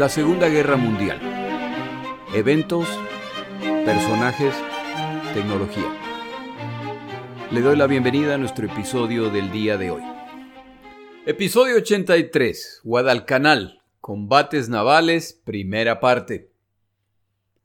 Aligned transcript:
La 0.00 0.08
Segunda 0.08 0.48
Guerra 0.48 0.78
Mundial. 0.78 1.20
Eventos, 2.34 2.88
personajes, 3.84 4.54
tecnología. 5.34 5.94
Le 7.50 7.60
doy 7.60 7.76
la 7.76 7.86
bienvenida 7.86 8.36
a 8.36 8.38
nuestro 8.38 8.64
episodio 8.64 9.28
del 9.28 9.52
día 9.52 9.76
de 9.76 9.90
hoy. 9.90 10.02
Episodio 11.26 11.76
83. 11.76 12.80
Guadalcanal. 12.82 13.82
Combates 14.00 14.70
navales, 14.70 15.38
primera 15.44 16.00
parte. 16.00 16.50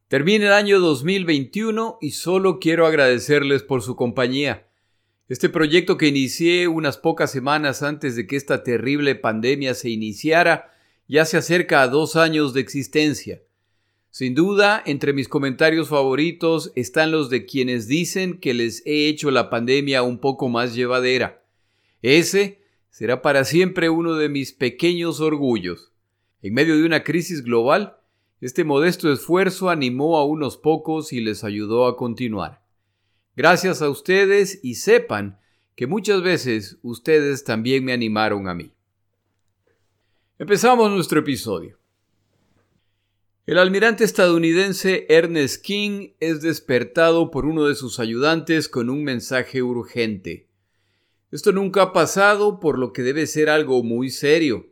Termina 0.09 0.47
el 0.47 0.51
año 0.51 0.81
2021 0.81 1.99
y 2.01 2.11
solo 2.11 2.59
quiero 2.59 2.85
agradecerles 2.85 3.63
por 3.63 3.81
su 3.81 3.95
compañía. 3.95 4.67
Este 5.29 5.47
proyecto 5.47 5.95
que 5.95 6.07
inicié 6.07 6.67
unas 6.67 6.97
pocas 6.97 7.31
semanas 7.31 7.81
antes 7.81 8.17
de 8.17 8.27
que 8.27 8.35
esta 8.35 8.61
terrible 8.61 9.15
pandemia 9.15 9.73
se 9.73 9.89
iniciara 9.89 10.74
ya 11.07 11.25
se 11.25 11.37
acerca 11.37 11.81
a 11.81 11.87
dos 11.87 12.15
años 12.15 12.53
de 12.53 12.61
existencia. 12.61 13.41
Sin 14.09 14.33
duda, 14.33 14.81
entre 14.85 15.11
mis 15.11 15.27
comentarios 15.27 15.89
favoritos 15.89 16.71
están 16.75 17.11
los 17.11 17.29
de 17.29 17.45
quienes 17.45 17.87
dicen 17.87 18.39
que 18.39 18.53
les 18.53 18.81
he 18.85 19.07
hecho 19.07 19.29
la 19.29 19.49
pandemia 19.49 20.03
un 20.03 20.19
poco 20.19 20.47
más 20.47 20.73
llevadera. 20.73 21.43
Ese 22.01 22.61
será 22.89 23.21
para 23.21 23.43
siempre 23.43 23.89
uno 23.89 24.15
de 24.15 24.29
mis 24.29 24.53
pequeños 24.53 25.19
orgullos. 25.19 25.91
En 26.41 26.53
medio 26.53 26.77
de 26.77 26.85
una 26.85 27.03
crisis 27.03 27.43
global, 27.43 27.97
este 28.39 28.63
modesto 28.63 29.11
esfuerzo 29.11 29.69
animó 29.69 30.17
a 30.17 30.25
unos 30.25 30.55
pocos 30.55 31.11
y 31.11 31.19
les 31.19 31.43
ayudó 31.43 31.87
a 31.87 31.97
continuar. 31.97 32.63
Gracias 33.35 33.81
a 33.81 33.89
ustedes 33.89 34.59
y 34.63 34.75
sepan 34.75 35.39
que 35.75 35.87
muchas 35.87 36.21
veces 36.21 36.77
ustedes 36.83 37.43
también 37.43 37.83
me 37.83 37.91
animaron 37.91 38.47
a 38.47 38.53
mí. 38.53 38.71
Empezamos 40.37 40.91
nuestro 40.91 41.21
episodio. 41.21 41.77
El 43.45 43.57
almirante 43.57 44.03
estadounidense 44.03 45.05
Ernest 45.07 45.63
King 45.63 46.09
es 46.19 46.41
despertado 46.41 47.31
por 47.31 47.45
uno 47.45 47.63
de 47.63 47.75
sus 47.75 47.99
ayudantes 47.99 48.67
con 48.67 48.89
un 48.89 49.05
mensaje 49.05 49.63
urgente. 49.63 50.49
Esto 51.31 51.53
nunca 51.53 51.83
ha 51.83 51.93
pasado, 51.93 52.59
por 52.59 52.77
lo 52.77 52.91
que 52.91 53.01
debe 53.01 53.27
ser 53.27 53.49
algo 53.49 53.81
muy 53.81 54.09
serio. 54.09 54.67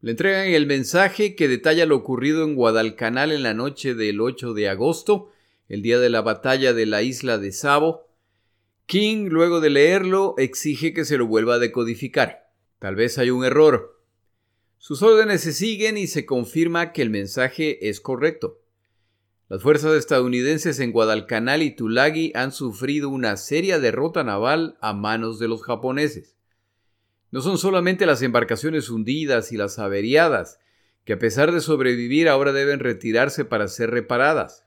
Le 0.00 0.12
entregan 0.12 0.46
el 0.46 0.66
mensaje 0.66 1.36
que 1.36 1.48
detalla 1.48 1.84
lo 1.84 1.96
ocurrido 1.96 2.42
en 2.44 2.54
Guadalcanal 2.54 3.30
en 3.30 3.42
la 3.42 3.52
noche 3.52 3.94
del 3.94 4.22
8 4.22 4.54
de 4.54 4.70
agosto 4.70 5.32
el 5.68 5.82
día 5.82 5.98
de 5.98 6.08
la 6.08 6.22
batalla 6.22 6.72
de 6.72 6.86
la 6.86 7.02
isla 7.02 7.36
de 7.36 7.52
Savo, 7.52 8.08
King, 8.86 9.28
luego 9.28 9.60
de 9.60 9.68
leerlo, 9.68 10.34
exige 10.38 10.94
que 10.94 11.04
se 11.04 11.18
lo 11.18 11.26
vuelva 11.26 11.56
a 11.56 11.58
decodificar. 11.58 12.50
Tal 12.78 12.94
vez 12.94 13.18
hay 13.18 13.28
un 13.28 13.44
error. 13.44 14.01
Sus 14.84 15.00
órdenes 15.00 15.42
se 15.42 15.52
siguen 15.52 15.96
y 15.96 16.08
se 16.08 16.26
confirma 16.26 16.90
que 16.90 17.02
el 17.02 17.10
mensaje 17.10 17.88
es 17.88 18.00
correcto. 18.00 18.58
Las 19.48 19.62
fuerzas 19.62 19.94
estadounidenses 19.94 20.80
en 20.80 20.90
Guadalcanal 20.90 21.62
y 21.62 21.70
Tulagi 21.70 22.32
han 22.34 22.50
sufrido 22.50 23.08
una 23.08 23.36
seria 23.36 23.78
derrota 23.78 24.24
naval 24.24 24.76
a 24.80 24.92
manos 24.92 25.38
de 25.38 25.46
los 25.46 25.62
japoneses. 25.62 26.36
No 27.30 27.42
son 27.42 27.58
solamente 27.58 28.06
las 28.06 28.22
embarcaciones 28.22 28.90
hundidas 28.90 29.52
y 29.52 29.56
las 29.56 29.78
averiadas, 29.78 30.58
que 31.04 31.12
a 31.12 31.18
pesar 31.20 31.52
de 31.52 31.60
sobrevivir 31.60 32.28
ahora 32.28 32.52
deben 32.52 32.80
retirarse 32.80 33.44
para 33.44 33.68
ser 33.68 33.92
reparadas 33.92 34.64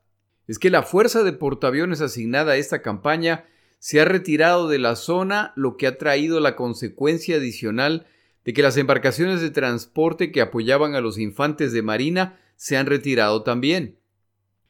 es 0.48 0.60
que 0.60 0.70
la 0.70 0.84
fuerza 0.84 1.24
de 1.24 1.34
portaaviones 1.34 2.00
asignada 2.00 2.54
a 2.54 2.58
esta 2.58 2.82
campaña 2.82 3.46
se 3.80 4.00
ha 4.00 4.06
retirado 4.06 4.70
de 4.70 4.80
la 4.80 4.96
zona, 4.96 5.52
lo 5.58 5.76
que 5.76 5.88
ha 5.88 5.98
traído 5.98 6.40
la 6.40 6.56
consecuencia 6.56 7.36
adicional 7.36 8.08
de 8.46 8.54
que 8.54 8.62
las 8.62 8.78
embarcaciones 8.78 9.42
de 9.42 9.50
transporte 9.50 10.32
que 10.32 10.40
apoyaban 10.40 10.96
a 10.96 11.02
los 11.02 11.18
infantes 11.18 11.74
de 11.74 11.82
marina 11.82 12.40
se 12.56 12.78
han 12.78 12.86
retirado 12.86 13.44
también. 13.44 14.00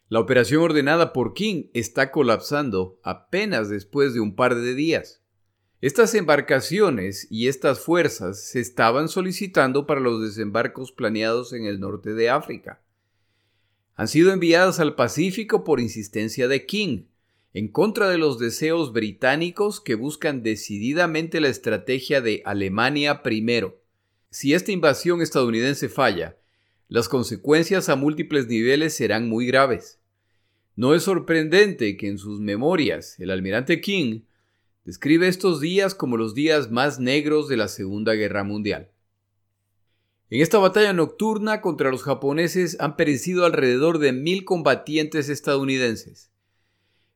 La 0.10 0.20
operación 0.20 0.64
ordenada 0.64 1.14
por 1.14 1.34
King 1.34 1.66
está 1.74 2.12
colapsando 2.12 3.00
apenas 3.04 3.70
después 3.70 4.14
de 4.14 4.22
un 4.22 4.36
par 4.36 4.56
de 4.56 4.74
días. 4.74 5.22
Estas 5.82 6.16
embarcaciones 6.16 7.28
y 7.30 7.48
estas 7.48 7.80
fuerzas 7.80 8.44
se 8.44 8.60
estaban 8.60 9.10
solicitando 9.10 9.86
para 9.86 10.00
los 10.00 10.22
desembarcos 10.22 10.92
planeados 10.92 11.54
en 11.54 11.66
el 11.66 11.80
norte 11.80 12.14
de 12.14 12.30
África 12.30 12.82
han 13.96 14.08
sido 14.08 14.32
enviadas 14.34 14.80
al 14.80 14.96
Pacífico 14.96 15.64
por 15.64 15.80
insistencia 15.80 16.48
de 16.48 16.66
King, 16.66 17.06
en 17.56 17.70
contra 17.70 18.10
de 18.10 18.18
los 18.18 18.38
deseos 18.38 18.92
británicos 18.92 19.80
que 19.80 19.96
buscan 19.96 20.44
decididamente 20.44 21.40
la 21.40 21.48
estrategia 21.48 22.20
de 22.20 22.42
Alemania 22.44 23.24
primero. 23.24 23.82
Si 24.30 24.54
esta 24.54 24.74
invasión 24.74 25.22
estadounidense 25.22 25.88
falla, 25.88 26.36
las 26.90 27.08
consecuencias 27.08 27.88
a 27.88 27.96
múltiples 27.96 28.48
niveles 28.48 28.94
serán 28.94 29.30
muy 29.30 29.48
graves. 29.48 30.02
No 30.76 30.94
es 30.94 31.04
sorprendente 31.04 31.96
que 31.96 32.10
en 32.10 32.18
sus 32.18 32.42
memorias 32.42 33.18
el 33.22 33.32
almirante 33.32 33.80
King 33.80 34.24
describe 34.84 35.30
estos 35.30 35.62
días 35.62 35.96
como 35.96 36.18
los 36.18 36.36
días 36.36 36.72
más 36.72 37.00
negros 37.00 37.48
de 37.48 37.56
la 37.56 37.70
Segunda 37.70 38.16
Guerra 38.16 38.44
Mundial. 38.44 38.92
En 40.30 40.42
esta 40.42 40.58
batalla 40.58 40.92
nocturna 40.92 41.62
contra 41.62 41.90
los 41.90 42.04
japoneses 42.04 42.76
han 42.82 42.98
perecido 42.98 43.46
alrededor 43.46 44.00
de 44.00 44.12
mil 44.12 44.44
combatientes 44.44 45.30
estadounidenses. 45.30 46.35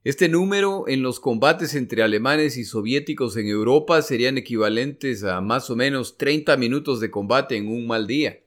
Este 0.06 0.30
número 0.30 0.86
en 0.88 1.04
los 1.04 1.20
combates 1.20 1.76
entre 1.76 2.04
alemanes 2.04 2.56
y 2.56 2.64
soviéticos 2.64 3.36
en 3.36 3.48
Europa 3.48 4.02
serían 4.02 4.38
equivalentes 4.38 5.26
a 5.26 5.42
más 5.42 5.70
o 5.70 5.76
menos 5.76 6.18
30 6.18 6.56
minutos 6.56 7.02
de 7.02 7.12
combate 7.12 7.58
en 7.58 7.68
un 7.68 7.86
mal 7.86 8.08
día. 8.08 8.40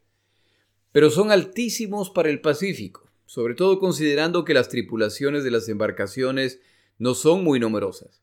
Pero 0.92 1.10
son 1.10 1.30
altísimos 1.30 2.08
para 2.08 2.30
el 2.30 2.40
Pacífico, 2.40 3.10
sobre 3.26 3.54
todo 3.54 3.80
considerando 3.80 4.46
que 4.46 4.54
las 4.54 4.70
tripulaciones 4.70 5.44
de 5.44 5.50
las 5.50 5.68
embarcaciones 5.68 6.60
no 6.98 7.14
son 7.14 7.44
muy 7.44 7.60
numerosas. 7.60 8.22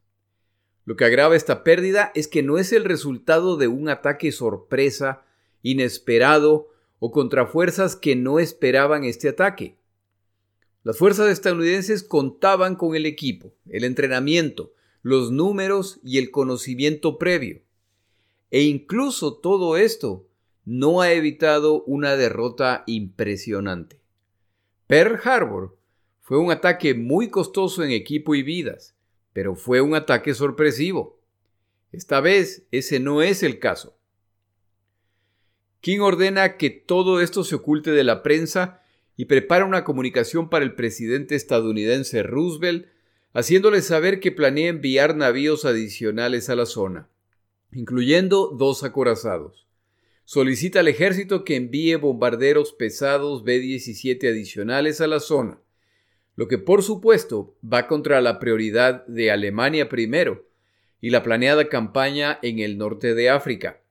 Lo 0.86 0.96
que 0.96 1.06
agrava 1.06 1.36
esta 1.36 1.64
pérdida 1.64 2.12
es 2.16 2.28
que 2.28 2.42
no 2.42 2.58
es 2.58 2.74
el 2.74 2.84
resultado 2.84 3.58
de 3.58 3.68
un 3.68 3.90
ataque 3.90 4.32
sorpresa 4.32 5.24
inesperado 5.62 6.70
o 6.98 7.12
contra 7.12 7.46
fuerzas 7.46 7.96
que 7.96 8.16
no 8.16 8.40
esperaban 8.40 9.04
este 9.04 9.30
ataque. 9.30 9.79
Las 10.84 10.98
fuerzas 10.98 11.30
estadounidenses 11.30 12.04
contaban 12.04 12.76
con 12.76 12.96
el 12.96 13.06
equipo, 13.06 13.54
el 13.68 13.84
entrenamiento, 13.84 14.74
los 15.02 15.32
números 15.32 16.00
y 16.04 16.18
el 16.18 16.32
conocimiento 16.32 17.18
previo. 17.18 17.62
E 18.52 18.64
incluso 18.64 19.36
todo 19.36 19.78
esto 19.78 20.28
no 20.66 21.02
ha 21.02 21.12
evitado 21.12 21.84
una 21.84 22.16
derrota 22.16 22.84
impresionante. 22.88 24.00
Pearl 24.88 25.20
Harbor 25.24 25.78
fue 26.22 26.38
un 26.38 26.52
ataque 26.52 26.94
muy 26.94 27.30
costoso 27.30 27.84
en 27.84 27.92
equipo 27.92 28.36
y 28.36 28.44
vidas, 28.44 28.96
pero 29.34 29.56
fue 29.56 29.82
un 29.82 29.96
ataque 29.96 30.34
sorpresivo. 30.34 31.20
Esta 31.92 32.22
vez 32.22 32.68
ese 32.72 33.00
no 33.00 33.22
es 33.22 33.44
el 33.44 33.60
caso. 33.60 33.98
King 35.82 36.00
ordena 36.00 36.58
que 36.58 36.70
todo 36.70 37.22
esto 37.22 37.44
se 37.44 37.56
oculte 37.56 37.92
de 37.92 38.04
la 38.04 38.22
prensa 38.22 38.79
y 39.20 39.26
prepara 39.26 39.66
una 39.66 39.84
comunicación 39.84 40.50
para 40.50 40.64
el 40.64 40.76
presidente 40.76 41.36
estadounidense 41.36 42.24
Roosevelt, 42.24 42.86
haciéndole 43.34 43.82
saber 43.82 44.22
que 44.22 44.32
planea 44.32 44.70
enviar 44.70 45.14
navíos 45.14 45.66
adicionales 45.66 46.50
a 46.50 46.56
la 46.56 46.66
zona, 46.66 47.10
incluyendo 47.74 48.48
dos 48.58 48.86
acorazados. 48.86 49.68
Solicita 50.24 50.80
al 50.80 50.88
ejército 50.88 51.44
que 51.44 51.58
envíe 51.58 51.96
bombarderos 51.98 52.72
pesados 52.72 53.44
B-17 53.44 54.26
adicionales 54.30 55.02
a 55.02 55.08
la 55.08 55.20
zona, 55.20 55.60
lo 56.38 56.48
que 56.48 56.58
por 56.58 56.82
supuesto 56.82 57.58
va 57.62 57.88
contra 57.88 58.22
la 58.22 58.40
prioridad 58.40 59.06
de 59.06 59.32
Alemania 59.32 59.90
primero 59.90 60.48
y 61.02 61.10
la 61.10 61.24
planeada 61.24 61.68
campaña 61.68 62.40
en 62.42 62.60
el 62.60 62.78
norte 62.78 63.14
de 63.16 63.30
África. 63.30 63.82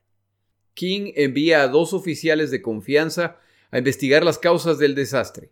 King 0.72 1.12
envía 1.16 1.62
a 1.62 1.68
dos 1.68 1.92
oficiales 1.92 2.50
de 2.50 2.62
confianza 2.62 3.40
a 3.70 3.78
investigar 3.78 4.24
las 4.24 4.38
causas 4.38 4.78
del 4.78 4.94
desastre. 4.94 5.50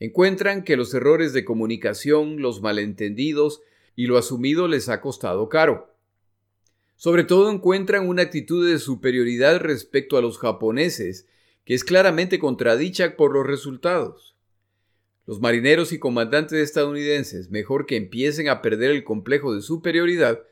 Encuentran 0.00 0.64
que 0.64 0.76
los 0.76 0.92
errores 0.94 1.32
de 1.32 1.44
comunicación, 1.44 2.40
los 2.40 2.62
malentendidos 2.62 3.62
y 3.96 4.06
lo 4.06 4.18
asumido 4.18 4.68
les 4.68 4.88
ha 4.88 5.00
costado 5.00 5.48
caro. 5.48 5.94
Sobre 6.96 7.24
todo 7.24 7.50
encuentran 7.50 8.08
una 8.08 8.22
actitud 8.22 8.68
de 8.68 8.78
superioridad 8.78 9.60
respecto 9.60 10.16
a 10.16 10.22
los 10.22 10.38
japoneses, 10.38 11.26
que 11.64 11.74
es 11.74 11.84
claramente 11.84 12.38
contradicha 12.38 13.16
por 13.16 13.32
los 13.32 13.46
resultados. 13.46 14.36
Los 15.26 15.40
marineros 15.40 15.92
y 15.92 15.98
comandantes 15.98 16.58
estadounidenses 16.58 17.50
mejor 17.50 17.86
que 17.86 17.96
empiecen 17.96 18.48
a 18.48 18.60
perder 18.60 18.90
el 18.90 19.04
complejo 19.04 19.54
de 19.54 19.62
superioridad 19.62 20.42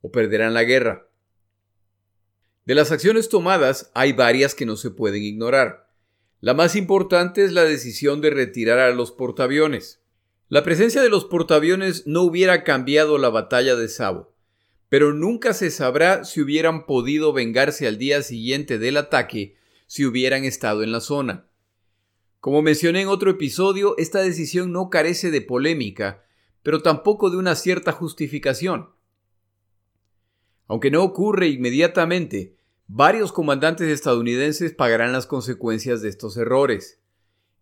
o 0.00 0.10
perderán 0.10 0.54
la 0.54 0.64
guerra. 0.64 1.08
De 2.64 2.74
las 2.74 2.90
acciones 2.90 3.28
tomadas 3.28 3.90
hay 3.94 4.12
varias 4.12 4.54
que 4.54 4.66
no 4.66 4.76
se 4.76 4.90
pueden 4.90 5.22
ignorar. 5.22 5.85
La 6.40 6.52
más 6.52 6.76
importante 6.76 7.44
es 7.44 7.52
la 7.52 7.64
decisión 7.64 8.20
de 8.20 8.30
retirar 8.30 8.78
a 8.78 8.94
los 8.94 9.10
portaaviones. 9.10 10.02
La 10.48 10.62
presencia 10.62 11.00
de 11.02 11.08
los 11.08 11.24
portaaviones 11.24 12.06
no 12.06 12.22
hubiera 12.22 12.62
cambiado 12.62 13.16
la 13.16 13.30
batalla 13.30 13.74
de 13.74 13.88
Savo, 13.88 14.34
pero 14.88 15.14
nunca 15.14 15.54
se 15.54 15.70
sabrá 15.70 16.24
si 16.24 16.42
hubieran 16.42 16.84
podido 16.84 17.32
vengarse 17.32 17.86
al 17.86 17.96
día 17.96 18.22
siguiente 18.22 18.78
del 18.78 18.98
ataque 18.98 19.56
si 19.86 20.04
hubieran 20.04 20.44
estado 20.44 20.82
en 20.82 20.92
la 20.92 21.00
zona. 21.00 21.46
Como 22.40 22.62
mencioné 22.62 23.00
en 23.00 23.08
otro 23.08 23.30
episodio, 23.30 23.96
esta 23.96 24.20
decisión 24.20 24.72
no 24.72 24.90
carece 24.90 25.30
de 25.30 25.40
polémica, 25.40 26.24
pero 26.62 26.82
tampoco 26.82 27.30
de 27.30 27.38
una 27.38 27.54
cierta 27.54 27.92
justificación. 27.92 28.90
Aunque 30.68 30.90
no 30.90 31.02
ocurre 31.02 31.48
inmediatamente, 31.48 32.55
varios 32.88 33.32
comandantes 33.32 33.88
estadounidenses 33.88 34.72
pagarán 34.72 35.12
las 35.12 35.26
consecuencias 35.26 36.02
de 36.02 36.08
estos 36.08 36.36
errores. 36.36 37.00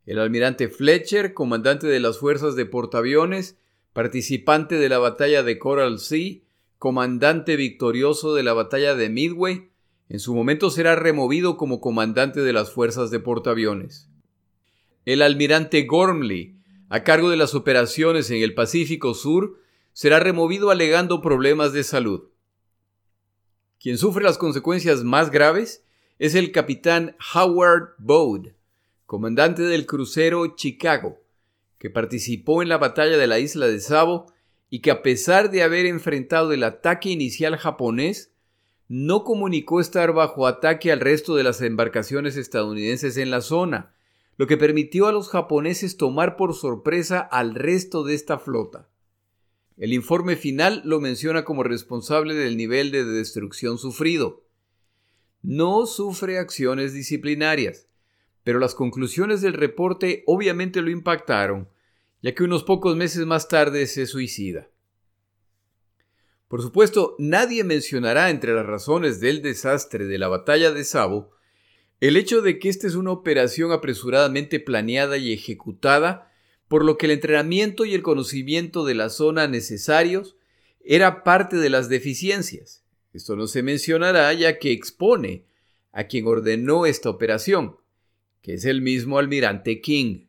El 0.06 0.18
almirante 0.18 0.68
Fletcher, 0.68 1.32
comandante 1.32 1.86
de 1.86 2.00
las 2.00 2.18
fuerzas 2.18 2.56
de 2.56 2.66
portaaviones, 2.66 3.56
participante 3.92 4.76
de 4.76 4.88
la 4.88 4.98
batalla 4.98 5.42
de 5.42 5.58
Coral 5.58 5.98
Sea, 5.98 6.40
comandante 6.78 7.56
victorioso 7.56 8.34
de 8.34 8.42
la 8.42 8.52
batalla 8.52 8.94
de 8.94 9.08
Midway, 9.08 9.70
en 10.10 10.20
su 10.20 10.34
momento 10.34 10.68
será 10.68 10.96
removido 10.96 11.56
como 11.56 11.80
comandante 11.80 12.42
de 12.42 12.52
las 12.52 12.70
fuerzas 12.70 13.10
de 13.10 13.20
portaaviones. 13.20 14.10
El 15.06 15.22
almirante 15.22 15.84
Gormley, 15.84 16.56
a 16.90 17.02
cargo 17.02 17.30
de 17.30 17.38
las 17.38 17.54
operaciones 17.54 18.30
en 18.30 18.42
el 18.42 18.54
Pacífico 18.54 19.14
Sur, 19.14 19.58
será 19.94 20.20
removido 20.20 20.70
alegando 20.70 21.22
problemas 21.22 21.72
de 21.72 21.84
salud. 21.84 22.24
Quien 23.84 23.98
sufre 23.98 24.24
las 24.24 24.38
consecuencias 24.38 25.04
más 25.04 25.30
graves 25.30 25.84
es 26.18 26.34
el 26.34 26.52
capitán 26.52 27.16
Howard 27.34 27.90
Bode, 27.98 28.54
comandante 29.04 29.60
del 29.60 29.84
crucero 29.84 30.56
Chicago, 30.56 31.20
que 31.76 31.90
participó 31.90 32.62
en 32.62 32.70
la 32.70 32.78
batalla 32.78 33.18
de 33.18 33.26
la 33.26 33.40
isla 33.40 33.66
de 33.66 33.78
Savo 33.80 34.24
y 34.70 34.78
que 34.80 34.90
a 34.90 35.02
pesar 35.02 35.50
de 35.50 35.62
haber 35.62 35.84
enfrentado 35.84 36.54
el 36.54 36.64
ataque 36.64 37.10
inicial 37.10 37.58
japonés, 37.58 38.32
no 38.88 39.22
comunicó 39.22 39.80
estar 39.80 40.14
bajo 40.14 40.46
ataque 40.46 40.90
al 40.90 41.00
resto 41.00 41.36
de 41.36 41.44
las 41.44 41.60
embarcaciones 41.60 42.38
estadounidenses 42.38 43.18
en 43.18 43.30
la 43.30 43.42
zona, 43.42 43.92
lo 44.38 44.46
que 44.46 44.56
permitió 44.56 45.08
a 45.08 45.12
los 45.12 45.28
japoneses 45.28 45.98
tomar 45.98 46.36
por 46.36 46.54
sorpresa 46.54 47.20
al 47.20 47.54
resto 47.54 48.02
de 48.02 48.14
esta 48.14 48.38
flota. 48.38 48.88
El 49.76 49.92
informe 49.92 50.36
final 50.36 50.82
lo 50.84 51.00
menciona 51.00 51.44
como 51.44 51.62
responsable 51.62 52.34
del 52.34 52.56
nivel 52.56 52.90
de 52.90 53.04
destrucción 53.04 53.78
sufrido. 53.78 54.44
No 55.42 55.86
sufre 55.86 56.38
acciones 56.38 56.92
disciplinarias, 56.92 57.88
pero 58.44 58.58
las 58.58 58.74
conclusiones 58.74 59.40
del 59.40 59.54
reporte 59.54 60.22
obviamente 60.26 60.80
lo 60.80 60.90
impactaron, 60.90 61.68
ya 62.22 62.34
que 62.34 62.44
unos 62.44 62.62
pocos 62.64 62.96
meses 62.96 63.26
más 63.26 63.48
tarde 63.48 63.86
se 63.86 64.06
suicida. 64.06 64.70
Por 66.48 66.62
supuesto, 66.62 67.16
nadie 67.18 67.64
mencionará 67.64 68.30
entre 68.30 68.54
las 68.54 68.64
razones 68.64 69.18
del 69.20 69.42
desastre 69.42 70.06
de 70.06 70.18
la 70.18 70.28
batalla 70.28 70.70
de 70.70 70.84
Sabo 70.84 71.34
el 72.00 72.16
hecho 72.16 72.42
de 72.42 72.58
que 72.58 72.68
esta 72.68 72.86
es 72.86 72.96
una 72.96 73.12
operación 73.12 73.72
apresuradamente 73.72 74.60
planeada 74.60 75.16
y 75.16 75.32
ejecutada, 75.32 76.30
por 76.68 76.84
lo 76.84 76.96
que 76.96 77.06
el 77.06 77.12
entrenamiento 77.12 77.84
y 77.84 77.94
el 77.94 78.02
conocimiento 78.02 78.84
de 78.84 78.94
la 78.94 79.10
zona 79.10 79.46
necesarios 79.46 80.36
era 80.84 81.24
parte 81.24 81.56
de 81.56 81.70
las 81.70 81.88
deficiencias. 81.88 82.84
Esto 83.12 83.36
no 83.36 83.46
se 83.46 83.62
mencionará 83.62 84.32
ya 84.32 84.58
que 84.58 84.72
expone 84.72 85.46
a 85.92 86.04
quien 86.04 86.26
ordenó 86.26 86.86
esta 86.86 87.10
operación, 87.10 87.76
que 88.42 88.54
es 88.54 88.64
el 88.64 88.82
mismo 88.82 89.18
almirante 89.18 89.80
King. 89.80 90.26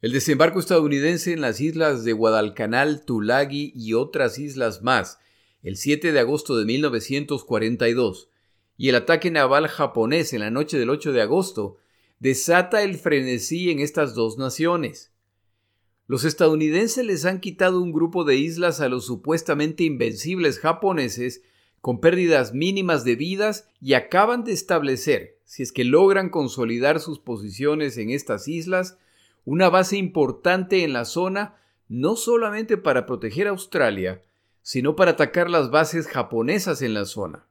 El 0.00 0.12
desembarco 0.12 0.60
estadounidense 0.60 1.32
en 1.32 1.40
las 1.40 1.60
islas 1.60 2.04
de 2.04 2.12
Guadalcanal, 2.12 3.04
Tulagi 3.04 3.72
y 3.74 3.94
otras 3.94 4.38
islas 4.38 4.82
más, 4.82 5.18
el 5.62 5.76
7 5.76 6.12
de 6.12 6.20
agosto 6.20 6.56
de 6.56 6.64
1942, 6.64 8.30
y 8.76 8.88
el 8.88 8.94
ataque 8.94 9.30
naval 9.30 9.66
japonés 9.66 10.32
en 10.32 10.40
la 10.40 10.50
noche 10.50 10.78
del 10.78 10.88
8 10.88 11.12
de 11.12 11.20
agosto 11.20 11.78
desata 12.20 12.82
el 12.82 12.96
frenesí 12.98 13.70
en 13.70 13.80
estas 13.80 14.14
dos 14.14 14.38
naciones. 14.38 15.12
Los 16.06 16.24
estadounidenses 16.24 17.04
les 17.04 17.24
han 17.24 17.40
quitado 17.40 17.80
un 17.80 17.92
grupo 17.92 18.24
de 18.24 18.36
islas 18.36 18.80
a 18.80 18.88
los 18.88 19.06
supuestamente 19.06 19.84
invencibles 19.84 20.58
japoneses 20.58 21.42
con 21.80 22.00
pérdidas 22.00 22.54
mínimas 22.54 23.04
de 23.04 23.14
vidas 23.14 23.68
y 23.80 23.92
acaban 23.92 24.42
de 24.42 24.52
establecer, 24.52 25.38
si 25.44 25.62
es 25.62 25.70
que 25.70 25.84
logran 25.84 26.30
consolidar 26.30 27.00
sus 27.00 27.18
posiciones 27.18 27.98
en 27.98 28.10
estas 28.10 28.48
islas, 28.48 28.98
una 29.44 29.68
base 29.68 29.96
importante 29.96 30.82
en 30.82 30.92
la 30.92 31.04
zona 31.04 31.56
no 31.88 32.16
solamente 32.16 32.76
para 32.76 33.06
proteger 33.06 33.46
a 33.46 33.50
Australia, 33.50 34.22
sino 34.62 34.96
para 34.96 35.12
atacar 35.12 35.48
las 35.48 35.70
bases 35.70 36.06
japonesas 36.06 36.82
en 36.82 36.94
la 36.94 37.04
zona. 37.04 37.46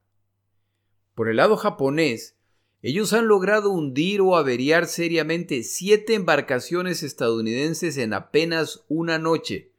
Por 1.16 1.30
el 1.30 1.38
lado 1.38 1.58
japonés, 1.58 2.37
ellos 2.82 3.14
han 3.14 3.28
logrado 3.28 3.72
hundir 3.72 4.22
o 4.22 4.38
averiar 4.38 4.86
seriamente 4.86 5.64
siete 5.64 6.14
embarcaciones 6.14 7.02
estadounidenses 7.02 7.98
en 7.98 8.14
apenas 8.14 8.86
una 8.88 9.18
noche. 9.18 9.72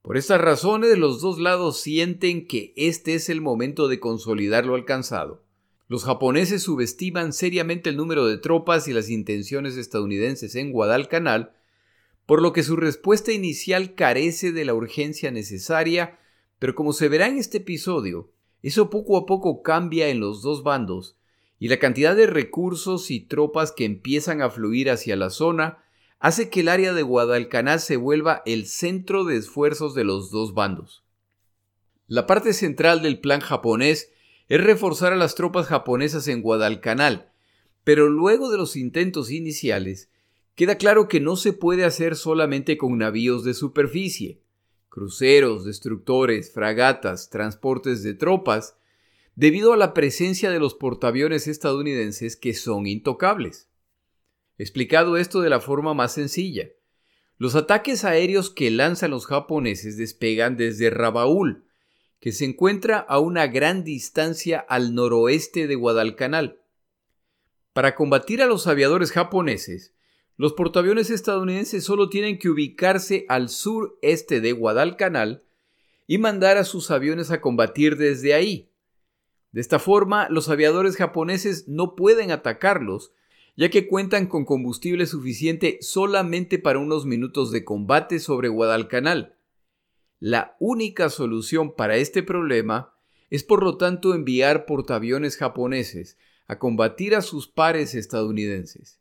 Por 0.00 0.16
estas 0.16 0.40
razones, 0.40 0.98
los 0.98 1.20
dos 1.20 1.38
lados 1.38 1.80
sienten 1.80 2.46
que 2.46 2.72
este 2.76 3.14
es 3.14 3.28
el 3.28 3.40
momento 3.40 3.88
de 3.88 4.00
consolidar 4.00 4.66
lo 4.66 4.74
alcanzado. 4.74 5.42
Los 5.88 6.04
japoneses 6.04 6.62
subestiman 6.62 7.32
seriamente 7.32 7.90
el 7.90 7.96
número 7.96 8.26
de 8.26 8.38
tropas 8.38 8.88
y 8.88 8.92
las 8.92 9.10
intenciones 9.10 9.76
estadounidenses 9.76 10.54
en 10.56 10.72
Guadalcanal, 10.72 11.52
por 12.26 12.40
lo 12.40 12.54
que 12.54 12.62
su 12.62 12.76
respuesta 12.76 13.32
inicial 13.32 13.94
carece 13.94 14.52
de 14.52 14.64
la 14.64 14.74
urgencia 14.74 15.30
necesaria, 15.30 16.18
pero 16.58 16.74
como 16.74 16.94
se 16.94 17.08
verá 17.08 17.28
en 17.28 17.36
este 17.36 17.58
episodio, 17.58 18.30
eso 18.62 18.88
poco 18.88 19.18
a 19.18 19.26
poco 19.26 19.62
cambia 19.62 20.08
en 20.08 20.20
los 20.20 20.40
dos 20.40 20.62
bandos, 20.62 21.16
y 21.58 21.68
la 21.68 21.78
cantidad 21.78 22.16
de 22.16 22.26
recursos 22.26 23.10
y 23.10 23.20
tropas 23.20 23.72
que 23.72 23.84
empiezan 23.84 24.42
a 24.42 24.50
fluir 24.50 24.90
hacia 24.90 25.16
la 25.16 25.30
zona 25.30 25.78
hace 26.18 26.48
que 26.48 26.60
el 26.60 26.68
área 26.68 26.92
de 26.92 27.02
Guadalcanal 27.02 27.80
se 27.80 27.96
vuelva 27.96 28.42
el 28.46 28.66
centro 28.66 29.24
de 29.24 29.36
esfuerzos 29.36 29.94
de 29.94 30.04
los 30.04 30.30
dos 30.30 30.54
bandos. 30.54 31.04
La 32.06 32.26
parte 32.26 32.52
central 32.52 33.02
del 33.02 33.20
plan 33.20 33.40
japonés 33.40 34.10
es 34.48 34.62
reforzar 34.62 35.12
a 35.12 35.16
las 35.16 35.34
tropas 35.34 35.66
japonesas 35.66 36.28
en 36.28 36.42
Guadalcanal, 36.42 37.30
pero 37.82 38.08
luego 38.08 38.50
de 38.50 38.58
los 38.58 38.76
intentos 38.76 39.30
iniciales, 39.30 40.10
queda 40.54 40.76
claro 40.76 41.08
que 41.08 41.20
no 41.20 41.36
se 41.36 41.52
puede 41.52 41.84
hacer 41.84 42.16
solamente 42.16 42.76
con 42.76 42.98
navíos 42.98 43.44
de 43.44 43.54
superficie, 43.54 44.40
cruceros, 44.88 45.64
destructores, 45.64 46.52
fragatas, 46.52 47.28
transportes 47.28 48.02
de 48.02 48.14
tropas, 48.14 48.76
debido 49.36 49.72
a 49.72 49.76
la 49.76 49.94
presencia 49.94 50.50
de 50.50 50.58
los 50.58 50.74
portaaviones 50.74 51.48
estadounidenses 51.48 52.36
que 52.36 52.54
son 52.54 52.86
intocables. 52.86 53.68
Explicado 54.58 55.16
esto 55.16 55.40
de 55.40 55.50
la 55.50 55.60
forma 55.60 55.94
más 55.94 56.12
sencilla, 56.12 56.70
los 57.36 57.56
ataques 57.56 58.04
aéreos 58.04 58.50
que 58.50 58.70
lanzan 58.70 59.10
los 59.10 59.26
japoneses 59.26 59.96
despegan 59.96 60.56
desde 60.56 60.90
Rabaul, 60.90 61.64
que 62.20 62.30
se 62.30 62.44
encuentra 62.44 62.98
a 62.98 63.18
una 63.18 63.48
gran 63.48 63.82
distancia 63.82 64.58
al 64.60 64.94
noroeste 64.94 65.66
de 65.66 65.74
Guadalcanal. 65.74 66.60
Para 67.72 67.96
combatir 67.96 68.40
a 68.40 68.46
los 68.46 68.68
aviadores 68.68 69.10
japoneses, 69.10 69.94
los 70.36 70.52
portaaviones 70.52 71.10
estadounidenses 71.10 71.84
solo 71.84 72.08
tienen 72.08 72.38
que 72.38 72.48
ubicarse 72.48 73.26
al 73.28 73.48
sureste 73.48 74.40
de 74.40 74.52
Guadalcanal 74.52 75.44
y 76.06 76.18
mandar 76.18 76.56
a 76.56 76.64
sus 76.64 76.90
aviones 76.90 77.30
a 77.30 77.40
combatir 77.40 77.96
desde 77.96 78.34
ahí. 78.34 78.70
De 79.54 79.60
esta 79.60 79.78
forma, 79.78 80.28
los 80.30 80.48
aviadores 80.48 80.96
japoneses 80.96 81.68
no 81.68 81.94
pueden 81.94 82.32
atacarlos, 82.32 83.12
ya 83.56 83.68
que 83.68 83.86
cuentan 83.86 84.26
con 84.26 84.44
combustible 84.44 85.06
suficiente 85.06 85.78
solamente 85.80 86.58
para 86.58 86.80
unos 86.80 87.06
minutos 87.06 87.52
de 87.52 87.64
combate 87.64 88.18
sobre 88.18 88.48
Guadalcanal. 88.48 89.36
La 90.18 90.56
única 90.58 91.08
solución 91.08 91.72
para 91.76 91.94
este 91.98 92.24
problema 92.24 92.96
es 93.30 93.44
por 93.44 93.62
lo 93.62 93.76
tanto 93.76 94.12
enviar 94.12 94.66
portaaviones 94.66 95.36
japoneses 95.36 96.18
a 96.48 96.58
combatir 96.58 97.14
a 97.14 97.22
sus 97.22 97.46
pares 97.46 97.94
estadounidenses. 97.94 98.98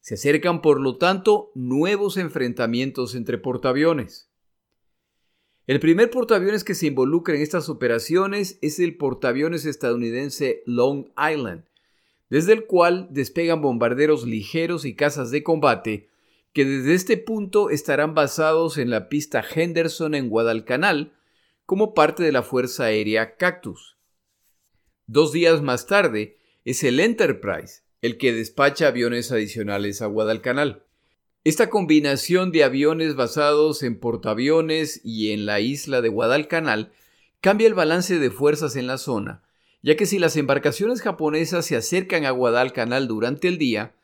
Se 0.00 0.16
acercan 0.16 0.60
por 0.60 0.82
lo 0.82 0.98
tanto 0.98 1.50
nuevos 1.54 2.18
enfrentamientos 2.18 3.14
entre 3.14 3.38
portaaviones. 3.38 4.27
El 5.68 5.80
primer 5.80 6.08
portaaviones 6.10 6.64
que 6.64 6.74
se 6.74 6.86
involucra 6.86 7.34
en 7.34 7.42
estas 7.42 7.68
operaciones 7.68 8.58
es 8.62 8.80
el 8.80 8.96
portaaviones 8.96 9.66
estadounidense 9.66 10.62
Long 10.64 11.10
Island, 11.10 11.66
desde 12.30 12.54
el 12.54 12.64
cual 12.64 13.06
despegan 13.10 13.60
bombarderos 13.60 14.26
ligeros 14.26 14.86
y 14.86 14.96
cazas 14.96 15.30
de 15.30 15.42
combate 15.42 16.08
que 16.54 16.64
desde 16.64 16.94
este 16.94 17.18
punto 17.18 17.68
estarán 17.68 18.14
basados 18.14 18.78
en 18.78 18.88
la 18.88 19.10
pista 19.10 19.44
Henderson 19.54 20.14
en 20.14 20.30
Guadalcanal 20.30 21.12
como 21.66 21.92
parte 21.92 22.22
de 22.22 22.32
la 22.32 22.42
Fuerza 22.42 22.84
Aérea 22.84 23.36
Cactus. 23.36 23.98
Dos 25.06 25.32
días 25.32 25.60
más 25.60 25.86
tarde 25.86 26.38
es 26.64 26.82
el 26.82 26.98
Enterprise 26.98 27.82
el 28.00 28.16
que 28.16 28.32
despacha 28.32 28.88
aviones 28.88 29.32
adicionales 29.32 30.00
a 30.00 30.06
Guadalcanal. 30.06 30.84
Esta 31.44 31.70
combinación 31.70 32.50
de 32.50 32.64
aviones 32.64 33.14
basados 33.14 33.82
en 33.82 33.98
portaaviones 33.98 35.00
y 35.04 35.30
en 35.30 35.46
la 35.46 35.60
isla 35.60 36.00
de 36.02 36.08
Guadalcanal 36.08 36.92
cambia 37.40 37.68
el 37.68 37.74
balance 37.74 38.18
de 38.18 38.30
fuerzas 38.30 38.74
en 38.74 38.88
la 38.88 38.98
zona, 38.98 39.42
ya 39.80 39.96
que 39.96 40.04
si 40.04 40.18
las 40.18 40.36
embarcaciones 40.36 41.00
japonesas 41.00 41.64
se 41.64 41.76
acercan 41.76 42.24
a 42.24 42.32
Guadalcanal 42.32 43.06
durante 43.06 43.46
el 43.46 43.56
día, 43.56 43.94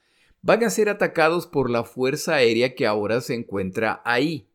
van 0.43 0.63
a 0.63 0.71
ser 0.71 0.89
atacados 0.89 1.47
por 1.49 1.71
la 1.71 1.83
Fuerza 1.83 2.37
Aérea 2.37 2.77
que 2.77 2.87
ahora 2.87 3.21
se 3.21 3.35
encuentra 3.35 4.01
ahí. 4.05 4.47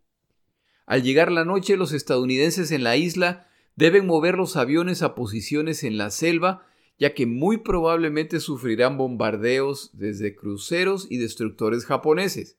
Al 0.86 1.04
llegar 1.04 1.32
la 1.32 1.44
noche, 1.44 1.76
los 1.76 1.92
estadounidenses 1.92 2.72
en 2.72 2.84
la 2.84 2.96
isla 2.96 3.48
deben 3.76 4.08
mover 4.08 4.36
los 4.36 4.56
aviones 4.56 5.02
a 5.02 5.16
posiciones 5.16 5.84
en 5.84 5.98
la 5.98 6.12
selva, 6.12 6.66
ya 6.98 7.14
que 7.14 7.26
muy 7.26 7.58
probablemente 7.58 8.40
sufrirán 8.40 8.98
bombardeos 8.98 9.92
desde 9.94 10.36
cruceros 10.36 11.08
y 11.10 11.18
destructores 11.18 11.86
japoneses. 11.86 12.59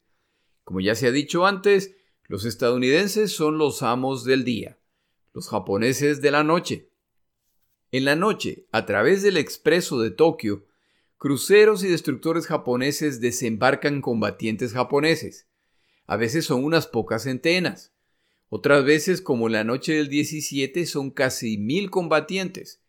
Como 0.64 0.80
ya 0.80 0.94
se 0.94 1.06
ha 1.06 1.12
dicho 1.12 1.46
antes, 1.46 1.94
los 2.24 2.44
estadounidenses 2.44 3.32
son 3.32 3.58
los 3.58 3.82
amos 3.82 4.24
del 4.24 4.44
día, 4.44 4.78
los 5.32 5.48
japoneses 5.48 6.20
de 6.20 6.30
la 6.30 6.44
noche. 6.44 6.90
En 7.92 8.04
la 8.04 8.14
noche, 8.14 8.66
a 8.70 8.86
través 8.86 9.22
del 9.22 9.36
expreso 9.36 10.00
de 10.00 10.12
Tokio, 10.12 10.66
cruceros 11.18 11.82
y 11.82 11.88
destructores 11.88 12.46
japoneses 12.46 13.20
desembarcan 13.20 14.00
combatientes 14.00 14.72
japoneses. 14.72 15.48
A 16.06 16.16
veces 16.16 16.44
son 16.44 16.64
unas 16.64 16.86
pocas 16.86 17.24
centenas. 17.24 17.92
Otras 18.48 18.84
veces, 18.84 19.20
como 19.20 19.48
la 19.48 19.64
noche 19.64 19.94
del 19.94 20.08
17, 20.08 20.86
son 20.86 21.10
casi 21.10 21.58
mil 21.58 21.90
combatientes, 21.90 22.80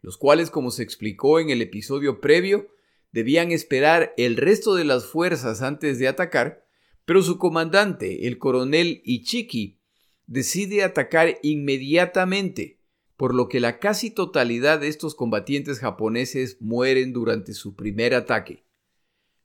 los 0.00 0.16
cuales, 0.18 0.50
como 0.50 0.70
se 0.70 0.82
explicó 0.82 1.40
en 1.40 1.50
el 1.50 1.62
episodio 1.62 2.20
previo, 2.20 2.68
debían 3.10 3.52
esperar 3.52 4.14
el 4.16 4.36
resto 4.36 4.74
de 4.74 4.84
las 4.84 5.06
fuerzas 5.06 5.62
antes 5.62 5.98
de 5.98 6.08
atacar, 6.08 6.61
pero 7.04 7.22
su 7.22 7.38
comandante, 7.38 8.26
el 8.26 8.38
coronel 8.38 9.02
Ichiki, 9.04 9.78
decide 10.26 10.82
atacar 10.82 11.38
inmediatamente 11.42 12.78
por 13.16 13.34
lo 13.34 13.48
que 13.48 13.60
la 13.60 13.78
casi 13.78 14.10
totalidad 14.10 14.80
de 14.80 14.88
estos 14.88 15.14
combatientes 15.14 15.78
japoneses 15.78 16.56
mueren 16.60 17.12
durante 17.12 17.52
su 17.52 17.76
primer 17.76 18.14
ataque. 18.14 18.64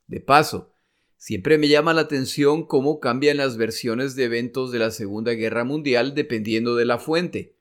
De 0.08 0.20
paso, 0.20 0.74
siempre 1.16 1.58
me 1.58 1.68
llama 1.68 1.94
la 1.94 2.00
atención 2.00 2.66
cómo 2.66 2.98
cambian 2.98 3.36
las 3.36 3.56
versiones 3.56 4.16
de 4.16 4.24
eventos 4.24 4.72
de 4.72 4.80
la 4.80 4.90
Segunda 4.90 5.32
Guerra 5.32 5.64
Mundial 5.64 6.14
dependiendo 6.14 6.74
de 6.74 6.86
la 6.86 6.98
fuente. 6.98 7.54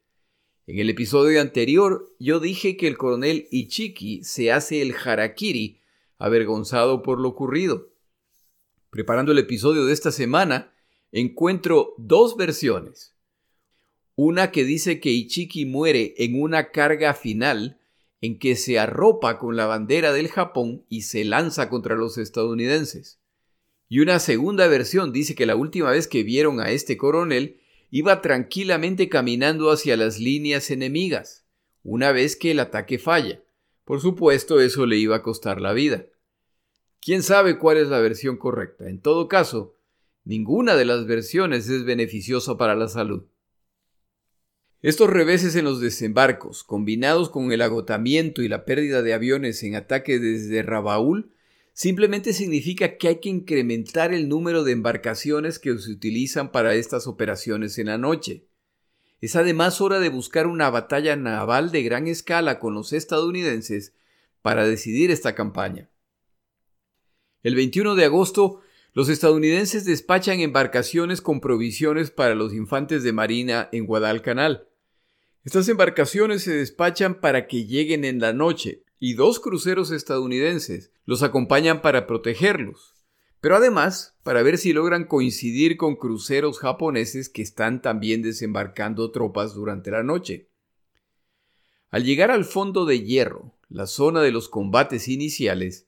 En 0.65 0.79
el 0.79 0.89
episodio 0.89 1.39
anterior 1.39 2.13
yo 2.19 2.39
dije 2.39 2.77
que 2.77 2.87
el 2.87 2.97
coronel 2.97 3.47
Ichiki 3.51 4.23
se 4.23 4.51
hace 4.51 4.81
el 4.81 4.95
harakiri, 4.95 5.81
avergonzado 6.17 7.03
por 7.03 7.19
lo 7.19 7.29
ocurrido. 7.29 7.89
Preparando 8.97 9.31
el 9.31 9.37
episodio 9.37 9.85
de 9.85 9.93
esta 9.93 10.11
semana, 10.11 10.73
encuentro 11.11 11.93
dos 11.99 12.35
versiones. 12.35 13.13
Una 14.15 14.49
que 14.49 14.63
dice 14.63 14.99
que 14.99 15.11
Ichiki 15.11 15.67
muere 15.67 16.15
en 16.17 16.41
una 16.41 16.71
carga 16.71 17.13
final 17.13 17.79
en 18.21 18.39
que 18.39 18.55
se 18.55 18.79
arropa 18.79 19.37
con 19.37 19.55
la 19.55 19.67
bandera 19.67 20.13
del 20.13 20.29
Japón 20.29 20.83
y 20.89 21.03
se 21.03 21.25
lanza 21.25 21.69
contra 21.69 21.95
los 21.95 22.17
estadounidenses. 22.17 23.19
Y 23.87 23.99
una 23.99 24.17
segunda 24.17 24.65
versión 24.65 25.13
dice 25.13 25.35
que 25.35 25.45
la 25.45 25.55
última 25.55 25.91
vez 25.91 26.07
que 26.07 26.23
vieron 26.23 26.59
a 26.59 26.71
este 26.71 26.97
coronel 26.97 27.61
iba 27.91 28.23
tranquilamente 28.23 29.09
caminando 29.09 29.69
hacia 29.69 29.95
las 29.95 30.19
líneas 30.19 30.71
enemigas, 30.71 31.45
una 31.83 32.11
vez 32.11 32.35
que 32.35 32.49
el 32.49 32.59
ataque 32.59 32.97
falla. 32.97 33.43
Por 33.85 34.01
supuesto, 34.01 34.59
eso 34.59 34.87
le 34.87 34.97
iba 34.97 35.17
a 35.17 35.21
costar 35.21 35.61
la 35.61 35.73
vida. 35.73 36.07
¿Quién 37.01 37.23
sabe 37.23 37.57
cuál 37.57 37.77
es 37.77 37.87
la 37.87 37.99
versión 37.99 38.37
correcta? 38.37 38.89
En 38.89 38.99
todo 38.99 39.27
caso, 39.27 39.77
ninguna 40.23 40.75
de 40.75 40.85
las 40.85 41.05
versiones 41.05 41.69
es 41.69 41.85
beneficiosa 41.85 42.57
para 42.57 42.75
la 42.75 42.87
salud. 42.89 43.23
Estos 44.81 45.09
reveses 45.09 45.55
en 45.55 45.65
los 45.65 45.81
desembarcos, 45.81 46.63
combinados 46.63 47.29
con 47.29 47.51
el 47.51 47.61
agotamiento 47.61 48.43
y 48.43 48.47
la 48.47 48.63
pérdida 48.63 49.01
de 49.01 49.13
aviones 49.13 49.63
en 49.63 49.75
ataque 49.75 50.19
desde 50.19 50.61
Rabaul, 50.61 51.31
simplemente 51.73 52.33
significa 52.33 52.97
que 52.97 53.07
hay 53.07 53.15
que 53.19 53.29
incrementar 53.29 54.13
el 54.13 54.29
número 54.29 54.63
de 54.63 54.73
embarcaciones 54.73 55.59
que 55.59 55.77
se 55.77 55.91
utilizan 55.91 56.51
para 56.51 56.75
estas 56.75 57.07
operaciones 57.07 57.77
en 57.77 57.87
la 57.87 57.97
noche. 57.97 58.47
Es 59.19 59.35
además 59.35 59.81
hora 59.81 59.99
de 59.99 60.09
buscar 60.09 60.45
una 60.45 60.69
batalla 60.69 61.15
naval 61.15 61.71
de 61.71 61.83
gran 61.83 62.07
escala 62.07 62.59
con 62.59 62.73
los 62.73 62.93
estadounidenses 62.93 63.93
para 64.41 64.67
decidir 64.67 65.09
esta 65.09 65.33
campaña. 65.33 65.89
El 67.47 67.55
21 67.55 67.95
de 67.95 68.03
agosto, 68.03 68.59
los 68.91 69.07
estadounidenses 69.07 69.85
despachan 69.85 70.41
embarcaciones 70.41 71.21
con 71.21 71.39
provisiones 71.39 72.11
para 72.11 72.35
los 72.35 72.53
infantes 72.53 73.03
de 73.03 73.13
marina 73.13 73.69
en 73.71 73.85
Guadalcanal. 73.85 74.67
Estas 75.45 75.69
embarcaciones 75.69 76.43
se 76.43 76.53
despachan 76.53 77.21
para 77.21 77.47
que 77.47 77.65
lleguen 77.65 78.03
en 78.03 78.19
la 78.19 78.33
noche 78.33 78.83
y 78.99 79.13
dos 79.13 79.39
cruceros 79.39 79.91
estadounidenses 79.91 80.91
los 81.05 81.23
acompañan 81.23 81.81
para 81.81 82.05
protegerlos, 82.05 82.95
pero 83.39 83.55
además 83.55 84.17
para 84.23 84.43
ver 84.43 84.57
si 84.57 84.73
logran 84.73 85.05
coincidir 85.05 85.77
con 85.77 85.95
cruceros 85.95 86.59
japoneses 86.59 87.29
que 87.29 87.43
están 87.43 87.81
también 87.81 88.23
desembarcando 88.23 89.09
tropas 89.11 89.53
durante 89.53 89.89
la 89.89 90.03
noche. 90.03 90.49
Al 91.91 92.03
llegar 92.03 92.29
al 92.29 92.43
fondo 92.43 92.83
de 92.83 93.05
hierro, 93.05 93.53
la 93.69 93.87
zona 93.87 94.21
de 94.21 94.31
los 94.31 94.49
combates 94.49 95.07
iniciales, 95.07 95.86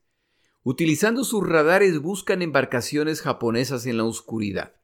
utilizando 0.63 1.23
sus 1.23 1.47
radares 1.47 1.99
buscan 1.99 2.41
embarcaciones 2.41 3.21
japonesas 3.21 3.85
en 3.85 3.97
la 3.97 4.03
oscuridad. 4.03 4.75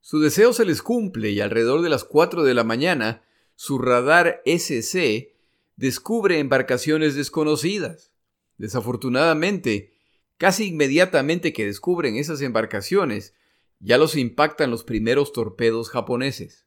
Su 0.00 0.20
deseo 0.20 0.52
se 0.52 0.64
les 0.64 0.82
cumple 0.82 1.30
y 1.30 1.40
alrededor 1.40 1.82
de 1.82 1.90
las 1.90 2.04
4 2.04 2.42
de 2.44 2.54
la 2.54 2.64
mañana, 2.64 3.22
su 3.54 3.78
radar 3.78 4.42
SC 4.44 5.34
descubre 5.76 6.38
embarcaciones 6.38 7.14
desconocidas. 7.14 8.12
Desafortunadamente, 8.56 9.94
casi 10.36 10.68
inmediatamente 10.68 11.52
que 11.52 11.66
descubren 11.66 12.16
esas 12.16 12.40
embarcaciones, 12.40 13.34
ya 13.78 13.98
los 13.98 14.16
impactan 14.16 14.70
los 14.70 14.84
primeros 14.84 15.32
torpedos 15.32 15.90
japoneses. 15.90 16.66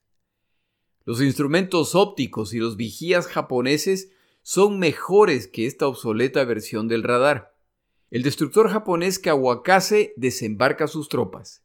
Los 1.05 1.21
instrumentos 1.21 1.95
ópticos 1.95 2.53
y 2.53 2.59
los 2.59 2.77
vigías 2.77 3.27
japoneses 3.27 4.11
son 4.43 4.77
mejores 4.77 5.47
que 5.47 5.65
esta 5.65 5.87
obsoleta 5.87 6.43
versión 6.43 6.87
del 6.87 7.01
radar. 7.01 7.55
El 8.11 8.21
destructor 8.21 8.69
japonés 8.69 9.17
Kawakase 9.17 10.13
desembarca 10.17 10.87
sus 10.87 11.09
tropas. 11.09 11.63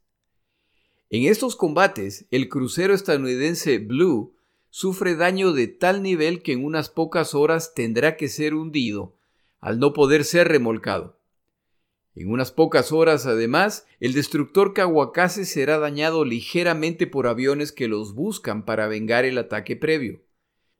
En 1.11 1.25
estos 1.25 1.55
combates, 1.55 2.25
el 2.31 2.49
crucero 2.49 2.93
estadounidense 2.93 3.79
Blue 3.79 4.33
sufre 4.69 5.15
daño 5.15 5.51
de 5.51 5.67
tal 5.67 6.01
nivel 6.01 6.41
que 6.41 6.53
en 6.53 6.63
unas 6.63 6.89
pocas 6.89 7.35
horas 7.35 7.73
tendrá 7.73 8.15
que 8.15 8.29
ser 8.29 8.53
hundido, 8.53 9.15
al 9.59 9.79
no 9.79 9.93
poder 9.93 10.23
ser 10.23 10.47
remolcado. 10.47 11.19
En 12.15 12.31
unas 12.31 12.51
pocas 12.51 12.91
horas, 12.91 13.25
además, 13.25 13.85
el 13.99 14.13
destructor 14.13 14.73
Kawakase 14.73 15.45
será 15.45 15.79
dañado 15.79 16.25
ligeramente 16.25 17.07
por 17.07 17.27
aviones 17.27 17.71
que 17.71 17.87
los 17.87 18.13
buscan 18.13 18.65
para 18.65 18.87
vengar 18.87 19.25
el 19.25 19.37
ataque 19.37 19.75
previo. 19.75 20.21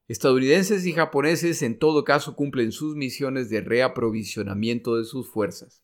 Estadounidenses 0.10 0.88
y 0.88 0.94
japoneses 0.94 1.62
en 1.62 1.78
todo 1.78 2.04
caso 2.04 2.36
cumplen 2.36 2.72
sus 2.72 2.96
misiones 2.96 3.52
de 3.52 3.62
reaprovisionamiento 3.62 4.98
de 4.98 5.06
sus 5.06 5.30
fuerzas. 5.30 5.84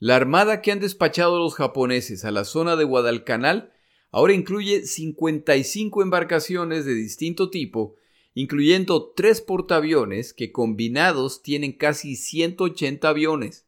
La 0.00 0.16
armada 0.16 0.60
que 0.60 0.72
han 0.72 0.80
despachado 0.80 1.38
los 1.38 1.54
japoneses 1.54 2.24
a 2.24 2.32
la 2.32 2.44
zona 2.44 2.74
de 2.74 2.82
Guadalcanal 2.82 3.72
ahora 4.10 4.32
incluye 4.32 4.84
55 4.84 6.02
embarcaciones 6.02 6.84
de 6.84 6.94
distinto 6.94 7.48
tipo, 7.48 7.94
incluyendo 8.34 9.12
tres 9.14 9.40
portaaviones 9.40 10.34
que 10.34 10.50
combinados 10.50 11.40
tienen 11.40 11.74
casi 11.74 12.16
180 12.16 13.08
aviones. 13.08 13.66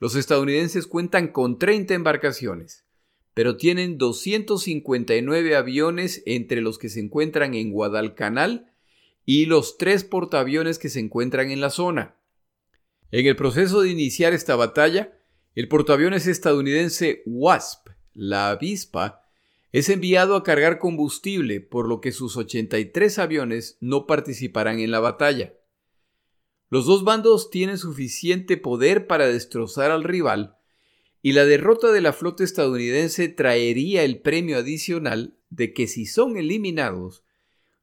Los 0.00 0.16
estadounidenses 0.16 0.88
cuentan 0.88 1.28
con 1.28 1.60
30 1.60 1.94
embarcaciones, 1.94 2.84
pero 3.32 3.56
tienen 3.56 3.96
259 3.96 5.54
aviones 5.54 6.20
entre 6.26 6.62
los 6.62 6.78
que 6.78 6.88
se 6.88 6.98
encuentran 6.98 7.54
en 7.54 7.70
Guadalcanal 7.70 8.67
y 9.30 9.44
los 9.44 9.76
tres 9.76 10.04
portaaviones 10.04 10.78
que 10.78 10.88
se 10.88 11.00
encuentran 11.00 11.50
en 11.50 11.60
la 11.60 11.68
zona. 11.68 12.16
En 13.10 13.26
el 13.26 13.36
proceso 13.36 13.82
de 13.82 13.90
iniciar 13.90 14.32
esta 14.32 14.56
batalla, 14.56 15.18
el 15.54 15.68
portaaviones 15.68 16.26
estadounidense 16.26 17.24
Wasp, 17.26 17.88
la 18.14 18.48
avispa, 18.48 19.20
es 19.70 19.90
enviado 19.90 20.34
a 20.34 20.42
cargar 20.42 20.78
combustible, 20.78 21.60
por 21.60 21.86
lo 21.86 22.00
que 22.00 22.10
sus 22.10 22.38
83 22.38 23.18
aviones 23.18 23.76
no 23.82 24.06
participarán 24.06 24.78
en 24.78 24.90
la 24.90 25.00
batalla. 25.00 25.52
Los 26.70 26.86
dos 26.86 27.04
bandos 27.04 27.50
tienen 27.50 27.76
suficiente 27.76 28.56
poder 28.56 29.06
para 29.06 29.26
destrozar 29.26 29.90
al 29.90 30.04
rival, 30.04 30.56
y 31.20 31.32
la 31.32 31.44
derrota 31.44 31.92
de 31.92 32.00
la 32.00 32.14
flota 32.14 32.44
estadounidense 32.44 33.28
traería 33.28 34.04
el 34.04 34.22
premio 34.22 34.56
adicional 34.56 35.36
de 35.50 35.74
que 35.74 35.86
si 35.86 36.06
son 36.06 36.38
eliminados, 36.38 37.24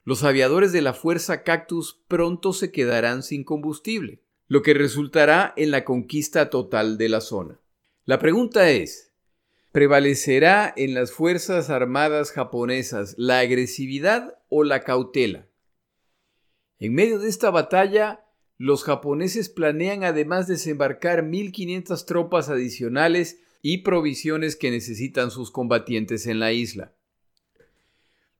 los 0.05 0.23
aviadores 0.23 0.71
de 0.71 0.83
la 0.83 0.93
Fuerza 0.93 1.43
Cactus 1.43 1.99
pronto 2.07 2.53
se 2.53 2.71
quedarán 2.71 3.23
sin 3.23 3.43
combustible, 3.43 4.21
lo 4.47 4.61
que 4.61 4.75
resultará 4.75 5.51
en 5.57 5.71
la 5.71 5.83
conquista 5.83 6.51
total 6.51 6.99
de 6.99 7.09
la 7.09 7.21
zona. 7.21 7.59
La 8.05 8.19
pregunta 8.19 8.69
es, 8.69 9.13
¿prevalecerá 9.71 10.71
en 10.77 10.93
las 10.93 11.11
Fuerzas 11.11 11.71
Armadas 11.71 12.31
japonesas 12.31 13.15
la 13.17 13.39
agresividad 13.39 14.37
o 14.47 14.63
la 14.63 14.81
cautela? 14.81 15.47
En 16.77 16.93
medio 16.93 17.17
de 17.17 17.27
esta 17.27 17.49
batalla, 17.49 18.25
los 18.57 18.83
japoneses 18.83 19.49
planean 19.49 20.03
además 20.03 20.47
desembarcar 20.47 21.23
1.500 21.23 22.05
tropas 22.05 22.49
adicionales 22.49 23.41
y 23.63 23.79
provisiones 23.79 24.55
que 24.55 24.69
necesitan 24.69 25.31
sus 25.31 25.49
combatientes 25.49 26.27
en 26.27 26.39
la 26.39 26.53
isla. 26.53 26.94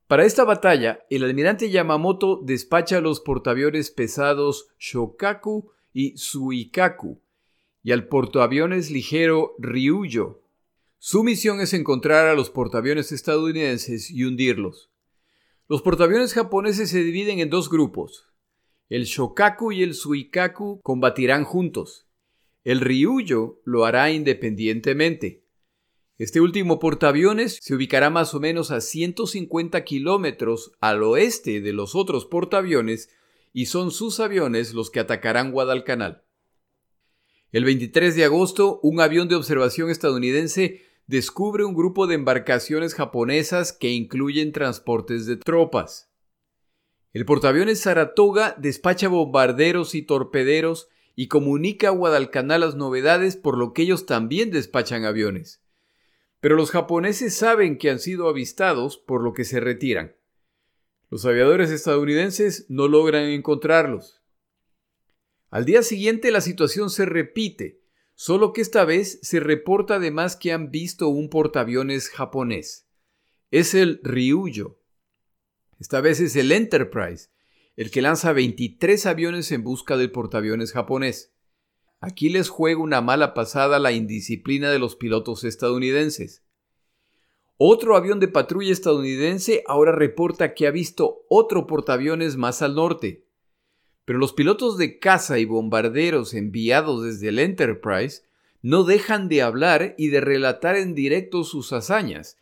Para 0.06 0.24
esta 0.24 0.44
batalla, 0.44 1.04
el 1.10 1.24
almirante 1.24 1.68
Yamamoto 1.68 2.40
despacha 2.44 3.00
los 3.00 3.20
portaaviones 3.20 3.90
pesados 3.90 4.68
Shokaku 4.78 5.72
y 5.92 6.16
Suikaku 6.16 7.20
y 7.82 7.90
al 7.90 8.06
portaaviones 8.06 8.90
ligero 8.90 9.56
Ryuyo. 9.58 10.42
Su 10.98 11.24
misión 11.24 11.60
es 11.60 11.72
encontrar 11.72 12.26
a 12.26 12.34
los 12.34 12.50
portaaviones 12.50 13.10
estadounidenses 13.10 14.10
y 14.10 14.24
hundirlos. 14.24 14.90
Los 15.68 15.82
portaaviones 15.82 16.34
japoneses 16.34 16.90
se 16.90 17.02
dividen 17.02 17.40
en 17.40 17.50
dos 17.50 17.68
grupos. 17.68 18.28
El 18.88 19.04
Shokaku 19.04 19.72
y 19.72 19.82
el 19.82 19.94
Suikaku 19.94 20.80
combatirán 20.82 21.42
juntos. 21.42 22.06
El 22.62 22.80
Ryuyo 22.80 23.60
lo 23.64 23.84
hará 23.84 24.12
independientemente. 24.12 25.45
Este 26.18 26.40
último 26.40 26.78
portaaviones 26.78 27.58
se 27.60 27.74
ubicará 27.74 28.08
más 28.08 28.32
o 28.32 28.40
menos 28.40 28.70
a 28.70 28.80
150 28.80 29.84
kilómetros 29.84 30.72
al 30.80 31.02
oeste 31.02 31.60
de 31.60 31.74
los 31.74 31.94
otros 31.94 32.24
portaaviones 32.24 33.10
y 33.52 33.66
son 33.66 33.90
sus 33.90 34.18
aviones 34.18 34.72
los 34.72 34.90
que 34.90 35.00
atacarán 35.00 35.52
Guadalcanal. 35.52 36.22
El 37.52 37.64
23 37.66 38.16
de 38.16 38.24
agosto, 38.24 38.80
un 38.82 39.00
avión 39.00 39.28
de 39.28 39.34
observación 39.34 39.90
estadounidense 39.90 40.86
descubre 41.06 41.64
un 41.64 41.74
grupo 41.74 42.06
de 42.06 42.14
embarcaciones 42.14 42.94
japonesas 42.94 43.74
que 43.74 43.90
incluyen 43.90 44.52
transportes 44.52 45.26
de 45.26 45.36
tropas. 45.36 46.10
El 47.12 47.26
portaaviones 47.26 47.80
Saratoga 47.80 48.56
despacha 48.58 49.08
bombarderos 49.08 49.94
y 49.94 50.00
torpederos 50.00 50.88
y 51.14 51.28
comunica 51.28 51.88
a 51.88 51.92
Guadalcanal 51.92 52.62
las 52.62 52.74
novedades 52.74 53.36
por 53.36 53.58
lo 53.58 53.74
que 53.74 53.82
ellos 53.82 54.06
también 54.06 54.50
despachan 54.50 55.04
aviones. 55.04 55.65
Pero 56.40 56.56
los 56.56 56.70
japoneses 56.70 57.34
saben 57.34 57.78
que 57.78 57.90
han 57.90 57.98
sido 57.98 58.28
avistados, 58.28 58.96
por 58.98 59.22
lo 59.22 59.32
que 59.32 59.44
se 59.44 59.60
retiran. 59.60 60.16
Los 61.10 61.24
aviadores 61.24 61.70
estadounidenses 61.70 62.66
no 62.68 62.88
logran 62.88 63.24
encontrarlos. 63.24 64.22
Al 65.50 65.64
día 65.64 65.82
siguiente 65.82 66.30
la 66.30 66.40
situación 66.40 66.90
se 66.90 67.06
repite, 67.06 67.80
solo 68.14 68.52
que 68.52 68.60
esta 68.60 68.84
vez 68.84 69.20
se 69.22 69.40
reporta 69.40 69.96
además 69.96 70.36
que 70.36 70.52
han 70.52 70.70
visto 70.70 71.08
un 71.08 71.30
portaaviones 71.30 72.10
japonés. 72.10 72.88
Es 73.50 73.74
el 73.74 74.00
Ryuyo. 74.02 74.80
Esta 75.78 76.00
vez 76.00 76.20
es 76.20 76.34
el 76.34 76.50
Enterprise, 76.50 77.30
el 77.76 77.90
que 77.90 78.02
lanza 78.02 78.32
23 78.32 79.06
aviones 79.06 79.52
en 79.52 79.62
busca 79.62 79.96
del 79.96 80.10
portaaviones 80.10 80.72
japonés. 80.72 81.35
Aquí 82.00 82.28
les 82.28 82.48
juega 82.48 82.80
una 82.80 83.00
mala 83.00 83.34
pasada 83.34 83.78
la 83.78 83.92
indisciplina 83.92 84.70
de 84.70 84.78
los 84.78 84.96
pilotos 84.96 85.44
estadounidenses. 85.44 86.42
Otro 87.58 87.96
avión 87.96 88.20
de 88.20 88.28
patrulla 88.28 88.72
estadounidense 88.72 89.64
ahora 89.66 89.92
reporta 89.92 90.52
que 90.52 90.66
ha 90.66 90.70
visto 90.70 91.22
otro 91.28 91.66
portaaviones 91.66 92.36
más 92.36 92.60
al 92.60 92.74
norte. 92.74 93.24
Pero 94.04 94.18
los 94.18 94.34
pilotos 94.34 94.76
de 94.76 94.98
caza 94.98 95.38
y 95.38 95.46
bombarderos 95.46 96.34
enviados 96.34 97.02
desde 97.02 97.28
el 97.28 97.38
Enterprise 97.38 98.22
no 98.60 98.84
dejan 98.84 99.28
de 99.28 99.42
hablar 99.42 99.94
y 99.96 100.08
de 100.08 100.20
relatar 100.20 100.76
en 100.76 100.94
directo 100.94 101.44
sus 101.44 101.72
hazañas, 101.72 102.36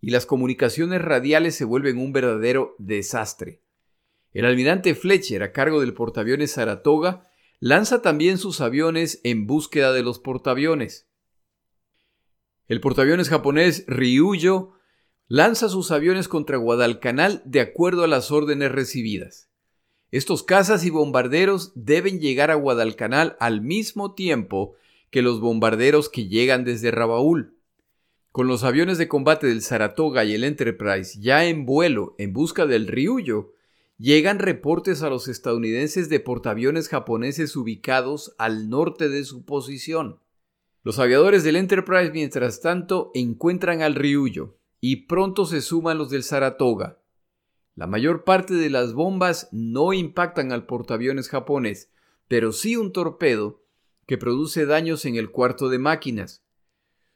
y 0.00 0.10
las 0.10 0.24
comunicaciones 0.24 1.02
radiales 1.02 1.54
se 1.54 1.64
vuelven 1.64 1.98
un 1.98 2.12
verdadero 2.12 2.74
desastre. 2.78 3.60
El 4.32 4.46
almirante 4.46 4.94
Fletcher, 4.94 5.42
a 5.42 5.52
cargo 5.52 5.80
del 5.80 5.94
portaaviones 5.94 6.52
Saratoga, 6.52 7.28
lanza 7.60 8.02
también 8.02 8.38
sus 8.38 8.60
aviones 8.60 9.20
en 9.24 9.46
búsqueda 9.46 9.92
de 9.92 10.02
los 10.02 10.18
portaaviones. 10.18 11.08
El 12.66 12.80
portaaviones 12.80 13.28
japonés 13.28 13.84
Ryuyo 13.86 14.72
lanza 15.28 15.68
sus 15.68 15.90
aviones 15.90 16.28
contra 16.28 16.56
Guadalcanal 16.56 17.42
de 17.44 17.60
acuerdo 17.60 18.04
a 18.04 18.08
las 18.08 18.30
órdenes 18.30 18.72
recibidas. 18.72 19.50
Estos 20.10 20.42
cazas 20.42 20.84
y 20.84 20.90
bombarderos 20.90 21.72
deben 21.74 22.20
llegar 22.20 22.50
a 22.50 22.54
Guadalcanal 22.54 23.36
al 23.40 23.60
mismo 23.62 24.14
tiempo 24.14 24.76
que 25.10 25.22
los 25.22 25.40
bombarderos 25.40 26.08
que 26.08 26.28
llegan 26.28 26.64
desde 26.64 26.90
Rabaul. 26.90 27.56
Con 28.30 28.46
los 28.46 28.64
aviones 28.64 28.98
de 28.98 29.08
combate 29.08 29.46
del 29.46 29.62
Saratoga 29.62 30.24
y 30.24 30.34
el 30.34 30.44
Enterprise 30.44 31.20
ya 31.20 31.44
en 31.46 31.66
vuelo 31.66 32.14
en 32.18 32.32
busca 32.32 32.66
del 32.66 32.86
Ryuyo, 32.88 33.52
llegan 34.04 34.38
reportes 34.38 35.02
a 35.02 35.08
los 35.08 35.28
estadounidenses 35.28 36.10
de 36.10 36.20
portaaviones 36.20 36.90
japoneses 36.90 37.56
ubicados 37.56 38.34
al 38.36 38.68
norte 38.68 39.08
de 39.08 39.24
su 39.24 39.46
posición. 39.46 40.20
Los 40.82 40.98
aviadores 40.98 41.42
del 41.42 41.56
Enterprise, 41.56 42.10
mientras 42.12 42.60
tanto, 42.60 43.10
encuentran 43.14 43.80
al 43.80 43.94
Ryuyo 43.94 44.58
y 44.78 45.06
pronto 45.06 45.46
se 45.46 45.62
suman 45.62 45.96
los 45.96 46.10
del 46.10 46.22
Saratoga. 46.22 47.00
La 47.76 47.86
mayor 47.86 48.24
parte 48.24 48.52
de 48.52 48.68
las 48.68 48.92
bombas 48.92 49.48
no 49.52 49.94
impactan 49.94 50.52
al 50.52 50.66
portaaviones 50.66 51.30
japonés, 51.30 51.90
pero 52.28 52.52
sí 52.52 52.76
un 52.76 52.92
torpedo 52.92 53.64
que 54.06 54.18
produce 54.18 54.66
daños 54.66 55.06
en 55.06 55.16
el 55.16 55.30
cuarto 55.30 55.70
de 55.70 55.78
máquinas. 55.78 56.44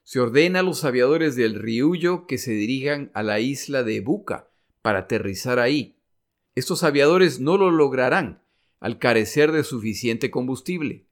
Se 0.05 0.21
ordena 0.21 0.61
a 0.61 0.63
los 0.63 0.87
aviadores 0.87 1.37
del 1.37 1.55
Ryuyo 1.57 2.27
que 2.27 2.39
se 2.39 2.53
dirijan 2.53 3.11
a 3.13 3.23
la 3.23 3.41
isla 3.41 3.83
de 3.83 4.01
Buka 4.01 4.49
para 4.81 5.01
aterrizar 5.01 5.59
ahí. 5.59 5.98
Estos 6.59 6.83
aviadores 6.83 7.39
no 7.39 7.57
lo 7.57 7.71
lograrán 7.71 8.43
al 8.81 8.99
carecer 8.99 9.53
de 9.53 9.63
suficiente 9.63 10.33
combustible. 10.33 11.07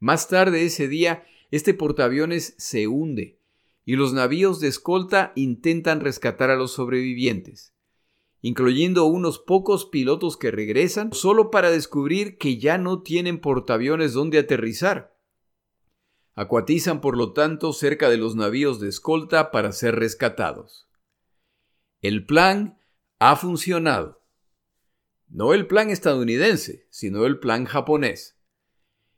Más 0.00 0.26
tarde 0.28 0.64
ese 0.64 0.88
día, 0.88 1.26
este 1.50 1.74
portaaviones 1.74 2.54
se 2.56 2.88
hunde 2.88 3.42
y 3.84 3.96
los 3.96 4.14
navíos 4.14 4.60
de 4.60 4.68
escolta 4.68 5.34
intentan 5.36 6.00
rescatar 6.00 6.48
a 6.48 6.56
los 6.56 6.72
sobrevivientes, 6.72 7.74
incluyendo 8.40 9.04
unos 9.04 9.38
pocos 9.38 9.84
pilotos 9.84 10.38
que 10.38 10.50
regresan 10.50 11.12
solo 11.12 11.50
para 11.50 11.70
descubrir 11.70 12.38
que 12.38 12.56
ya 12.56 12.78
no 12.78 13.02
tienen 13.02 13.42
portaaviones 13.42 14.14
donde 14.14 14.38
aterrizar. 14.38 15.14
Acuatizan 16.36 17.02
por 17.02 17.18
lo 17.18 17.34
tanto 17.34 17.74
cerca 17.74 18.08
de 18.08 18.16
los 18.16 18.34
navíos 18.34 18.80
de 18.80 18.88
escolta 18.88 19.50
para 19.50 19.72
ser 19.72 19.96
rescatados. 19.96 20.88
El 22.00 22.24
plan 22.24 22.78
ha 23.18 23.36
funcionado. 23.36 24.23
No 25.34 25.52
el 25.52 25.66
plan 25.66 25.90
estadounidense, 25.90 26.86
sino 26.90 27.26
el 27.26 27.40
plan 27.40 27.64
japonés. 27.64 28.38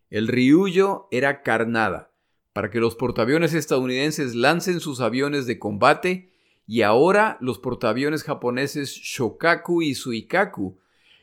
El 0.08 0.28
Ryuyo 0.28 1.08
era 1.10 1.42
carnada, 1.42 2.10
para 2.54 2.70
que 2.70 2.80
los 2.80 2.96
portaaviones 2.96 3.52
estadounidenses 3.52 4.34
lancen 4.34 4.80
sus 4.80 5.00
aviones 5.00 5.44
de 5.44 5.58
combate 5.58 6.32
y 6.66 6.80
ahora 6.80 7.36
los 7.42 7.58
portaaviones 7.58 8.24
japoneses 8.24 8.92
Shokaku 8.92 9.82
y 9.82 9.94
Suikaku 9.94 10.78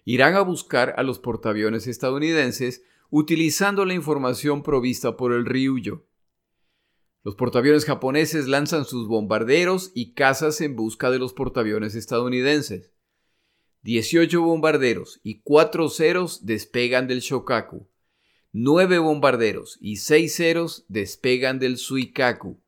irán 0.06 0.36
a 0.36 0.41
buscar 0.41 0.93
a 0.95 1.01
los 1.01 1.17
portaaviones 1.17 1.88
estadounidenses 1.88 2.84
utilizando 3.10 3.86
la 3.86 3.95
información 3.95 4.62
provista 4.62 5.17
por 5.17 5.34
el 5.34 5.47
Ryuyo. 5.47 6.06
Los 7.23 7.34
portaaviones 7.34 7.86
japoneses 7.86 8.47
lanzan 8.47 8.86
sus 8.86 9.08
bombarderos 9.08 9.91
y 9.95 10.13
cazas 10.13 10.62
en 10.62 10.75
busca 10.75 11.10
de 11.10 11.17
los 11.17 11.34
portaaviones 11.34 11.95
estadounidenses. 11.95 12.92
18 13.84 14.41
bombarderos 14.41 15.19
y 15.24 15.41
4 15.41 15.89
ceros 15.89 16.46
despegan 16.46 17.06
del 17.06 17.19
Shokaku. 17.19 17.86
9 18.54 19.00
bombarderos 19.00 19.78
y 19.82 19.98
6 19.98 20.34
ceros 20.34 20.86
despegan 20.88 21.60
del 21.60 21.78
Suikaku. 21.78 22.62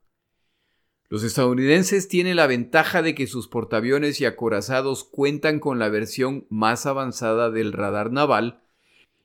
Los 1.08 1.24
estadounidenses 1.24 2.10
tienen 2.10 2.36
la 2.36 2.48
ventaja 2.48 3.02
de 3.02 3.16
que 3.16 3.28
sus 3.28 3.48
portaaviones 3.48 4.20
y 4.20 4.26
acorazados 4.26 5.06
cuentan 5.06 5.62
con 5.62 5.80
la 5.80 5.88
versión 5.88 6.48
más 6.50 6.86
avanzada 6.86 7.50
del 7.50 7.72
radar 7.72 8.12
naval, 8.12 8.62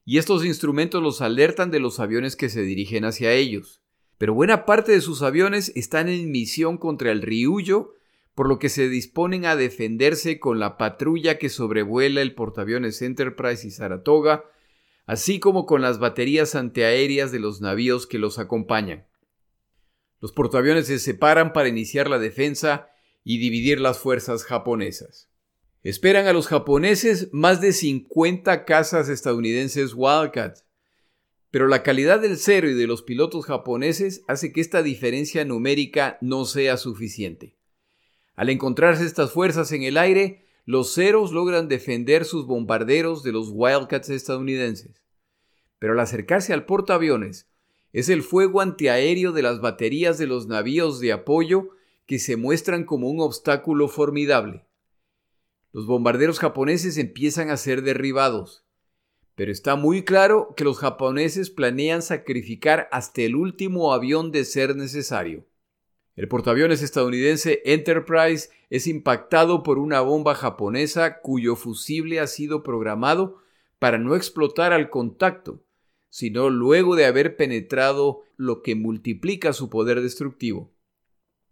y 0.04 0.18
estos 0.18 0.44
instrumentos 0.44 1.02
los 1.02 1.20
alertan 1.20 1.72
de 1.72 1.80
los 1.80 1.98
aviones 1.98 2.36
que 2.36 2.50
se 2.50 2.62
dirigen 2.62 3.04
hacia 3.04 3.32
ellos. 3.32 3.80
Pero 4.16 4.34
buena 4.34 4.64
parte 4.64 4.92
de 4.92 5.00
sus 5.00 5.22
aviones 5.22 5.72
están 5.74 6.08
en 6.08 6.30
misión 6.30 6.78
contra 6.78 7.10
el 7.10 7.22
Ryuyo 7.22 7.94
por 8.40 8.48
lo 8.48 8.58
que 8.58 8.70
se 8.70 8.88
disponen 8.88 9.44
a 9.44 9.54
defenderse 9.54 10.40
con 10.40 10.58
la 10.58 10.78
patrulla 10.78 11.36
que 11.36 11.50
sobrevuela 11.50 12.22
el 12.22 12.34
portaaviones 12.34 13.02
Enterprise 13.02 13.68
y 13.68 13.70
Saratoga, 13.70 14.46
así 15.04 15.38
como 15.40 15.66
con 15.66 15.82
las 15.82 15.98
baterías 15.98 16.54
antiaéreas 16.54 17.32
de 17.32 17.38
los 17.38 17.60
navíos 17.60 18.06
que 18.06 18.18
los 18.18 18.38
acompañan. 18.38 19.06
Los 20.22 20.32
portaaviones 20.32 20.86
se 20.86 20.98
separan 21.00 21.52
para 21.52 21.68
iniciar 21.68 22.08
la 22.08 22.18
defensa 22.18 22.88
y 23.24 23.36
dividir 23.36 23.78
las 23.78 23.98
fuerzas 23.98 24.44
japonesas. 24.44 25.28
Esperan 25.82 26.26
a 26.26 26.32
los 26.32 26.46
japoneses 26.46 27.28
más 27.32 27.60
de 27.60 27.74
50 27.74 28.64
cazas 28.64 29.10
estadounidenses 29.10 29.92
Wildcat, 29.94 30.60
pero 31.50 31.68
la 31.68 31.82
calidad 31.82 32.20
del 32.20 32.38
cero 32.38 32.70
y 32.70 32.72
de 32.72 32.86
los 32.86 33.02
pilotos 33.02 33.44
japoneses 33.44 34.24
hace 34.28 34.50
que 34.50 34.62
esta 34.62 34.82
diferencia 34.82 35.44
numérica 35.44 36.16
no 36.22 36.46
sea 36.46 36.78
suficiente. 36.78 37.59
Al 38.40 38.48
encontrarse 38.48 39.04
estas 39.04 39.32
fuerzas 39.32 39.70
en 39.72 39.82
el 39.82 39.98
aire, 39.98 40.46
los 40.64 40.94
ceros 40.94 41.30
logran 41.30 41.68
defender 41.68 42.24
sus 42.24 42.46
bombarderos 42.46 43.22
de 43.22 43.32
los 43.32 43.50
Wildcats 43.52 44.08
estadounidenses. 44.08 45.02
pero 45.78 45.92
al 45.92 46.00
acercarse 46.00 46.54
al 46.54 46.64
portaaviones, 46.64 47.50
es 47.92 48.08
el 48.08 48.22
fuego 48.22 48.62
antiaéreo 48.62 49.32
de 49.32 49.42
las 49.42 49.60
baterías 49.60 50.16
de 50.16 50.26
los 50.26 50.46
navíos 50.46 51.00
de 51.00 51.12
apoyo 51.12 51.68
que 52.06 52.18
se 52.18 52.36
muestran 52.38 52.84
como 52.84 53.10
un 53.10 53.20
obstáculo 53.20 53.88
formidable. 53.88 54.64
Los 55.72 55.84
bombarderos 55.84 56.38
japoneses 56.38 56.96
empiezan 56.96 57.50
a 57.50 57.58
ser 57.58 57.82
derribados, 57.82 58.64
pero 59.34 59.52
está 59.52 59.76
muy 59.76 60.02
claro 60.02 60.54
que 60.56 60.64
los 60.64 60.78
japoneses 60.78 61.50
planean 61.50 62.00
sacrificar 62.00 62.88
hasta 62.90 63.20
el 63.20 63.36
último 63.36 63.92
avión 63.92 64.32
de 64.32 64.46
ser 64.46 64.76
necesario. 64.76 65.44
El 66.16 66.28
portaaviones 66.28 66.82
estadounidense 66.82 67.62
Enterprise 67.64 68.50
es 68.68 68.86
impactado 68.86 69.62
por 69.62 69.78
una 69.78 70.00
bomba 70.00 70.34
japonesa 70.34 71.20
cuyo 71.20 71.56
fusible 71.56 72.20
ha 72.20 72.26
sido 72.26 72.62
programado 72.62 73.38
para 73.78 73.98
no 73.98 74.14
explotar 74.14 74.72
al 74.72 74.90
contacto, 74.90 75.64
sino 76.08 76.50
luego 76.50 76.96
de 76.96 77.06
haber 77.06 77.36
penetrado 77.36 78.22
lo 78.36 78.62
que 78.62 78.74
multiplica 78.74 79.52
su 79.52 79.70
poder 79.70 80.00
destructivo. 80.00 80.72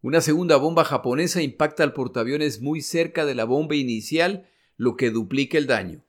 Una 0.01 0.21
segunda 0.21 0.57
bomba 0.57 0.85
japonesa 0.85 1.43
impacta 1.43 1.83
al 1.83 1.93
portaaviones 1.93 2.61
muy 2.61 2.83
cerca 2.83 3.25
de 3.25 3.35
la 3.35 3.45
bomba 3.45 3.75
inicial, 3.75 4.49
lo 4.77 4.97
que 4.97 5.11
duplica 5.11 5.59
el 5.59 5.67
daño. 5.67 6.05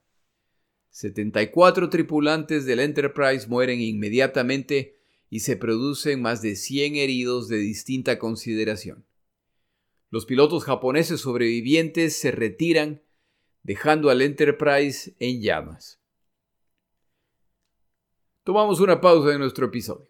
74 0.92 1.90
tripulantes 1.90 2.66
del 2.66 2.80
Enterprise 2.80 3.48
mueren 3.48 3.80
inmediatamente 3.80 4.99
y 5.30 5.42
se 5.42 5.56
producen 5.56 6.22
más 6.22 6.42
de 6.42 6.56
100 6.56 6.96
heridos 6.96 7.48
de 7.48 7.58
distinta 7.58 8.18
consideración. 8.18 9.06
Los 10.10 10.26
pilotos 10.26 10.64
japoneses 10.64 11.22
sobrevivientes 11.22 12.18
se 12.18 12.32
retiran, 12.32 13.04
dejando 13.62 14.10
al 14.10 14.22
Enterprise 14.22 15.16
en 15.20 15.42
llamas. 15.42 16.02
Tomamos 18.44 18.80
una 18.80 19.00
pausa 19.00 19.34
en 19.34 19.40
nuestro 19.40 19.68
episodio. 19.68 20.10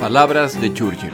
Palabras 0.00 0.60
de 0.60 0.72
Churchill. 0.74 1.12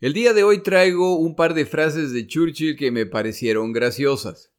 El 0.00 0.12
día 0.12 0.32
de 0.32 0.42
hoy 0.42 0.62
traigo 0.62 1.18
un 1.18 1.34
par 1.34 1.54
de 1.54 1.64
frases 1.64 2.12
de 2.12 2.26
Churchill 2.26 2.76
que 2.76 2.90
me 2.90 3.06
parecieron 3.06 3.72
graciosas. 3.72 4.52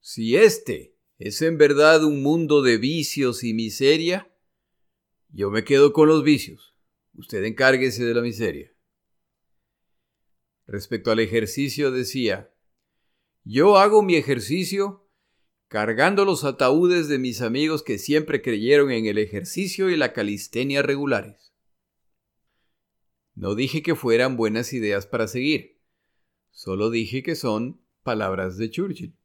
Si 0.00 0.36
este 0.36 0.96
es 1.18 1.42
en 1.42 1.58
verdad 1.58 2.04
un 2.04 2.22
mundo 2.22 2.62
de 2.62 2.78
vicios 2.78 3.44
y 3.44 3.52
miseria, 3.52 4.34
yo 5.28 5.50
me 5.50 5.64
quedo 5.64 5.92
con 5.92 6.08
los 6.08 6.24
vicios. 6.24 6.74
Usted 7.14 7.44
encárguese 7.44 8.04
de 8.04 8.14
la 8.14 8.22
miseria. 8.22 8.72
Respecto 10.66 11.10
al 11.10 11.20
ejercicio 11.20 11.90
decía, 11.90 12.54
yo 13.44 13.76
hago 13.76 14.02
mi 14.02 14.16
ejercicio 14.16 15.08
cargando 15.68 16.24
los 16.24 16.44
ataúdes 16.44 17.08
de 17.08 17.18
mis 17.18 17.42
amigos 17.42 17.82
que 17.82 17.98
siempre 17.98 18.42
creyeron 18.42 18.90
en 18.90 19.06
el 19.06 19.18
ejercicio 19.18 19.90
y 19.90 19.96
la 19.96 20.12
calistenia 20.12 20.82
regulares. 20.82 21.52
No 23.34 23.54
dije 23.54 23.82
que 23.82 23.94
fueran 23.94 24.36
buenas 24.36 24.72
ideas 24.72 25.06
para 25.06 25.28
seguir, 25.28 25.80
solo 26.50 26.90
dije 26.90 27.22
que 27.22 27.36
son 27.36 27.80
palabras 28.02 28.56
de 28.56 28.70
Churchill. 28.70 29.19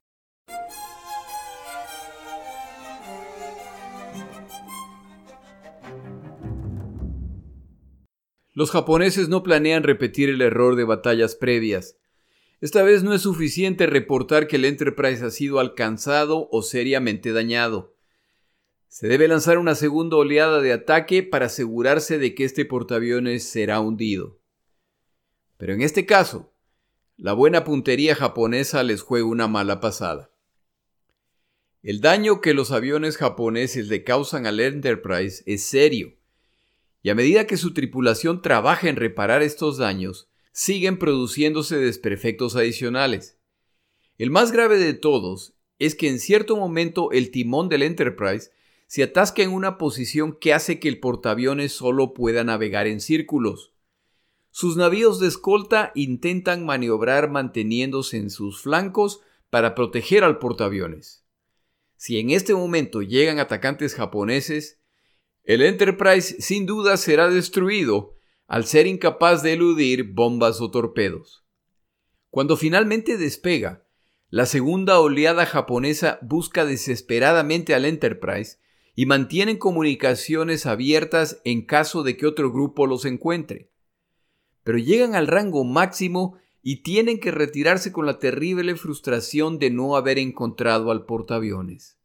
Los 8.55 8.71
japoneses 8.71 9.27
no 9.27 9.43
planean 9.43 9.83
repetir 9.83 10.29
el 10.29 10.41
error 10.41 10.77
de 10.77 10.85
batallas 10.85 11.35
previas. 11.35 11.97
Esta 12.61 12.83
vez 12.83 13.03
no 13.03 13.13
es 13.13 13.23
suficiente 13.23 13.85
reportar 13.85 14.47
que 14.47 14.55
el 14.55 14.63
Enterprise 14.63 15.25
ha 15.25 15.29
sido 15.29 15.59
alcanzado 15.59 16.47
o 16.49 16.61
seriamente 16.61 17.33
dañado. 17.33 17.97
Se 18.87 19.09
debe 19.09 19.27
lanzar 19.27 19.57
una 19.57 19.75
segunda 19.75 20.15
oleada 20.15 20.61
de 20.61 20.71
ataque 20.71 21.21
para 21.21 21.47
asegurarse 21.47 22.17
de 22.17 22.33
que 22.33 22.45
este 22.45 22.63
portaaviones 22.63 23.43
será 23.43 23.81
hundido. 23.81 24.39
Pero 25.57 25.73
en 25.73 25.81
este 25.81 26.05
caso, 26.05 26.53
la 27.17 27.33
buena 27.33 27.65
puntería 27.65 28.15
japonesa 28.15 28.83
les 28.83 29.01
juega 29.01 29.25
una 29.25 29.49
mala 29.49 29.81
pasada. 29.81 30.31
El 31.83 31.99
daño 31.99 32.39
que 32.39 32.53
los 32.53 32.71
aviones 32.71 33.17
japoneses 33.17 33.89
le 33.89 34.05
causan 34.05 34.47
al 34.47 34.61
Enterprise 34.61 35.43
es 35.45 35.63
serio 35.63 36.15
y 37.05 37.11
a 37.11 37.13
medida 37.13 37.45
que 37.45 37.55
su 37.55 37.71
tripulación 37.71 38.41
trabaja 38.41 38.89
en 38.89 38.95
reparar 38.95 39.43
estos 39.43 39.77
daños, 39.77 40.27
siguen 40.53 40.97
produciéndose 40.97 41.77
desperfectos 41.77 42.55
adicionales. 42.55 43.37
El 44.17 44.31
más 44.31 44.51
grave 44.51 44.79
de 44.79 44.95
todos 44.95 45.53
es 45.77 45.93
que 45.93 46.09
en 46.09 46.17
cierto 46.17 46.57
momento 46.57 47.11
el 47.11 47.29
timón 47.29 47.69
del 47.69 47.83
Enterprise 47.83 48.49
se 48.87 49.03
atasca 49.03 49.43
en 49.43 49.51
una 49.51 49.77
posición 49.77 50.35
que 50.35 50.51
hace 50.51 50.79
que 50.79 50.87
el 50.87 50.99
portaaviones 50.99 51.73
solo 51.73 52.15
pueda 52.15 52.43
navegar 52.43 52.87
en 52.87 52.99
círculos. 52.99 53.75
Sus 54.49 54.75
navíos 54.75 55.19
de 55.19 55.27
escolta 55.27 55.91
intentan 55.93 56.65
maniobrar 56.65 57.29
manteniéndose 57.29 58.17
en 58.17 58.31
sus 58.31 58.63
flancos 58.63 59.21
para 59.51 59.75
proteger 59.75 60.23
al 60.23 60.39
portaaviones. 60.39 61.23
Si 61.97 62.17
en 62.17 62.31
este 62.31 62.55
momento 62.55 63.03
llegan 63.03 63.37
atacantes 63.37 63.93
japoneses, 63.93 64.79
el 65.45 65.61
Enterprise 65.61 66.41
sin 66.41 66.65
duda 66.65 66.97
será 66.97 67.29
destruido 67.29 68.15
al 68.47 68.65
ser 68.65 68.87
incapaz 68.87 69.43
de 69.43 69.53
eludir 69.53 70.13
bombas 70.13 70.59
o 70.59 70.71
torpedos. 70.71 71.45
Cuando 72.29 72.57
finalmente 72.57 73.17
despega, 73.17 73.85
la 74.29 74.45
segunda 74.45 74.99
oleada 74.99 75.45
japonesa 75.45 76.19
busca 76.21 76.65
desesperadamente 76.65 77.75
al 77.75 77.85
Enterprise 77.85 78.57
y 78.95 79.05
mantienen 79.05 79.57
comunicaciones 79.57 80.65
abiertas 80.65 81.41
en 81.45 81.65
caso 81.65 82.03
de 82.03 82.17
que 82.17 82.25
otro 82.25 82.51
grupo 82.51 82.87
los 82.87 83.05
encuentre. 83.05 83.71
Pero 84.63 84.79
llegan 84.79 85.15
al 85.15 85.27
rango 85.27 85.63
máximo 85.63 86.37
y 86.63 86.77
tienen 86.77 87.19
que 87.19 87.29
retirarse 87.29 87.91
con 87.91 88.07
la 88.07 88.17
terrible 88.17 88.75
frustración 88.75 89.59
de 89.59 89.69
no 89.69 89.95
haber 89.95 90.17
encontrado 90.17 90.89
al 90.89 91.05
portaaviones. 91.05 91.99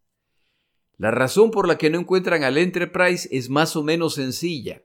La 1.00 1.10
razón 1.10 1.50
por 1.50 1.66
la 1.66 1.78
que 1.78 1.88
no 1.88 1.98
encuentran 1.98 2.44
al 2.44 2.58
Enterprise 2.58 3.26
es 3.32 3.48
más 3.48 3.74
o 3.74 3.82
menos 3.82 4.16
sencilla. 4.16 4.84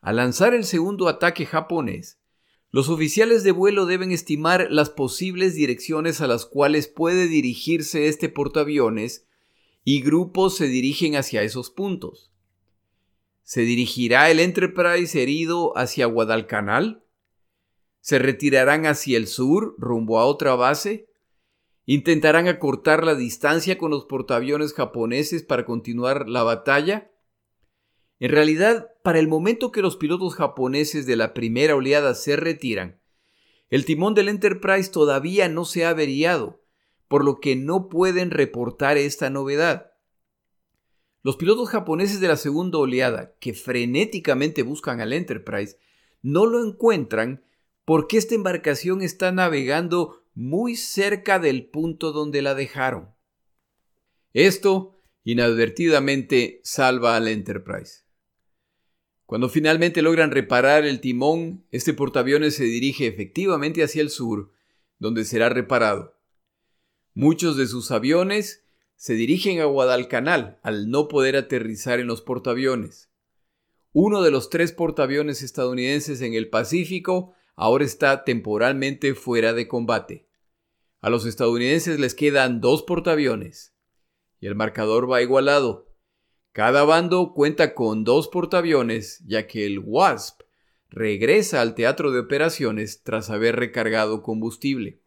Al 0.00 0.16
lanzar 0.16 0.54
el 0.54 0.64
segundo 0.64 1.06
ataque 1.06 1.44
japonés, 1.44 2.18
los 2.70 2.88
oficiales 2.88 3.44
de 3.44 3.52
vuelo 3.52 3.84
deben 3.84 4.10
estimar 4.10 4.68
las 4.70 4.88
posibles 4.88 5.54
direcciones 5.54 6.22
a 6.22 6.26
las 6.26 6.46
cuales 6.46 6.88
puede 6.88 7.28
dirigirse 7.28 8.08
este 8.08 8.30
portaaviones 8.30 9.26
y 9.84 10.00
grupos 10.00 10.56
se 10.56 10.66
dirigen 10.66 11.14
hacia 11.14 11.42
esos 11.42 11.68
puntos. 11.68 12.32
¿Se 13.42 13.60
dirigirá 13.60 14.30
el 14.30 14.40
Enterprise 14.40 15.22
herido 15.22 15.76
hacia 15.76 16.06
Guadalcanal? 16.06 17.04
¿Se 18.00 18.18
retirarán 18.18 18.86
hacia 18.86 19.18
el 19.18 19.26
sur, 19.26 19.74
rumbo 19.76 20.18
a 20.18 20.24
otra 20.24 20.54
base? 20.54 21.11
¿Intentarán 21.84 22.46
acortar 22.46 23.04
la 23.04 23.14
distancia 23.14 23.76
con 23.76 23.90
los 23.90 24.04
portaaviones 24.04 24.72
japoneses 24.72 25.42
para 25.42 25.64
continuar 25.64 26.28
la 26.28 26.44
batalla? 26.44 27.10
En 28.20 28.30
realidad, 28.30 28.92
para 29.02 29.18
el 29.18 29.26
momento 29.26 29.72
que 29.72 29.82
los 29.82 29.96
pilotos 29.96 30.36
japoneses 30.36 31.06
de 31.06 31.16
la 31.16 31.34
primera 31.34 31.74
oleada 31.74 32.14
se 32.14 32.36
retiran, 32.36 33.00
el 33.68 33.84
timón 33.84 34.14
del 34.14 34.28
Enterprise 34.28 34.90
todavía 34.90 35.48
no 35.48 35.64
se 35.64 35.84
ha 35.84 35.90
averiado, 35.90 36.62
por 37.08 37.24
lo 37.24 37.40
que 37.40 37.56
no 37.56 37.88
pueden 37.88 38.30
reportar 38.30 38.96
esta 38.96 39.28
novedad. 39.28 39.92
Los 41.24 41.36
pilotos 41.36 41.68
japoneses 41.68 42.20
de 42.20 42.28
la 42.28 42.36
segunda 42.36 42.78
oleada, 42.78 43.34
que 43.40 43.54
frenéticamente 43.54 44.62
buscan 44.62 45.00
al 45.00 45.12
Enterprise, 45.12 45.78
no 46.20 46.46
lo 46.46 46.64
encuentran 46.64 47.44
porque 47.84 48.18
esta 48.18 48.34
embarcación 48.34 49.02
está 49.02 49.32
navegando 49.32 50.21
muy 50.34 50.76
cerca 50.76 51.38
del 51.38 51.66
punto 51.66 52.12
donde 52.12 52.42
la 52.42 52.54
dejaron. 52.54 53.10
Esto, 54.32 54.96
inadvertidamente, 55.24 56.60
salva 56.64 57.16
al 57.16 57.28
Enterprise. 57.28 58.02
Cuando 59.26 59.48
finalmente 59.48 60.02
logran 60.02 60.30
reparar 60.30 60.84
el 60.84 61.00
timón, 61.00 61.64
este 61.70 61.94
portaaviones 61.94 62.54
se 62.54 62.64
dirige 62.64 63.06
efectivamente 63.06 63.82
hacia 63.82 64.02
el 64.02 64.10
sur, 64.10 64.52
donde 64.98 65.24
será 65.24 65.48
reparado. 65.48 66.18
Muchos 67.14 67.56
de 67.56 67.66
sus 67.66 67.90
aviones 67.90 68.64
se 68.96 69.14
dirigen 69.14 69.60
a 69.60 69.64
Guadalcanal 69.64 70.58
al 70.62 70.90
no 70.90 71.08
poder 71.08 71.36
aterrizar 71.36 71.98
en 71.98 72.06
los 72.06 72.22
portaaviones. 72.22 73.10
Uno 73.92 74.22
de 74.22 74.30
los 74.30 74.48
tres 74.48 74.72
portaaviones 74.72 75.42
estadounidenses 75.42 76.22
en 76.22 76.34
el 76.34 76.48
Pacífico 76.48 77.34
ahora 77.56 77.84
está 77.84 78.24
temporalmente 78.24 79.14
fuera 79.14 79.52
de 79.52 79.68
combate. 79.68 80.28
A 81.00 81.10
los 81.10 81.26
estadounidenses 81.26 81.98
les 81.98 82.14
quedan 82.14 82.60
dos 82.60 82.82
portaaviones 82.82 83.74
y 84.40 84.46
el 84.46 84.54
marcador 84.54 85.10
va 85.10 85.22
igualado. 85.22 85.88
Cada 86.52 86.84
bando 86.84 87.32
cuenta 87.32 87.74
con 87.74 88.04
dos 88.04 88.28
portaaviones, 88.28 89.22
ya 89.26 89.46
que 89.46 89.64
el 89.66 89.78
Wasp 89.78 90.42
regresa 90.90 91.60
al 91.60 91.74
teatro 91.74 92.12
de 92.12 92.20
operaciones 92.20 93.02
tras 93.02 93.30
haber 93.30 93.56
recargado 93.56 94.22
combustible. 94.22 95.00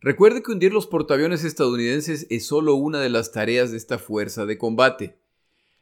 Recuerde 0.00 0.42
que 0.42 0.52
hundir 0.52 0.72
los 0.74 0.86
portaaviones 0.86 1.42
estadounidenses 1.42 2.26
es 2.28 2.46
solo 2.46 2.74
una 2.74 3.00
de 3.00 3.08
las 3.08 3.32
tareas 3.32 3.70
de 3.70 3.78
esta 3.78 3.98
fuerza 3.98 4.44
de 4.44 4.58
combate. 4.58 5.18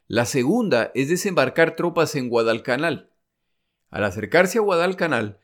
La 0.07 0.25
segunda 0.25 0.91
es 0.95 1.09
desembarcar 1.09 1.75
tropas 1.75 2.15
en 2.15 2.29
Guadalcanal. 2.29 3.11
Al 3.89 4.03
acercarse 4.03 4.57
a 4.57 4.61
Guadalcanal, 4.61 5.39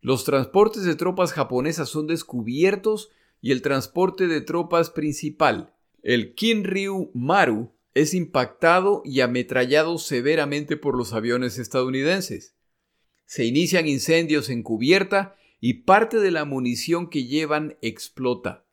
los 0.00 0.24
transportes 0.24 0.84
de 0.84 0.96
tropas 0.96 1.32
japonesas 1.32 1.88
son 1.88 2.06
descubiertos 2.06 3.10
y 3.40 3.52
el 3.52 3.62
transporte 3.62 4.26
de 4.26 4.40
tropas 4.40 4.90
principal, 4.90 5.74
el 6.02 6.34
Kinryu 6.34 7.10
Maru, 7.14 7.72
es 7.94 8.14
impactado 8.14 9.02
y 9.04 9.20
ametrallado 9.20 9.98
severamente 9.98 10.76
por 10.76 10.96
los 10.96 11.12
aviones 11.12 11.58
estadounidenses. 11.58 12.56
Se 13.26 13.44
inician 13.44 13.86
incendios 13.86 14.48
en 14.48 14.62
cubierta 14.62 15.36
y 15.60 15.74
parte 15.84 16.18
de 16.18 16.30
la 16.30 16.44
munición 16.44 17.08
que 17.08 17.26
llevan 17.26 17.76
explota. 17.82 18.64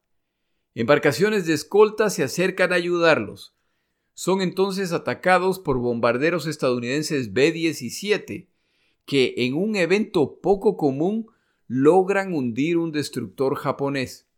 Embarcaciones 0.73 1.45
de 1.45 1.53
escolta 1.53 2.09
se 2.09 2.23
acercan 2.23 2.71
a 2.71 2.75
ayudarlos. 2.75 3.55
Son 4.13 4.41
entonces 4.41 4.91
atacados 4.91 5.59
por 5.59 5.77
bombarderos 5.77 6.47
estadounidenses 6.47 7.33
B-17, 7.33 8.47
que 9.09 9.33
en 9.37 9.55
un 9.55 9.75
evento 9.75 10.39
poco 10.39 10.77
común 10.77 11.25
logran 11.65 12.31
hundir 12.31 12.77
un 12.77 12.91
destructor 12.91 13.55
japonés. 13.55 14.29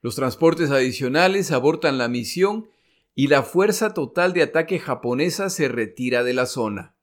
Los 0.00 0.16
transportes 0.16 0.70
adicionales 0.70 1.52
abortan 1.52 1.98
la 1.98 2.08
misión 2.08 2.70
y 3.14 3.26
la 3.26 3.42
fuerza 3.42 3.92
total 3.92 4.32
de 4.32 4.40
ataque 4.40 4.78
japonesa 4.78 5.50
se 5.50 5.68
retira 5.68 6.24
de 6.24 6.32
la 6.32 6.46
zona. 6.46 6.96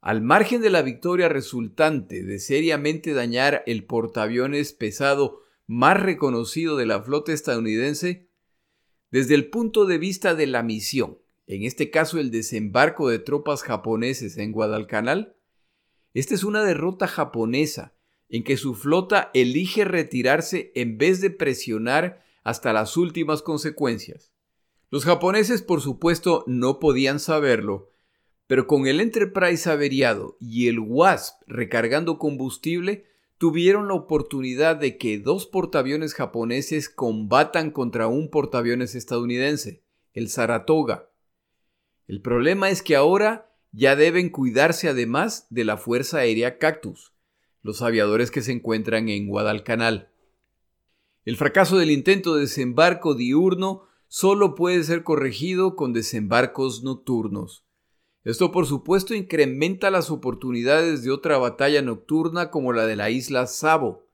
Al 0.00 0.20
margen 0.20 0.60
de 0.60 0.70
la 0.70 0.82
victoria 0.82 1.28
resultante 1.28 2.24
de 2.24 2.40
seriamente 2.40 3.12
dañar 3.12 3.62
el 3.66 3.84
portaaviones 3.84 4.72
pesado 4.72 5.42
más 5.68 6.02
reconocido 6.02 6.76
de 6.76 6.86
la 6.86 7.00
flota 7.00 7.32
estadounidense, 7.32 8.26
desde 9.12 9.36
el 9.36 9.48
punto 9.48 9.86
de 9.86 9.98
vista 9.98 10.34
de 10.34 10.48
la 10.48 10.64
misión, 10.64 11.21
en 11.54 11.64
este 11.64 11.90
caso 11.90 12.18
el 12.18 12.30
desembarco 12.30 13.08
de 13.08 13.18
tropas 13.18 13.62
japoneses 13.62 14.38
en 14.38 14.52
Guadalcanal, 14.52 15.36
esta 16.14 16.34
es 16.34 16.44
una 16.44 16.64
derrota 16.64 17.06
japonesa 17.06 17.94
en 18.28 18.44
que 18.44 18.56
su 18.56 18.74
flota 18.74 19.30
elige 19.34 19.84
retirarse 19.84 20.72
en 20.74 20.96
vez 20.96 21.20
de 21.20 21.30
presionar 21.30 22.24
hasta 22.44 22.72
las 22.72 22.96
últimas 22.96 23.42
consecuencias. 23.42 24.32
Los 24.90 25.04
japoneses, 25.04 25.62
por 25.62 25.80
supuesto, 25.80 26.44
no 26.46 26.78
podían 26.78 27.20
saberlo, 27.20 27.90
pero 28.46 28.66
con 28.66 28.86
el 28.86 29.00
Enterprise 29.00 29.70
averiado 29.70 30.36
y 30.40 30.68
el 30.68 30.78
Wasp 30.78 31.42
recargando 31.46 32.18
combustible, 32.18 33.04
tuvieron 33.36 33.88
la 33.88 33.94
oportunidad 33.94 34.76
de 34.76 34.96
que 34.96 35.18
dos 35.18 35.46
portaaviones 35.46 36.14
japoneses 36.14 36.88
combatan 36.88 37.70
contra 37.70 38.06
un 38.06 38.30
portaaviones 38.30 38.94
estadounidense, 38.94 39.82
el 40.14 40.28
Saratoga. 40.28 41.11
El 42.12 42.20
problema 42.20 42.68
es 42.68 42.82
que 42.82 42.94
ahora 42.94 43.50
ya 43.70 43.96
deben 43.96 44.28
cuidarse 44.28 44.86
además 44.86 45.46
de 45.48 45.64
la 45.64 45.78
Fuerza 45.78 46.18
Aérea 46.18 46.58
Cactus, 46.58 47.14
los 47.62 47.80
aviadores 47.80 48.30
que 48.30 48.42
se 48.42 48.52
encuentran 48.52 49.08
en 49.08 49.28
Guadalcanal. 49.28 50.12
El 51.24 51.38
fracaso 51.38 51.78
del 51.78 51.90
intento 51.90 52.34
de 52.34 52.42
desembarco 52.42 53.14
diurno 53.14 53.84
solo 54.08 54.54
puede 54.54 54.84
ser 54.84 55.04
corregido 55.04 55.74
con 55.74 55.94
desembarcos 55.94 56.82
nocturnos. 56.82 57.64
Esto 58.24 58.52
por 58.52 58.66
supuesto 58.66 59.14
incrementa 59.14 59.90
las 59.90 60.10
oportunidades 60.10 61.02
de 61.02 61.12
otra 61.12 61.38
batalla 61.38 61.80
nocturna 61.80 62.50
como 62.50 62.74
la 62.74 62.84
de 62.84 62.96
la 62.96 63.08
isla 63.08 63.46
Sabo, 63.46 64.06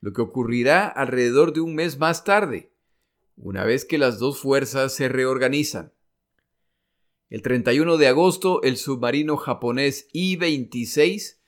lo 0.00 0.14
que 0.14 0.22
ocurrirá 0.22 0.86
alrededor 0.86 1.52
de 1.52 1.60
un 1.60 1.74
mes 1.74 1.98
más 1.98 2.24
tarde, 2.24 2.72
una 3.36 3.64
vez 3.64 3.84
que 3.84 3.98
las 3.98 4.18
dos 4.18 4.40
fuerzas 4.40 4.94
se 4.94 5.10
reorganizan. 5.10 5.92
El 7.30 7.42
31 7.42 7.98
de 7.98 8.08
agosto, 8.08 8.62
el 8.62 8.78
submarino 8.78 9.36
japonés 9.36 10.08
I-26 10.12 11.38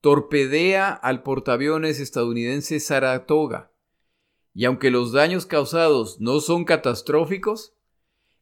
torpedea 0.00 0.90
al 0.92 1.22
portaaviones 1.22 2.00
estadounidense 2.00 2.80
Saratoga, 2.80 3.72
y 4.54 4.64
aunque 4.64 4.90
los 4.90 5.12
daños 5.12 5.44
causados 5.44 6.20
no 6.20 6.40
son 6.40 6.64
catastróficos, 6.64 7.74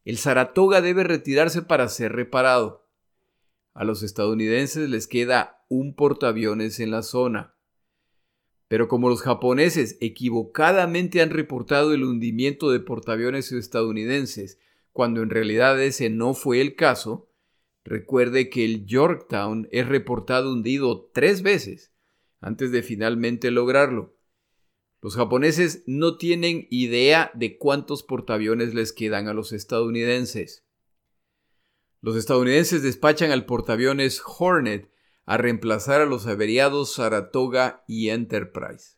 el 0.05 0.17
Saratoga 0.17 0.81
debe 0.81 1.03
retirarse 1.03 1.61
para 1.61 1.89
ser 1.89 2.13
reparado. 2.13 2.87
A 3.73 3.83
los 3.83 4.01
estadounidenses 4.01 4.89
les 4.89 5.07
queda 5.07 5.65
un 5.67 5.93
portaaviones 5.93 6.79
en 6.79 6.91
la 6.91 7.01
zona. 7.01 7.55
Pero 8.69 8.87
como 8.87 9.09
los 9.09 9.21
japoneses 9.21 9.97
equivocadamente 9.99 11.21
han 11.21 11.31
reportado 11.31 11.93
el 11.93 12.03
hundimiento 12.03 12.71
de 12.71 12.79
portaaviones 12.79 13.51
estadounidenses, 13.51 14.59
cuando 14.97 15.21
en 15.21 15.29
realidad 15.29 15.79
ese 15.79 16.09
no 16.09 16.33
fue 16.33 16.59
el 16.59 16.73
caso, 16.73 17.29
recuerde 17.83 18.49
que 18.49 18.65
el 18.65 18.87
Yorktown 18.87 19.67
es 19.71 19.87
reportado 19.87 20.51
hundido 20.51 21.11
tres 21.13 21.43
veces 21.43 21.93
antes 22.41 22.71
de 22.71 22.81
finalmente 22.81 23.51
lograrlo. 23.51 24.17
Los 24.99 25.15
japoneses 25.15 25.83
no 25.85 26.17
tienen 26.17 26.65
idea 26.71 27.29
de 27.35 27.59
cuántos 27.59 28.01
portaaviones 28.01 28.73
les 28.73 28.91
quedan 28.91 29.27
a 29.27 29.35
los 29.35 29.53
estadounidenses. 29.53 30.65
Los 32.01 32.15
estadounidenses 32.15 32.81
despachan 32.81 33.29
al 33.29 33.45
portaaviones 33.45 34.19
Hornet 34.25 34.91
a 35.27 35.37
reemplazar 35.37 36.01
a 36.01 36.07
los 36.07 36.25
averiados 36.25 36.95
Saratoga 36.95 37.83
y 37.87 38.09
Enterprise. 38.09 38.97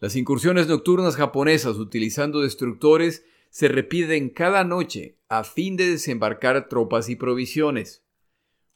Las 0.00 0.16
incursiones 0.16 0.66
nocturnas 0.66 1.14
japonesas 1.14 1.76
utilizando 1.76 2.40
destructores 2.40 3.24
se 3.50 3.68
repiten 3.68 4.30
cada 4.30 4.64
noche 4.64 5.18
a 5.28 5.44
fin 5.44 5.76
de 5.76 5.90
desembarcar 5.90 6.68
tropas 6.68 7.08
y 7.08 7.16
provisiones. 7.16 8.04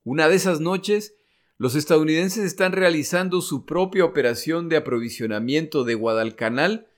Una 0.02 0.28
de 0.28 0.34
esas 0.34 0.60
noches, 0.60 1.16
los 1.56 1.76
estadounidenses 1.76 2.44
están 2.44 2.72
realizando 2.72 3.40
su 3.40 3.64
propia 3.64 4.04
operación 4.04 4.68
de 4.68 4.76
aprovisionamiento 4.76 5.84
de 5.84 5.94
Guadalcanal 5.94 6.88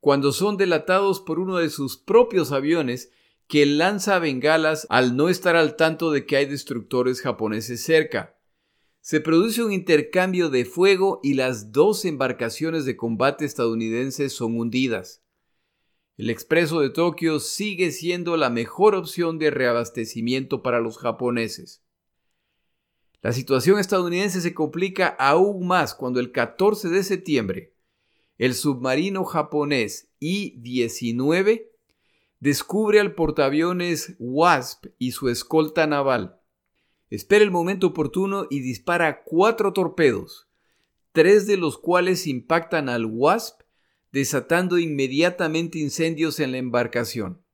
cuando 0.00 0.32
son 0.32 0.56
delatados 0.56 1.20
por 1.20 1.38
uno 1.40 1.58
de 1.58 1.70
sus 1.70 1.96
propios 1.96 2.52
aviones 2.52 3.10
que 3.48 3.66
lanza 3.66 4.18
bengalas 4.18 4.86
al 4.88 5.16
no 5.16 5.28
estar 5.28 5.56
al 5.56 5.76
tanto 5.76 6.12
de 6.12 6.26
que 6.26 6.36
hay 6.36 6.46
destructores 6.46 7.20
japoneses 7.20 7.82
cerca. 7.82 8.38
Se 9.00 9.20
produce 9.20 9.62
un 9.62 9.72
intercambio 9.72 10.48
de 10.48 10.64
fuego 10.64 11.20
y 11.22 11.34
las 11.34 11.72
dos 11.72 12.04
embarcaciones 12.04 12.84
de 12.84 12.96
combate 12.96 13.44
estadounidenses 13.44 14.32
son 14.32 14.58
hundidas. 14.58 15.23
El 16.16 16.30
expreso 16.30 16.80
de 16.80 16.90
Tokio 16.90 17.40
sigue 17.40 17.90
siendo 17.90 18.36
la 18.36 18.48
mejor 18.48 18.94
opción 18.94 19.38
de 19.38 19.50
reabastecimiento 19.50 20.62
para 20.62 20.80
los 20.80 20.98
japoneses. 20.98 21.82
La 23.20 23.32
situación 23.32 23.78
estadounidense 23.78 24.40
se 24.40 24.54
complica 24.54 25.08
aún 25.08 25.66
más 25.66 25.94
cuando 25.94 26.20
el 26.20 26.30
14 26.30 26.88
de 26.90 27.02
septiembre 27.02 27.74
el 28.38 28.54
submarino 28.54 29.24
japonés 29.24 30.10
I-19 30.20 31.68
descubre 32.40 33.00
al 33.00 33.14
portaaviones 33.14 34.16
Wasp 34.18 34.86
y 34.98 35.12
su 35.12 35.28
escolta 35.28 35.86
naval. 35.86 36.40
Espera 37.10 37.44
el 37.44 37.50
momento 37.50 37.88
oportuno 37.88 38.46
y 38.50 38.60
dispara 38.60 39.22
cuatro 39.24 39.72
torpedos, 39.72 40.48
tres 41.12 41.46
de 41.46 41.56
los 41.56 41.78
cuales 41.78 42.26
impactan 42.26 42.88
al 42.88 43.06
Wasp, 43.06 43.62
desatando 44.14 44.78
inmediatamente 44.78 45.80
incendios 45.80 46.38
en 46.38 46.52
la 46.52 46.58
embarcación. 46.58 47.44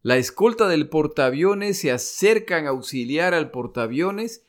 La 0.00 0.16
escolta 0.16 0.68
del 0.68 0.88
portaaviones 0.88 1.80
se 1.80 1.90
acercan 1.90 2.66
a 2.66 2.68
auxiliar 2.68 3.34
al 3.34 3.50
portaaviones 3.50 4.46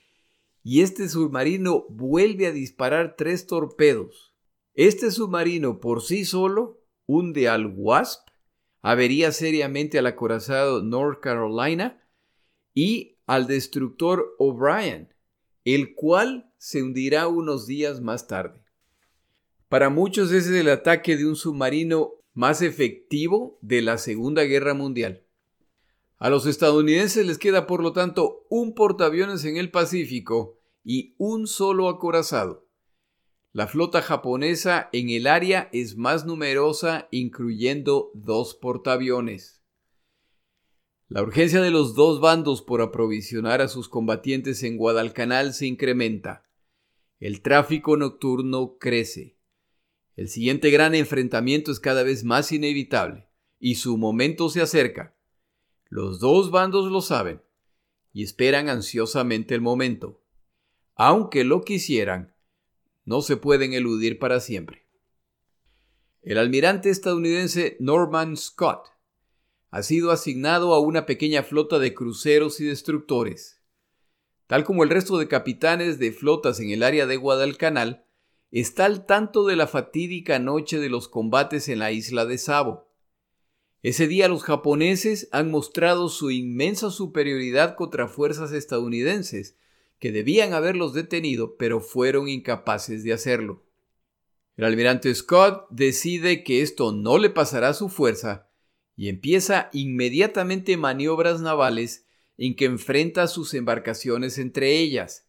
y 0.61 0.83
este 0.83 1.09
submarino 1.09 1.87
vuelve 1.89 2.45
a 2.45 2.51
disparar 2.51 3.15
tres 3.17 3.47
torpedos. 3.47 4.35
Este 4.75 5.09
submarino 5.09 5.79
por 5.79 6.03
sí 6.03 6.23
solo 6.23 6.83
hunde 7.07 7.49
al 7.49 7.65
Wasp 7.65 8.27
avería 8.83 9.31
seriamente 9.31 9.97
al 9.97 10.05
acorazado 10.05 10.83
North 10.83 11.19
Carolina 11.19 12.07
y 12.75 13.17
al 13.25 13.47
destructor 13.47 14.35
O'Brien, 14.37 15.15
el 15.65 15.95
cual 15.95 16.53
se 16.59 16.83
hundirá 16.83 17.27
unos 17.27 17.65
días 17.65 18.01
más 18.01 18.27
tarde. 18.27 18.66
Para 19.69 19.89
muchos 19.89 20.31
ese 20.31 20.49
es 20.49 20.61
el 20.61 20.69
ataque 20.69 21.17
de 21.17 21.25
un 21.25 21.35
submarino 21.35 22.13
más 22.33 22.61
efectivo 22.61 23.57
de 23.61 23.81
la 23.81 23.97
Segunda 23.97 24.43
Guerra 24.43 24.73
Mundial. 24.73 25.25
A 26.17 26.29
los 26.29 26.45
estadounidenses 26.45 27.25
les 27.25 27.37
queda 27.37 27.67
por 27.67 27.83
lo 27.83 27.91
tanto 27.91 28.45
un 28.49 28.73
portaaviones 28.73 29.43
en 29.43 29.57
el 29.57 29.69
Pacífico 29.69 30.57
y 30.83 31.15
un 31.17 31.47
solo 31.47 31.89
acorazado. 31.89 32.65
La 33.51 33.67
flota 33.67 34.01
japonesa 34.01 34.89
en 34.93 35.09
el 35.09 35.27
área 35.27 35.69
es 35.73 35.97
más 35.97 36.25
numerosa, 36.25 37.07
incluyendo 37.11 38.11
dos 38.13 38.55
portaaviones. 38.55 39.63
La 41.09 41.23
urgencia 41.23 41.61
de 41.61 41.71
los 41.71 41.95
dos 41.95 42.21
bandos 42.21 42.61
por 42.61 42.81
aprovisionar 42.81 43.61
a 43.61 43.67
sus 43.67 43.89
combatientes 43.89 44.63
en 44.63 44.77
Guadalcanal 44.77 45.53
se 45.53 45.65
incrementa. 45.65 46.45
El 47.19 47.41
tráfico 47.41 47.97
nocturno 47.97 48.77
crece. 48.77 49.36
El 50.17 50.29
siguiente 50.29 50.71
gran 50.71 50.95
enfrentamiento 50.95 51.71
es 51.71 51.79
cada 51.79 52.01
vez 52.01 52.23
más 52.23 52.51
inevitable 52.51 53.27
y 53.59 53.75
su 53.75 53.97
momento 53.97 54.49
se 54.49 54.61
acerca. 54.61 55.15
Los 55.89 56.19
dos 56.19 56.49
bandos 56.49 56.91
lo 56.91 57.01
saben 57.01 57.43
y 58.13 58.23
esperan 58.23 58.67
ansiosamente 58.67 59.53
el 59.53 59.61
momento. 59.61 60.19
Aunque 60.95 61.43
lo 61.43 61.61
quisieran, 61.61 62.33
no 63.05 63.21
se 63.21 63.37
pueden 63.37 63.73
eludir 63.73 64.17
para 64.17 64.39
siempre. 64.39 64.87
El 66.23 66.39
almirante 66.39 66.89
estadounidense 66.89 67.77
Norman 67.79 68.37
Scott 68.37 68.87
ha 69.69 69.83
sido 69.83 70.09
asignado 70.09 70.73
a 70.73 70.79
una 70.79 71.05
pequeña 71.05 71.43
flota 71.43 71.77
de 71.77 71.93
cruceros 71.93 72.59
y 72.59 72.65
destructores. 72.65 73.61
Tal 74.47 74.63
como 74.63 74.83
el 74.83 74.89
resto 74.89 75.19
de 75.19 75.27
capitanes 75.27 75.99
de 75.99 76.11
flotas 76.11 76.59
en 76.59 76.71
el 76.71 76.81
área 76.81 77.05
de 77.05 77.17
Guadalcanal, 77.17 78.06
está 78.51 78.85
al 78.85 79.05
tanto 79.05 79.45
de 79.45 79.55
la 79.55 79.67
fatídica 79.67 80.39
noche 80.39 80.79
de 80.79 80.89
los 80.89 81.07
combates 81.07 81.69
en 81.69 81.79
la 81.79 81.91
isla 81.91 82.25
de 82.25 82.37
Sabo. 82.37 82.87
Ese 83.83 84.07
día 84.07 84.27
los 84.27 84.43
japoneses 84.43 85.29
han 85.31 85.51
mostrado 85.51 86.09
su 86.09 86.31
inmensa 86.31 86.89
superioridad 86.89 87.75
contra 87.75 88.07
fuerzas 88.07 88.51
estadounidenses, 88.51 89.57
que 89.99 90.11
debían 90.11 90.53
haberlos 90.53 90.93
detenido, 90.93 91.55
pero 91.57 91.79
fueron 91.79 92.27
incapaces 92.27 93.03
de 93.03 93.13
hacerlo. 93.13 93.63
El 94.55 94.65
almirante 94.65 95.13
Scott 95.13 95.67
decide 95.69 96.43
que 96.43 96.61
esto 96.61 96.91
no 96.91 97.17
le 97.17 97.29
pasará 97.29 97.69
a 97.69 97.73
su 97.73 97.89
fuerza 97.89 98.49
y 98.95 99.09
empieza 99.09 99.69
inmediatamente 99.73 100.77
maniobras 100.77 101.41
navales 101.41 102.07
en 102.37 102.55
que 102.55 102.65
enfrenta 102.65 103.27
sus 103.27 103.53
embarcaciones 103.53 104.39
entre 104.39 104.77
ellas, 104.77 105.27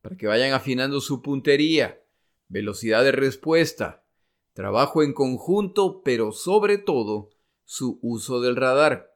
para 0.00 0.16
que 0.16 0.28
vayan 0.28 0.52
afinando 0.52 1.00
su 1.00 1.22
puntería, 1.22 2.00
velocidad 2.48 3.04
de 3.04 3.12
respuesta, 3.12 4.04
trabajo 4.52 5.02
en 5.02 5.12
conjunto, 5.12 6.02
pero 6.02 6.32
sobre 6.32 6.78
todo 6.78 7.30
su 7.64 7.98
uso 8.02 8.40
del 8.40 8.56
radar. 8.56 9.14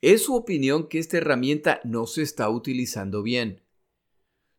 Es 0.00 0.24
su 0.24 0.34
opinión 0.34 0.88
que 0.88 0.98
esta 0.98 1.16
herramienta 1.18 1.80
no 1.84 2.06
se 2.06 2.22
está 2.22 2.50
utilizando 2.50 3.22
bien. 3.22 3.62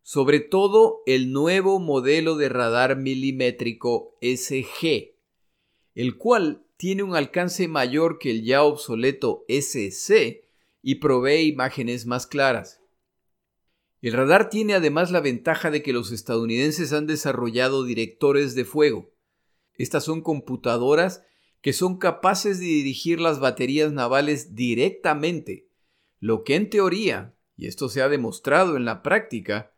Sobre 0.01 0.39
todo 0.39 1.03
el 1.05 1.31
nuevo 1.33 1.79
modelo 1.79 2.37
de 2.37 2.49
radar 2.49 2.95
milimétrico 2.95 4.17
SG, 4.21 5.15
el 5.93 6.17
cual 6.17 6.63
tiene 6.77 7.03
un 7.03 7.15
alcance 7.15 7.67
mayor 7.67 8.17
que 8.17 8.31
el 8.31 8.43
ya 8.43 8.63
obsoleto 8.63 9.45
SC 9.47 10.45
y 10.81 10.95
provee 10.95 11.47
imágenes 11.47 12.05
más 12.05 12.25
claras. 12.25 12.81
El 14.01 14.13
radar 14.13 14.49
tiene 14.49 14.75
además 14.75 15.11
la 15.11 15.21
ventaja 15.21 15.71
de 15.71 15.81
que 15.81 15.93
los 15.93 16.11
estadounidenses 16.11 16.93
han 16.93 17.07
desarrollado 17.07 17.83
directores 17.83 18.53
de 18.53 18.65
fuego. 18.65 19.11
Estas 19.73 20.03
son 20.03 20.21
computadoras 20.21 21.23
que 21.61 21.73
son 21.73 21.97
capaces 21.97 22.59
de 22.59 22.65
dirigir 22.65 23.19
las 23.19 23.39
baterías 23.39 23.91
navales 23.91 24.55
directamente, 24.55 25.67
lo 26.19 26.43
que 26.43 26.55
en 26.55 26.69
teoría, 26.69 27.35
y 27.55 27.67
esto 27.67 27.89
se 27.89 28.01
ha 28.01 28.09
demostrado 28.09 28.77
en 28.77 28.85
la 28.85 29.01
práctica, 29.01 29.73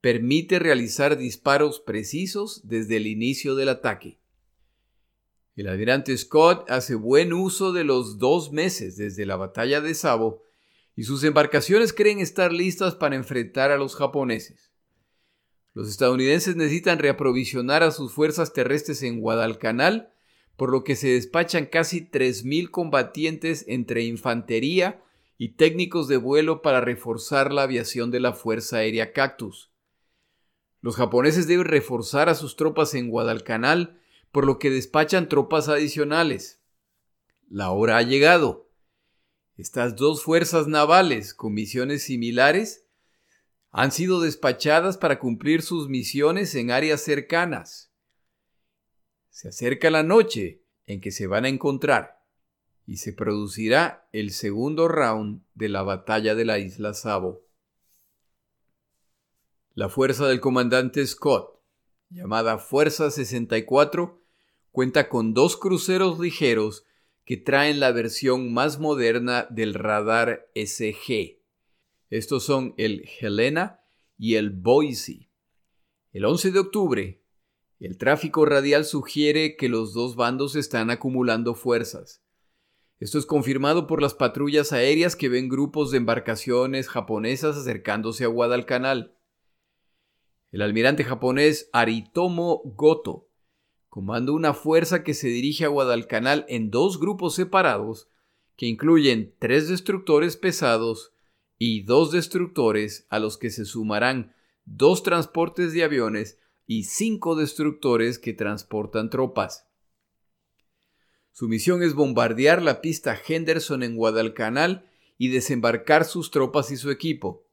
permite 0.00 0.58
realizar 0.58 1.18
disparos 1.18 1.80
precisos 1.80 2.66
desde 2.66 2.96
el 2.96 3.06
inicio 3.06 3.54
del 3.54 3.68
ataque. 3.68 4.18
El 5.54 5.68
almirante 5.68 6.16
Scott 6.16 6.70
hace 6.70 6.94
buen 6.94 7.34
uso 7.34 7.72
de 7.72 7.84
los 7.84 8.18
dos 8.18 8.50
meses 8.50 8.96
desde 8.96 9.26
la 9.26 9.36
batalla 9.36 9.82
de 9.82 9.94
Sabo 9.94 10.42
y 10.96 11.04
sus 11.04 11.24
embarcaciones 11.24 11.92
creen 11.92 12.18
estar 12.18 12.52
listas 12.52 12.94
para 12.94 13.16
enfrentar 13.16 13.70
a 13.70 13.76
los 13.76 13.96
japoneses. 13.96 14.70
Los 15.72 15.88
estadounidenses 15.88 16.56
necesitan 16.56 16.98
reaprovisionar 16.98 17.82
a 17.82 17.90
sus 17.90 18.12
fuerzas 18.12 18.52
terrestres 18.52 19.02
en 19.02 19.20
Guadalcanal, 19.20 20.12
por 20.56 20.70
lo 20.70 20.84
que 20.84 20.96
se 20.96 21.08
despachan 21.08 21.66
casi 21.66 22.00
3.000 22.00 22.70
combatientes 22.70 23.64
entre 23.68 24.02
infantería 24.02 25.02
y 25.38 25.54
técnicos 25.54 26.08
de 26.08 26.18
vuelo 26.18 26.60
para 26.60 26.80
reforzar 26.80 27.52
la 27.52 27.62
aviación 27.62 28.10
de 28.10 28.20
la 28.20 28.32
Fuerza 28.32 28.78
Aérea 28.78 29.12
Cactus. 29.12 29.70
Los 30.82 30.96
japoneses 30.96 31.46
deben 31.46 31.66
reforzar 31.66 32.28
a 32.28 32.34
sus 32.34 32.56
tropas 32.56 32.94
en 32.94 33.08
Guadalcanal 33.08 34.00
por 34.32 34.46
lo 34.46 34.58
que 34.58 34.70
despachan 34.70 35.28
tropas 35.28 35.68
adicionales. 35.68 36.60
La 37.48 37.70
hora 37.70 37.96
ha 37.96 38.02
llegado. 38.02 38.69
Estas 39.60 39.94
dos 39.94 40.22
fuerzas 40.22 40.68
navales 40.68 41.34
con 41.34 41.52
misiones 41.52 42.04
similares 42.04 42.86
han 43.70 43.92
sido 43.92 44.22
despachadas 44.22 44.96
para 44.96 45.18
cumplir 45.18 45.60
sus 45.60 45.86
misiones 45.86 46.54
en 46.54 46.70
áreas 46.70 47.02
cercanas. 47.02 47.92
Se 49.28 49.48
acerca 49.48 49.90
la 49.90 50.02
noche 50.02 50.62
en 50.86 51.02
que 51.02 51.10
se 51.10 51.26
van 51.26 51.44
a 51.44 51.50
encontrar 51.50 52.24
y 52.86 52.96
se 52.96 53.12
producirá 53.12 54.08
el 54.12 54.30
segundo 54.30 54.88
round 54.88 55.42
de 55.52 55.68
la 55.68 55.82
batalla 55.82 56.34
de 56.34 56.46
la 56.46 56.58
isla 56.58 56.94
Sabo. 56.94 57.46
La 59.74 59.90
fuerza 59.90 60.26
del 60.26 60.40
comandante 60.40 61.06
Scott, 61.06 61.60
llamada 62.08 62.56
Fuerza 62.56 63.10
64, 63.10 64.22
cuenta 64.72 65.10
con 65.10 65.34
dos 65.34 65.58
cruceros 65.58 66.18
ligeros 66.18 66.86
que 67.30 67.36
traen 67.36 67.78
la 67.78 67.92
versión 67.92 68.52
más 68.52 68.80
moderna 68.80 69.46
del 69.50 69.74
radar 69.74 70.50
SG. 70.56 71.38
Estos 72.08 72.42
son 72.42 72.74
el 72.76 73.08
Helena 73.20 73.84
y 74.18 74.34
el 74.34 74.50
Boise. 74.50 75.30
El 76.10 76.24
11 76.24 76.50
de 76.50 76.58
octubre, 76.58 77.22
el 77.78 77.98
tráfico 77.98 78.46
radial 78.46 78.84
sugiere 78.84 79.54
que 79.54 79.68
los 79.68 79.94
dos 79.94 80.16
bandos 80.16 80.56
están 80.56 80.90
acumulando 80.90 81.54
fuerzas. 81.54 82.24
Esto 82.98 83.16
es 83.16 83.26
confirmado 83.26 83.86
por 83.86 84.02
las 84.02 84.14
patrullas 84.14 84.72
aéreas 84.72 85.14
que 85.14 85.28
ven 85.28 85.48
grupos 85.48 85.92
de 85.92 85.98
embarcaciones 85.98 86.88
japonesas 86.88 87.56
acercándose 87.56 88.24
a 88.24 88.26
Guadalcanal. 88.26 89.16
El 90.50 90.62
almirante 90.62 91.04
japonés 91.04 91.70
Aritomo 91.72 92.60
Goto 92.74 93.29
comando 93.90 94.32
una 94.32 94.54
fuerza 94.54 95.02
que 95.02 95.14
se 95.14 95.28
dirige 95.28 95.64
a 95.64 95.68
Guadalcanal 95.68 96.46
en 96.48 96.70
dos 96.70 96.98
grupos 96.98 97.34
separados, 97.34 98.08
que 98.56 98.66
incluyen 98.66 99.34
tres 99.38 99.68
destructores 99.68 100.36
pesados 100.36 101.12
y 101.58 101.82
dos 101.82 102.12
destructores 102.12 103.06
a 103.10 103.18
los 103.18 103.36
que 103.36 103.50
se 103.50 103.64
sumarán 103.64 104.34
dos 104.64 105.02
transportes 105.02 105.72
de 105.72 105.82
aviones 105.82 106.38
y 106.66 106.84
cinco 106.84 107.34
destructores 107.34 108.20
que 108.20 108.32
transportan 108.32 109.10
tropas. 109.10 109.66
Su 111.32 111.48
misión 111.48 111.82
es 111.82 111.94
bombardear 111.94 112.62
la 112.62 112.80
pista 112.80 113.18
Henderson 113.26 113.82
en 113.82 113.96
Guadalcanal 113.96 114.88
y 115.18 115.28
desembarcar 115.28 116.04
sus 116.04 116.30
tropas 116.30 116.70
y 116.70 116.76
su 116.76 116.90
equipo. 116.90 117.44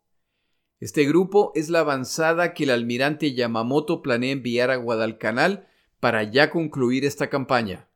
Este 0.80 1.06
grupo 1.06 1.52
es 1.56 1.70
la 1.70 1.80
avanzada 1.80 2.54
que 2.54 2.66
el 2.66 2.70
almirante 2.70 3.34
Yamamoto 3.34 4.04
planea 4.04 4.32
enviar 4.32 4.70
a 4.70 4.76
Guadalcanal 4.76 5.68
para 6.00 6.24
ya 6.24 6.50
concluir 6.50 7.06
esta 7.06 7.30
campaña. 7.30 7.90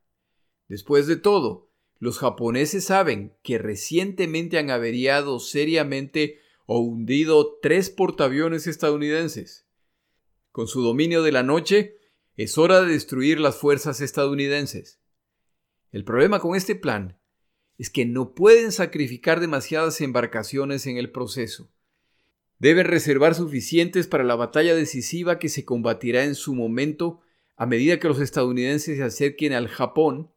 Después 0.68 1.08
de 1.08 1.16
todo, 1.16 1.70
los 2.00 2.18
japoneses 2.18 2.86
saben 2.86 3.36
que 3.44 3.58
recientemente 3.58 4.58
han 4.58 4.72
averiado 4.72 5.40
seriamente 5.40 6.40
o 6.66 6.80
hundido 6.80 7.60
tres 7.62 7.90
portaaviones 7.90 8.66
estadounidenses. 8.66 9.68
Con 10.52 10.68
su 10.68 10.82
dominio 10.82 11.22
de 11.22 11.32
la 11.32 11.44
noche, 11.44 11.98
es 12.38 12.58
hora 12.58 12.82
de 12.82 12.94
destruir 12.94 13.40
las 13.40 13.58
fuerzas 13.58 14.02
estadounidenses. 14.02 15.00
El 15.92 16.04
problema 16.04 16.40
con 16.40 16.56
este 16.56 16.76
plan 16.76 17.20
es 17.78 17.90
que 17.90 18.06
no 18.06 18.34
pueden 18.34 18.72
sacrificar 18.72 19.40
demasiadas 19.40 20.02
embarcaciones 20.02 20.88
en 20.88 20.98
el 20.98 21.12
proceso. 21.12 21.72
Deben 22.58 22.86
reservar 22.86 23.36
suficientes 23.36 24.08
para 24.08 24.24
la 24.24 24.36
batalla 24.36 24.76
decisiva 24.76 25.40
que 25.40 25.50
se 25.50 25.66
combatirá 25.66 26.24
en 26.24 26.36
su 26.36 26.56
momento 26.56 27.22
a 27.56 27.66
medida 27.66 28.00
que 28.00 28.08
los 28.08 28.20
estadounidenses 28.20 28.98
se 28.98 29.04
acerquen 29.04 29.54
al 29.54 29.68
Japón, 29.68 30.32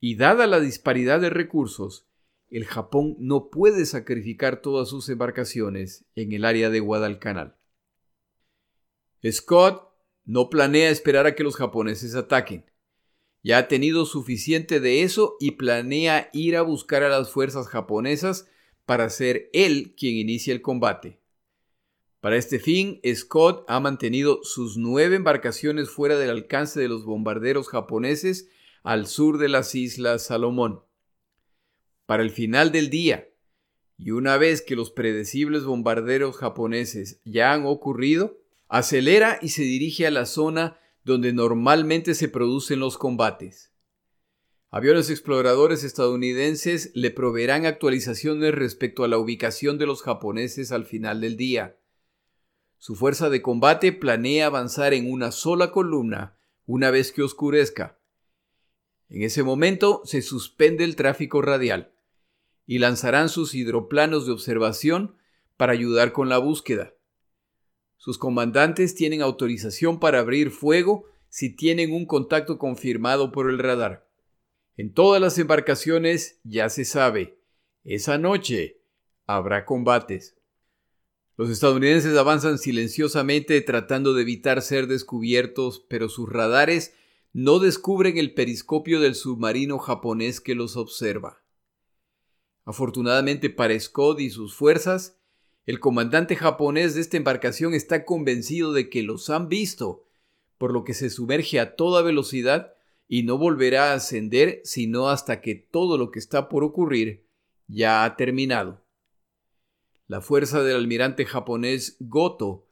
y 0.00 0.16
dada 0.16 0.46
la 0.46 0.60
disparidad 0.60 1.20
de 1.20 1.30
recursos, 1.30 2.06
el 2.48 2.64
Japón 2.64 3.16
no 3.18 3.50
puede 3.50 3.86
sacrificar 3.86 4.62
todas 4.62 4.88
sus 4.88 5.08
embarcaciones 5.08 6.04
en 6.14 6.32
el 6.32 6.44
área 6.44 6.70
de 6.70 6.80
Guadalcanal. 6.80 7.56
Scott 9.30 9.92
no 10.24 10.50
planea 10.50 10.90
esperar 10.90 11.26
a 11.26 11.34
que 11.34 11.42
los 11.42 11.56
japoneses 11.56 12.14
ataquen. 12.14 12.70
Ya 13.42 13.58
ha 13.58 13.68
tenido 13.68 14.06
suficiente 14.06 14.80
de 14.80 15.02
eso 15.02 15.36
y 15.40 15.52
planea 15.52 16.30
ir 16.32 16.56
a 16.56 16.62
buscar 16.62 17.02
a 17.02 17.08
las 17.08 17.30
fuerzas 17.30 17.68
japonesas 17.68 18.48
para 18.84 19.08
ser 19.08 19.50
él 19.52 19.94
quien 19.96 20.16
inicie 20.16 20.52
el 20.52 20.62
combate. 20.62 21.20
Para 22.26 22.38
este 22.38 22.58
fin, 22.58 23.00
Scott 23.14 23.64
ha 23.68 23.78
mantenido 23.78 24.40
sus 24.42 24.76
nueve 24.76 25.14
embarcaciones 25.14 25.90
fuera 25.90 26.18
del 26.18 26.30
alcance 26.30 26.80
de 26.80 26.88
los 26.88 27.04
bombarderos 27.04 27.68
japoneses 27.68 28.48
al 28.82 29.06
sur 29.06 29.38
de 29.38 29.48
las 29.48 29.76
Islas 29.76 30.26
Salomón. 30.26 30.80
Para 32.04 32.24
el 32.24 32.30
final 32.30 32.72
del 32.72 32.90
día, 32.90 33.28
y 33.96 34.10
una 34.10 34.38
vez 34.38 34.60
que 34.60 34.74
los 34.74 34.90
predecibles 34.90 35.62
bombarderos 35.62 36.36
japoneses 36.36 37.20
ya 37.24 37.52
han 37.52 37.64
ocurrido, 37.64 38.36
acelera 38.66 39.38
y 39.40 39.50
se 39.50 39.62
dirige 39.62 40.04
a 40.08 40.10
la 40.10 40.26
zona 40.26 40.80
donde 41.04 41.32
normalmente 41.32 42.12
se 42.16 42.28
producen 42.28 42.80
los 42.80 42.98
combates. 42.98 43.72
Aviones 44.72 45.10
exploradores 45.10 45.84
estadounidenses 45.84 46.90
le 46.92 47.12
proveerán 47.12 47.66
actualizaciones 47.66 48.52
respecto 48.52 49.04
a 49.04 49.08
la 49.08 49.16
ubicación 49.16 49.78
de 49.78 49.86
los 49.86 50.02
japoneses 50.02 50.72
al 50.72 50.86
final 50.86 51.20
del 51.20 51.36
día. 51.36 51.76
Su 52.78 52.94
fuerza 52.94 53.30
de 53.30 53.42
combate 53.42 53.92
planea 53.92 54.46
avanzar 54.46 54.94
en 54.94 55.10
una 55.10 55.32
sola 55.32 55.70
columna 55.72 56.36
una 56.66 56.90
vez 56.90 57.12
que 57.12 57.22
oscurezca. 57.22 57.98
En 59.08 59.22
ese 59.22 59.42
momento 59.42 60.02
se 60.04 60.22
suspende 60.22 60.84
el 60.84 60.96
tráfico 60.96 61.42
radial 61.42 61.92
y 62.66 62.78
lanzarán 62.78 63.28
sus 63.28 63.54
hidroplanos 63.54 64.26
de 64.26 64.32
observación 64.32 65.16
para 65.56 65.72
ayudar 65.72 66.12
con 66.12 66.28
la 66.28 66.38
búsqueda. 66.38 66.92
Sus 67.96 68.18
comandantes 68.18 68.94
tienen 68.94 69.22
autorización 69.22 69.98
para 70.00 70.18
abrir 70.18 70.50
fuego 70.50 71.06
si 71.28 71.54
tienen 71.54 71.92
un 71.92 72.06
contacto 72.06 72.58
confirmado 72.58 73.32
por 73.32 73.48
el 73.48 73.58
radar. 73.58 74.08
En 74.76 74.92
todas 74.92 75.20
las 75.20 75.38
embarcaciones 75.38 76.40
ya 76.44 76.68
se 76.68 76.84
sabe, 76.84 77.38
esa 77.84 78.18
noche 78.18 78.80
habrá 79.26 79.64
combates. 79.64 80.36
Los 81.36 81.50
estadounidenses 81.50 82.16
avanzan 82.16 82.58
silenciosamente 82.58 83.60
tratando 83.60 84.14
de 84.14 84.22
evitar 84.22 84.62
ser 84.62 84.86
descubiertos, 84.86 85.84
pero 85.88 86.08
sus 86.08 86.28
radares 86.30 86.94
no 87.34 87.58
descubren 87.58 88.16
el 88.16 88.32
periscopio 88.32 89.00
del 89.00 89.14
submarino 89.14 89.78
japonés 89.78 90.40
que 90.40 90.54
los 90.54 90.78
observa. 90.78 91.42
Afortunadamente 92.64 93.50
para 93.50 93.78
Scott 93.78 94.20
y 94.20 94.30
sus 94.30 94.54
fuerzas, 94.54 95.18
el 95.66 95.78
comandante 95.78 96.36
japonés 96.36 96.94
de 96.94 97.02
esta 97.02 97.18
embarcación 97.18 97.74
está 97.74 98.06
convencido 98.06 98.72
de 98.72 98.88
que 98.88 99.02
los 99.02 99.28
han 99.28 99.50
visto, 99.50 100.06
por 100.56 100.72
lo 100.72 100.84
que 100.84 100.94
se 100.94 101.10
sumerge 101.10 101.60
a 101.60 101.76
toda 101.76 102.00
velocidad 102.00 102.72
y 103.08 103.24
no 103.24 103.36
volverá 103.36 103.92
a 103.92 103.96
ascender 103.96 104.62
sino 104.64 105.10
hasta 105.10 105.42
que 105.42 105.54
todo 105.54 105.98
lo 105.98 106.10
que 106.10 106.18
está 106.18 106.48
por 106.48 106.64
ocurrir 106.64 107.26
ya 107.68 108.04
ha 108.04 108.16
terminado. 108.16 108.85
La 110.08 110.20
fuerza 110.20 110.62
del 110.62 110.76
almirante 110.76 111.26
japonés 111.26 111.96
Goto 111.98 112.68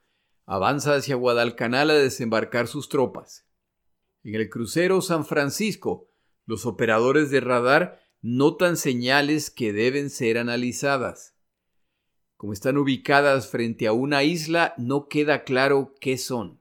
avanza 0.46 0.94
hacia 0.94 1.16
Guadalcanal 1.16 1.90
a 1.90 1.94
desembarcar 1.94 2.68
sus 2.68 2.88
tropas. 2.88 3.44
En 4.22 4.36
el 4.36 4.48
crucero 4.48 5.00
San 5.00 5.24
Francisco, 5.24 6.10
los 6.46 6.64
operadores 6.64 7.30
de 7.30 7.40
radar 7.40 8.00
notan 8.22 8.76
señales 8.76 9.50
que 9.50 9.72
deben 9.72 10.10
ser 10.10 10.38
analizadas. 10.38 11.34
Como 12.36 12.52
están 12.52 12.78
ubicadas 12.78 13.48
frente 13.48 13.86
a 13.86 13.92
una 13.92 14.22
isla, 14.22 14.74
no 14.78 15.08
queda 15.08 15.42
claro 15.42 15.94
qué 16.00 16.18
son. 16.18 16.60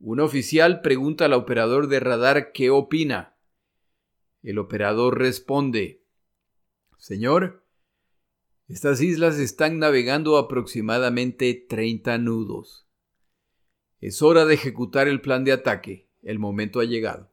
Un 0.00 0.18
oficial 0.18 0.80
pregunta 0.80 1.26
al 1.26 1.34
operador 1.34 1.86
de 1.86 2.00
radar 2.00 2.50
qué 2.52 2.70
opina. 2.70 3.36
El 4.42 4.58
operador 4.58 5.18
responde, 5.18 6.02
Señor, 6.98 7.61
estas 8.68 9.00
islas 9.00 9.38
están 9.38 9.78
navegando 9.78 10.38
aproximadamente 10.38 11.54
30 11.68 12.18
nudos. 12.18 12.86
Es 14.00 14.22
hora 14.22 14.44
de 14.46 14.54
ejecutar 14.54 15.08
el 15.08 15.20
plan 15.20 15.44
de 15.44 15.52
ataque. 15.52 16.08
El 16.22 16.38
momento 16.38 16.80
ha 16.80 16.84
llegado. 16.84 17.30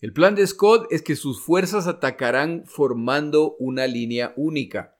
El 0.00 0.12
plan 0.12 0.34
de 0.34 0.46
Scott 0.46 0.86
es 0.90 1.02
que 1.02 1.14
sus 1.14 1.42
fuerzas 1.42 1.86
atacarán 1.86 2.64
formando 2.66 3.56
una 3.58 3.86
línea 3.86 4.32
única, 4.36 4.96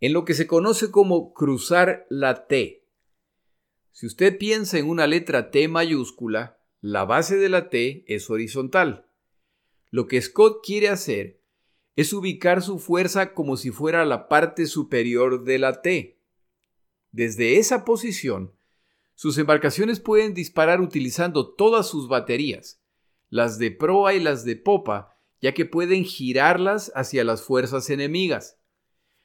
en 0.00 0.12
lo 0.12 0.24
que 0.24 0.32
se 0.32 0.46
conoce 0.46 0.90
como 0.90 1.34
cruzar 1.34 2.06
la 2.08 2.46
T. 2.46 2.84
Si 3.92 4.06
usted 4.06 4.38
piensa 4.38 4.78
en 4.78 4.88
una 4.88 5.06
letra 5.06 5.50
T 5.50 5.68
mayúscula, 5.68 6.58
la 6.80 7.04
base 7.04 7.36
de 7.36 7.48
la 7.48 7.68
T 7.68 8.04
es 8.06 8.30
horizontal. 8.30 9.06
Lo 9.90 10.06
que 10.06 10.22
Scott 10.22 10.64
quiere 10.64 10.88
hacer 10.88 11.37
es 11.98 12.12
ubicar 12.12 12.62
su 12.62 12.78
fuerza 12.78 13.34
como 13.34 13.56
si 13.56 13.72
fuera 13.72 14.04
la 14.04 14.28
parte 14.28 14.66
superior 14.66 15.42
de 15.42 15.58
la 15.58 15.82
T. 15.82 16.20
Desde 17.10 17.58
esa 17.58 17.84
posición, 17.84 18.52
sus 19.16 19.36
embarcaciones 19.36 19.98
pueden 19.98 20.32
disparar 20.32 20.80
utilizando 20.80 21.48
todas 21.56 21.88
sus 21.88 22.06
baterías, 22.06 22.80
las 23.30 23.58
de 23.58 23.72
proa 23.72 24.14
y 24.14 24.20
las 24.20 24.44
de 24.44 24.54
popa, 24.54 25.18
ya 25.42 25.54
que 25.54 25.66
pueden 25.66 26.04
girarlas 26.04 26.92
hacia 26.94 27.24
las 27.24 27.42
fuerzas 27.42 27.90
enemigas. 27.90 28.60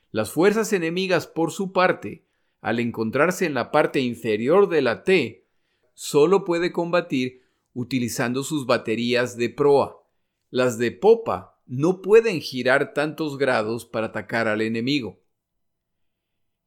Las 0.09 0.31
fuerzas 0.31 0.73
enemigas, 0.73 1.27
por 1.27 1.51
su 1.51 1.73
parte, 1.73 2.25
al 2.59 2.79
encontrarse 2.79 3.45
en 3.45 3.53
la 3.53 3.69
parte 3.69 3.99
inferior 3.99 4.67
de 4.67 4.81
la 4.81 5.03
T, 5.03 5.45
solo 5.93 6.43
puede 6.43 6.71
combatir 6.71 7.43
utilizando 7.75 8.41
sus 8.41 8.65
baterías 8.65 9.37
de 9.37 9.51
proa. 9.51 10.03
Las 10.49 10.79
de 10.79 10.91
popa 10.91 11.52
no 11.65 12.01
pueden 12.01 12.41
girar 12.41 12.93
tantos 12.93 13.37
grados 13.37 13.85
para 13.85 14.07
atacar 14.07 14.47
al 14.47 14.61
enemigo. 14.61 15.21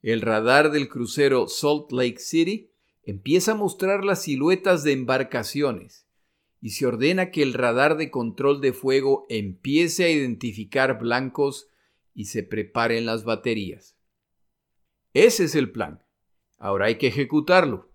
El 0.02 0.20
radar 0.20 0.70
del 0.70 0.88
crucero 0.88 1.48
Salt 1.48 1.92
Lake 1.92 2.18
City 2.18 2.70
empieza 3.02 3.52
a 3.52 3.56
mostrar 3.56 4.04
las 4.04 4.22
siluetas 4.22 4.84
de 4.84 4.92
embarcaciones 4.92 6.06
y 6.60 6.70
se 6.70 6.86
ordena 6.86 7.30
que 7.30 7.42
el 7.42 7.54
radar 7.54 7.96
de 7.96 8.10
control 8.10 8.60
de 8.60 8.72
fuego 8.72 9.26
empiece 9.28 10.04
a 10.04 10.10
identificar 10.10 10.98
blancos 10.98 11.68
y 12.14 12.26
se 12.26 12.42
preparen 12.42 13.06
las 13.06 13.24
baterías. 13.24 13.96
Ese 15.12 15.44
es 15.44 15.54
el 15.54 15.70
plan. 15.70 16.02
Ahora 16.58 16.86
hay 16.86 16.96
que 16.96 17.08
ejecutarlo. 17.08 17.92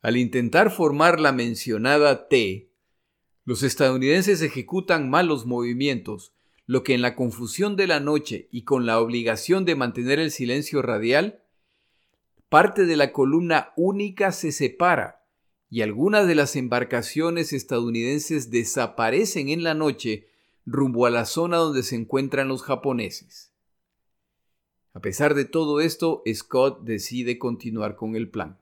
Al 0.00 0.16
intentar 0.16 0.70
formar 0.70 1.20
la 1.20 1.32
mencionada 1.32 2.28
T, 2.28 2.71
los 3.44 3.62
estadounidenses 3.62 4.40
ejecutan 4.42 5.10
malos 5.10 5.46
movimientos, 5.46 6.32
lo 6.66 6.84
que 6.84 6.94
en 6.94 7.02
la 7.02 7.16
confusión 7.16 7.76
de 7.76 7.86
la 7.86 7.98
noche 7.98 8.48
y 8.52 8.62
con 8.62 8.86
la 8.86 9.00
obligación 9.00 9.64
de 9.64 9.74
mantener 9.74 10.18
el 10.20 10.30
silencio 10.30 10.80
radial, 10.80 11.42
parte 12.48 12.86
de 12.86 12.96
la 12.96 13.12
columna 13.12 13.72
única 13.76 14.30
se 14.30 14.52
separa 14.52 15.24
y 15.68 15.80
algunas 15.80 16.26
de 16.28 16.34
las 16.34 16.54
embarcaciones 16.54 17.52
estadounidenses 17.52 18.50
desaparecen 18.50 19.48
en 19.48 19.64
la 19.64 19.74
noche 19.74 20.28
rumbo 20.66 21.06
a 21.06 21.10
la 21.10 21.24
zona 21.24 21.56
donde 21.56 21.82
se 21.82 21.96
encuentran 21.96 22.46
los 22.46 22.62
japoneses. 22.62 23.52
A 24.94 25.00
pesar 25.00 25.34
de 25.34 25.46
todo 25.46 25.80
esto, 25.80 26.22
Scott 26.32 26.82
decide 26.84 27.38
continuar 27.38 27.96
con 27.96 28.14
el 28.14 28.30
plan. 28.30 28.61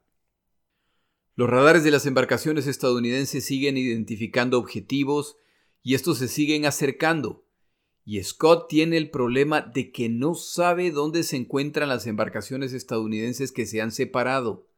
Los 1.40 1.48
radares 1.48 1.84
de 1.84 1.90
las 1.90 2.04
embarcaciones 2.04 2.66
estadounidenses 2.66 3.46
siguen 3.46 3.78
identificando 3.78 4.58
objetivos 4.58 5.38
y 5.82 5.94
estos 5.94 6.18
se 6.18 6.28
siguen 6.28 6.66
acercando. 6.66 7.46
Y 8.04 8.22
Scott 8.22 8.68
tiene 8.68 8.98
el 8.98 9.08
problema 9.08 9.62
de 9.62 9.90
que 9.90 10.10
no 10.10 10.34
sabe 10.34 10.90
dónde 10.90 11.22
se 11.22 11.38
encuentran 11.38 11.88
las 11.88 12.06
embarcaciones 12.06 12.74
estadounidenses 12.74 13.52
que 13.52 13.64
se 13.64 13.80
han 13.80 13.90
separado. 13.90 14.68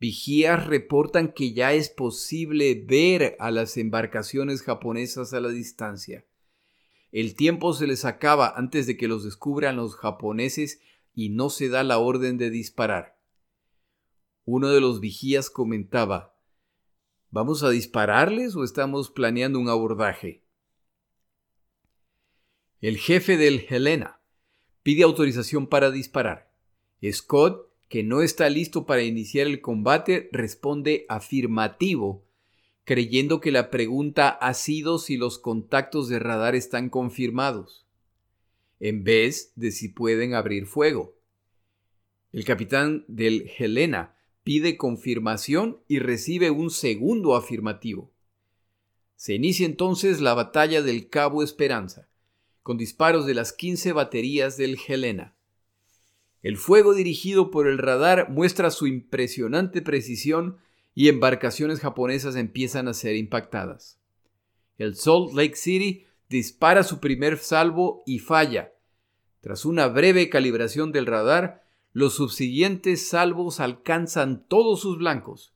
Vigías 0.00 0.66
reportan 0.66 1.32
que 1.32 1.52
ya 1.52 1.72
es 1.72 1.88
posible 1.88 2.84
ver 2.84 3.36
a 3.38 3.52
las 3.52 3.76
embarcaciones 3.76 4.62
japonesas 4.62 5.32
a 5.34 5.40
la 5.40 5.50
distancia. 5.50 6.26
El 7.12 7.36
tiempo 7.36 7.74
se 7.74 7.86
les 7.86 8.04
acaba 8.04 8.54
antes 8.56 8.88
de 8.88 8.96
que 8.96 9.06
los 9.06 9.22
descubran 9.22 9.76
los 9.76 9.94
japoneses 9.94 10.80
y 11.14 11.28
no 11.28 11.48
se 11.48 11.68
da 11.68 11.84
la 11.84 11.98
orden 11.98 12.38
de 12.38 12.50
disparar. 12.50 13.19
Uno 14.52 14.70
de 14.70 14.80
los 14.80 14.98
vigías 14.98 15.48
comentaba 15.48 16.34
¿Vamos 17.30 17.62
a 17.62 17.70
dispararles 17.70 18.56
o 18.56 18.64
estamos 18.64 19.08
planeando 19.08 19.60
un 19.60 19.68
abordaje? 19.68 20.42
El 22.80 22.98
jefe 22.98 23.36
del 23.36 23.64
Helena 23.68 24.18
pide 24.82 25.04
autorización 25.04 25.68
para 25.68 25.92
disparar. 25.92 26.52
Scott 27.12 27.70
que 27.88 28.02
no 28.02 28.22
está 28.22 28.50
listo 28.50 28.86
para 28.86 29.04
iniciar 29.04 29.46
el 29.46 29.60
combate 29.60 30.28
responde 30.32 31.06
afirmativo, 31.08 32.26
creyendo 32.82 33.40
que 33.40 33.52
la 33.52 33.70
pregunta 33.70 34.30
ha 34.30 34.54
sido 34.54 34.98
si 34.98 35.16
los 35.16 35.38
contactos 35.38 36.08
de 36.08 36.18
radar 36.18 36.56
están 36.56 36.90
confirmados, 36.90 37.86
en 38.80 39.04
vez 39.04 39.52
de 39.54 39.70
si 39.70 39.90
pueden 39.90 40.34
abrir 40.34 40.66
fuego. 40.66 41.14
El 42.32 42.44
capitán 42.44 43.04
del 43.06 43.48
Helena 43.56 44.16
pide 44.42 44.76
confirmación 44.76 45.80
y 45.88 45.98
recibe 45.98 46.50
un 46.50 46.70
segundo 46.70 47.34
afirmativo. 47.34 48.12
Se 49.16 49.34
inicia 49.34 49.66
entonces 49.66 50.20
la 50.20 50.34
batalla 50.34 50.82
del 50.82 51.08
Cabo 51.08 51.42
Esperanza, 51.42 52.08
con 52.62 52.78
disparos 52.78 53.26
de 53.26 53.34
las 53.34 53.52
15 53.52 53.92
baterías 53.92 54.56
del 54.56 54.78
Helena. 54.86 55.34
El 56.42 56.56
fuego 56.56 56.94
dirigido 56.94 57.50
por 57.50 57.68
el 57.68 57.78
radar 57.78 58.30
muestra 58.30 58.70
su 58.70 58.86
impresionante 58.86 59.82
precisión 59.82 60.56
y 60.94 61.08
embarcaciones 61.08 61.80
japonesas 61.80 62.34
empiezan 62.36 62.88
a 62.88 62.94
ser 62.94 63.16
impactadas. 63.16 64.00
El 64.78 64.96
Salt 64.96 65.34
Lake 65.34 65.56
City 65.56 66.06
dispara 66.30 66.82
su 66.82 67.00
primer 67.00 67.38
salvo 67.38 68.02
y 68.06 68.20
falla, 68.20 68.72
Tras 69.40 69.64
una 69.64 69.88
breve 69.88 70.28
calibración 70.28 70.92
del 70.92 71.06
radar, 71.06 71.59
los 71.92 72.14
subsiguientes 72.14 73.08
salvos 73.08 73.58
alcanzan 73.58 74.46
todos 74.46 74.80
sus 74.80 74.98
blancos. 74.98 75.52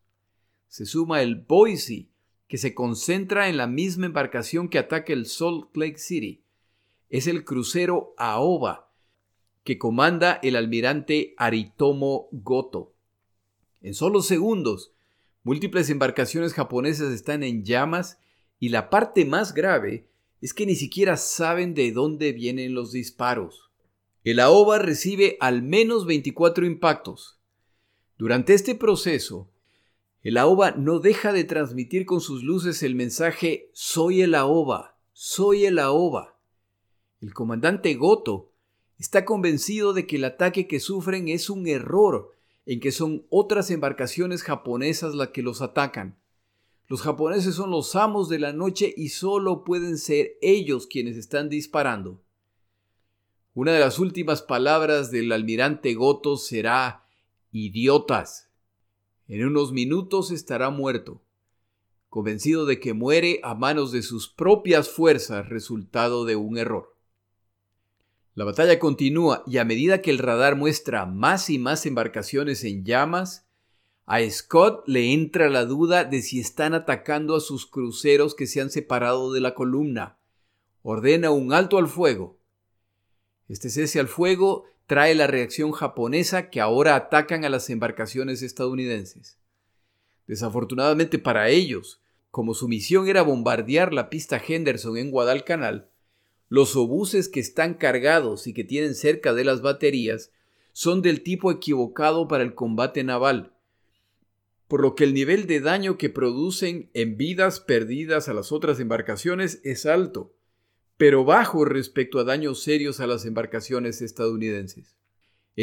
Se 0.69 0.85
suma 0.85 1.23
el 1.23 1.37
Boise, 1.37 2.09
que 2.49 2.59
se 2.59 2.75
concentra 2.75 3.49
en 3.49 3.57
la 3.57 3.67
misma 3.67 4.07
embarcación 4.07 4.69
que 4.69 4.79
ataca 4.79 5.13
el 5.13 5.27
Salt 5.27 5.77
Lake 5.77 5.99
City. 5.99 6.43
Es 7.09 7.29
el 7.29 7.45
crucero 7.45 8.15
Aoba, 8.19 8.91
que 9.63 9.79
comanda 9.79 10.41
el 10.43 10.57
almirante 10.57 11.35
Aritomo 11.37 12.29
Goto. 12.33 12.93
En 13.81 13.95
solo 13.95 14.21
segundos, 14.21 14.93
múltiples 15.45 15.89
embarcaciones 15.89 16.53
japonesas 16.53 17.13
están 17.13 17.45
en 17.45 17.65
llamas 17.65 18.19
y 18.59 18.71
la 18.71 18.91
parte 18.91 19.25
más 19.25 19.55
grave 19.55 20.09
es 20.41 20.53
que 20.53 20.67
ni 20.67 20.75
siquiera 20.75 21.17
saben 21.17 21.75
de 21.75 21.93
dónde 21.93 22.33
vienen 22.33 22.75
los 22.75 22.93
disparos. 22.93 23.64
El 24.25 24.41
AOBA 24.41 24.79
recibe 24.79 25.37
al 25.39 25.61
menos 25.61 26.07
24 26.07 26.65
impactos. 26.65 27.37
Durante 28.17 28.55
este 28.55 28.75
proceso, 28.75 29.51
el 30.23 30.39
AOBA 30.39 30.71
no 30.79 30.99
deja 30.99 31.31
de 31.31 31.45
transmitir 31.45 32.07
con 32.07 32.23
sus 32.23 32.43
luces 32.43 32.83
el 32.83 32.95
mensaje 32.95 33.69
Soy 33.75 34.23
el 34.23 34.35
AOBA, 34.35 34.97
soy 35.13 35.67
el 35.67 35.79
AOBA. 35.79 36.39
El 37.21 37.35
comandante 37.35 37.93
Goto 37.97 38.51
está 38.99 39.27
convencido 39.27 39.93
de 39.93 40.07
que 40.07 40.17
el 40.17 40.25
ataque 40.25 40.67
que 40.67 40.81
sufren 40.81 41.29
es 41.29 41.51
un 41.51 41.67
error, 41.67 42.33
en 42.65 42.81
que 42.81 42.93
son 42.93 43.27
otras 43.29 43.71
embarcaciones 43.71 44.43
japonesas 44.43 45.15
las 45.15 45.29
que 45.29 45.43
los 45.43 45.61
atacan. 45.61 46.17
Los 46.89 47.03
japoneses 47.03 47.57
son 47.57 47.71
los 47.71 47.95
amos 47.95 48.31
de 48.31 48.39
la 48.39 48.55
noche 48.55 48.95
y 48.97 49.11
solo 49.11 49.65
pueden 49.65 49.99
ser 49.99 50.39
ellos 50.41 50.87
quienes 50.87 51.19
están 51.19 51.51
disparando. 51.51 52.24
Una 53.57 53.71
de 53.71 53.79
las 53.79 54.01
últimas 54.01 54.43
palabras 54.43 55.13
del 55.13 55.31
almirante 55.31 55.95
Goto 55.95 56.37
será 56.37 57.07
idiotas. 57.53 58.51
En 59.29 59.47
unos 59.47 59.71
minutos 59.71 60.33
estará 60.33 60.71
muerto, 60.71 61.23
convencido 62.09 62.67
de 62.67 62.81
que 62.81 62.95
muere 62.95 63.39
a 63.45 63.55
manos 63.55 63.93
de 63.93 64.03
sus 64.03 64.29
propias 64.29 64.89
fuerzas 64.89 65.49
resultado 65.51 66.25
de 66.25 66.35
un 66.35 66.59
error. 66.59 66.97
La 68.35 68.45
batalla 68.45 68.81
continúa 68.81 69.45
y 69.47 69.59
a 69.59 69.65
medida 69.65 70.03
que 70.03 70.11
el 70.11 70.19
radar 70.19 70.57
muestra 70.57 71.07
más 71.07 71.49
y 71.49 71.61
más 71.61 71.87
embarcaciones 71.87 72.65
en 72.65 72.85
llamas, 72.85 73.47
a 74.05 74.21
Scott 74.29 74.83
le 74.89 75.13
entra 75.13 75.49
la 75.49 75.65
duda 75.65 76.03
de 76.03 76.23
si 76.23 76.41
están 76.41 76.75
atacando 76.75 77.37
a 77.37 77.41
sus 77.41 77.67
cruceros 77.67 78.35
que 78.35 78.49
se 78.49 78.61
han 78.61 78.71
separado 78.71 79.33
de 79.33 79.41
la 79.41 79.55
columna. 79.55 80.19
Ordena 80.83 81.31
un 81.31 81.53
alto 81.53 81.79
al 81.79 81.87
fuego. 81.87 82.37
Este 83.49 83.71
cese 83.71 84.01
al 84.01 84.09
fuego 84.09 84.65
trae 84.87 85.15
la 85.15 85.27
reacción 85.27 85.73
japonesa 85.73 86.51
que 86.51 86.61
ahora 86.61 86.97
atacan 86.97 87.45
a 87.45 87.49
las 87.49 87.71
embarcaciones 87.71 88.43
estadounidenses. 88.43 89.39
Desafortunadamente 90.27 91.19
para 91.19 91.49
ellos, 91.49 92.01
como 92.31 92.55
su 92.55 92.69
misión 92.69 93.09
era 93.09 93.23
bombardear 93.23 93.93
la 93.93 94.11
pista 94.11 94.43
Henderson 94.47 94.97
en 94.97 95.11
Guadalcanal, 95.11 95.89
los 96.49 96.77
obuses 96.77 97.29
que 97.29 97.41
están 97.41 97.75
cargados 97.75 98.47
y 98.47 98.55
que 98.55 98.65
tienen 98.65 98.95
cerca 98.95 99.35
de 99.35 99.45
las 99.45 99.61
baterías 99.61 100.31
son 100.73 101.03
del 101.03 101.23
tipo 101.23 101.51
equivocado 101.51 102.29
para 102.29 102.43
el 102.43 102.55
combate 102.55 103.05
naval, 103.05 103.53
por 104.69 104.81
lo 104.81 104.95
que 104.95 105.05
el 105.05 105.15
nivel 105.15 105.47
de 105.47 105.61
daño 105.61 105.99
que 105.99 106.11
producen 106.11 106.91
en 106.95 107.17
vidas 107.17 107.61
perdidas 107.61 108.29
a 108.29 108.35
las 108.35 108.51
otras 108.53 108.81
embarcaciones 108.81 109.61
es 109.63 109.87
alto, 109.87 110.35
pero 110.97 111.25
bajo 111.25 111.65
respecto 111.65 112.19
a 112.19 112.25
daños 112.25 112.63
serios 112.63 113.01
a 113.01 113.07
las 113.07 113.25
embarcaciones 113.25 114.01
estadounidenses. 114.01 114.97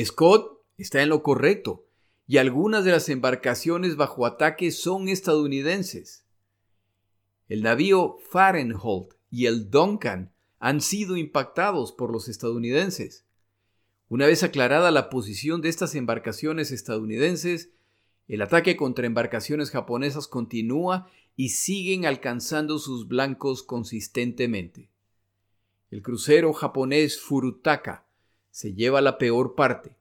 Scott 0.04 0.60
está 0.78 1.02
en 1.02 1.10
lo 1.10 1.24
correcto, 1.24 1.86
y 2.28 2.38
algunas 2.38 2.86
de 2.86 2.92
las 2.92 3.10
embarcaciones 3.10 3.96
bajo 3.96 4.26
ataque 4.26 4.72
son 4.72 5.10
estadounidenses. 5.10 6.26
El 7.50 7.64
navío 7.64 8.18
Fahrenholt 8.30 9.16
y 9.30 9.48
el 9.48 9.70
Duncan 9.70 10.32
han 10.60 10.80
sido 10.80 11.18
impactados 11.18 11.92
por 11.92 12.12
los 12.12 12.30
estadounidenses. 12.30 13.26
Una 14.08 14.28
vez 14.28 14.44
aclarada 14.44 14.92
la 14.92 15.10
posición 15.10 15.62
de 15.62 15.70
estas 15.70 15.96
embarcaciones 15.96 16.72
estadounidenses, 16.72 17.72
el 18.28 18.42
ataque 18.42 18.78
contra 18.78 19.08
embarcaciones 19.08 19.72
japonesas 19.72 20.28
continúa 20.28 21.10
y 21.36 21.50
siguen 21.50 22.06
alcanzando 22.06 22.78
sus 22.78 23.08
blancos 23.08 23.64
consistentemente. 23.64 24.91
El 25.92 26.02
crucero 26.02 26.54
japonés 26.54 27.20
Furutaka 27.20 28.06
se 28.50 28.74
lleva 28.74 29.02
la 29.02 29.18
peor 29.18 29.56
parte. 29.56 29.98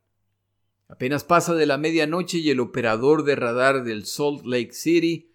Apenas 0.89 1.25
pasa 1.25 1.55
de 1.55 1.67
la 1.67 1.79
medianoche 1.79 2.39
y 2.39 2.51
el 2.51 2.61
operador 2.61 3.25
de 3.25 3.37
radar 3.37 3.83
del 3.83 4.07
Salt 4.07 4.45
Lake 4.45 4.73
City 4.73 5.31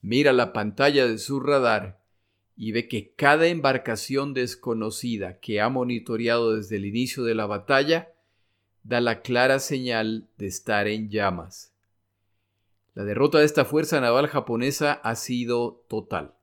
mira 0.00 0.32
la 0.32 0.52
pantalla 0.54 1.06
de 1.06 1.18
su 1.18 1.38
radar 1.38 2.00
y 2.56 2.72
ve 2.72 2.88
que 2.88 3.12
cada 3.14 3.46
embarcación 3.46 4.34
desconocida 4.34 5.38
que 5.38 5.60
ha 5.60 5.68
monitoreado 5.68 6.56
desde 6.56 6.76
el 6.76 6.86
inicio 6.86 7.22
de 7.24 7.34
la 7.34 7.46
batalla 7.46 8.12
da 8.82 9.00
la 9.00 9.20
clara 9.20 9.58
señal 9.58 10.28
de 10.38 10.46
estar 10.46 10.88
en 10.88 11.10
llamas. 11.10 11.72
La 12.94 13.04
derrota 13.04 13.38
de 13.38 13.44
esta 13.44 13.64
fuerza 13.64 14.00
naval 14.00 14.26
japonesa 14.28 14.92
ha 14.92 15.14
sido 15.14 15.84
total. 15.88 16.34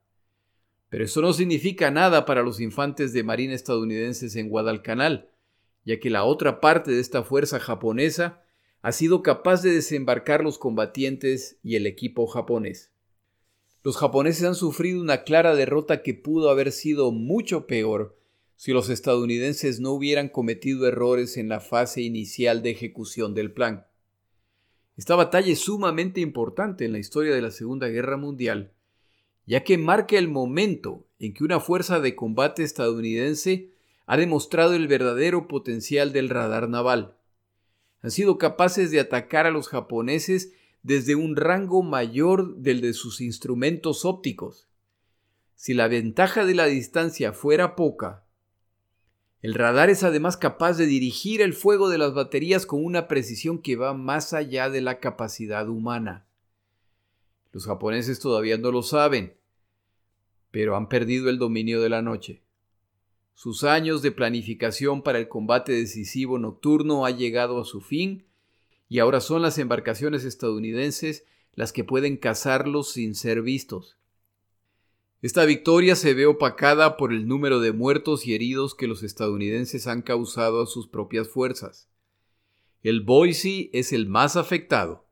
Pero 0.89 1.03
eso 1.03 1.21
no 1.21 1.33
significa 1.33 1.91
nada 1.91 2.25
para 2.25 2.43
los 2.43 2.59
infantes 2.59 3.13
de 3.13 3.23
marina 3.23 3.53
estadounidenses 3.53 4.35
en 4.35 4.49
Guadalcanal, 4.49 5.29
ya 5.83 5.99
que 5.99 6.09
la 6.09 6.23
otra 6.23 6.61
parte 6.61 6.91
de 6.91 6.99
esta 6.99 7.23
fuerza 7.23 7.59
japonesa 7.59 8.43
ha 8.81 8.91
sido 8.91 9.21
capaz 9.21 9.61
de 9.63 9.71
desembarcar 9.71 10.43
los 10.43 10.57
combatientes 10.57 11.59
y 11.63 11.75
el 11.75 11.87
equipo 11.87 12.27
japonés. 12.27 12.91
Los 13.83 13.97
japoneses 13.97 14.43
han 14.43 14.55
sufrido 14.55 15.01
una 15.01 15.23
clara 15.23 15.55
derrota 15.55 16.03
que 16.03 16.13
pudo 16.13 16.49
haber 16.49 16.71
sido 16.71 17.11
mucho 17.11 17.67
peor 17.67 18.17
si 18.55 18.73
los 18.73 18.89
estadounidenses 18.89 19.79
no 19.79 19.91
hubieran 19.91 20.29
cometido 20.29 20.87
errores 20.87 21.37
en 21.37 21.47
la 21.47 21.59
fase 21.59 22.01
inicial 22.01 22.63
de 22.63 22.71
ejecución 22.71 23.33
del 23.33 23.51
plan. 23.51 23.85
Esta 24.97 25.15
batalla 25.15 25.51
es 25.51 25.59
sumamente 25.59 26.21
importante 26.21 26.83
en 26.83 26.91
la 26.91 26.97
historia 26.97 27.35
de 27.35 27.41
la 27.41 27.51
Segunda 27.51 27.87
Guerra 27.87 28.17
Mundial, 28.17 28.73
ya 29.47 29.63
que 29.63 29.77
marca 29.77 30.17
el 30.17 30.27
momento 30.27 31.07
en 31.19 31.33
que 31.33 31.43
una 31.43 31.59
fuerza 31.59 31.99
de 31.99 32.15
combate 32.15 32.63
estadounidense 32.63 33.71
ha 34.05 34.17
demostrado 34.17 34.73
el 34.73 34.87
verdadero 34.87 35.47
potencial 35.47 36.13
del 36.13 36.29
radar 36.29 36.69
naval. 36.69 37.15
Han 38.01 38.11
sido 38.11 38.37
capaces 38.37 38.91
de 38.91 38.99
atacar 38.99 39.47
a 39.47 39.51
los 39.51 39.69
japoneses 39.69 40.53
desde 40.83 41.15
un 41.15 41.35
rango 41.35 41.81
mayor 41.81 42.57
del 42.57 42.81
de 42.81 42.93
sus 42.93 43.21
instrumentos 43.21 44.05
ópticos. 44.05 44.67
Si 45.55 45.73
la 45.73 45.87
ventaja 45.87 46.45
de 46.45 46.53
la 46.53 46.65
distancia 46.65 47.33
fuera 47.33 47.75
poca, 47.75 48.25
el 49.41 49.53
radar 49.53 49.89
es 49.89 50.03
además 50.03 50.35
capaz 50.35 50.77
de 50.77 50.87
dirigir 50.87 51.41
el 51.41 51.53
fuego 51.53 51.89
de 51.89 51.97
las 51.97 52.13
baterías 52.13 52.65
con 52.65 52.83
una 52.83 53.07
precisión 53.07 53.59
que 53.59 53.75
va 53.75 53.93
más 53.93 54.33
allá 54.33 54.69
de 54.69 54.81
la 54.81 54.99
capacidad 54.99 55.69
humana. 55.69 56.27
Los 57.51 57.65
japoneses 57.65 58.19
todavía 58.19 58.57
no 58.57 58.71
lo 58.71 58.83
saben, 58.83 59.36
pero 60.51 60.75
han 60.75 60.89
perdido 60.89 61.29
el 61.29 61.37
dominio 61.37 61.81
de 61.81 61.89
la 61.89 62.01
noche. 62.01 62.41
Sus 63.33 63.63
años 63.63 64.01
de 64.01 64.11
planificación 64.11 65.03
para 65.03 65.19
el 65.19 65.27
combate 65.27 65.71
decisivo 65.71 66.39
nocturno 66.39 67.05
ha 67.05 67.11
llegado 67.11 67.59
a 67.59 67.65
su 67.65 67.81
fin 67.81 68.25
y 68.89 68.99
ahora 68.99 69.21
son 69.21 69.41
las 69.41 69.57
embarcaciones 69.57 70.23
estadounidenses 70.23 71.25
las 71.53 71.73
que 71.73 71.83
pueden 71.83 72.17
cazarlos 72.17 72.91
sin 72.91 73.15
ser 73.15 73.41
vistos. 73.41 73.97
Esta 75.21 75.45
victoria 75.45 75.95
se 75.95 76.13
ve 76.13 76.27
opacada 76.27 76.97
por 76.97 77.11
el 77.11 77.27
número 77.27 77.59
de 77.59 77.71
muertos 77.71 78.27
y 78.27 78.35
heridos 78.35 78.75
que 78.75 78.87
los 78.87 79.01
estadounidenses 79.01 79.87
han 79.87 80.03
causado 80.03 80.61
a 80.61 80.67
sus 80.67 80.87
propias 80.87 81.27
fuerzas. 81.27 81.89
El 82.83 83.01
Boise 83.01 83.71
es 83.73 83.93
el 83.93 84.07
más 84.07 84.35
afectado 84.35 85.06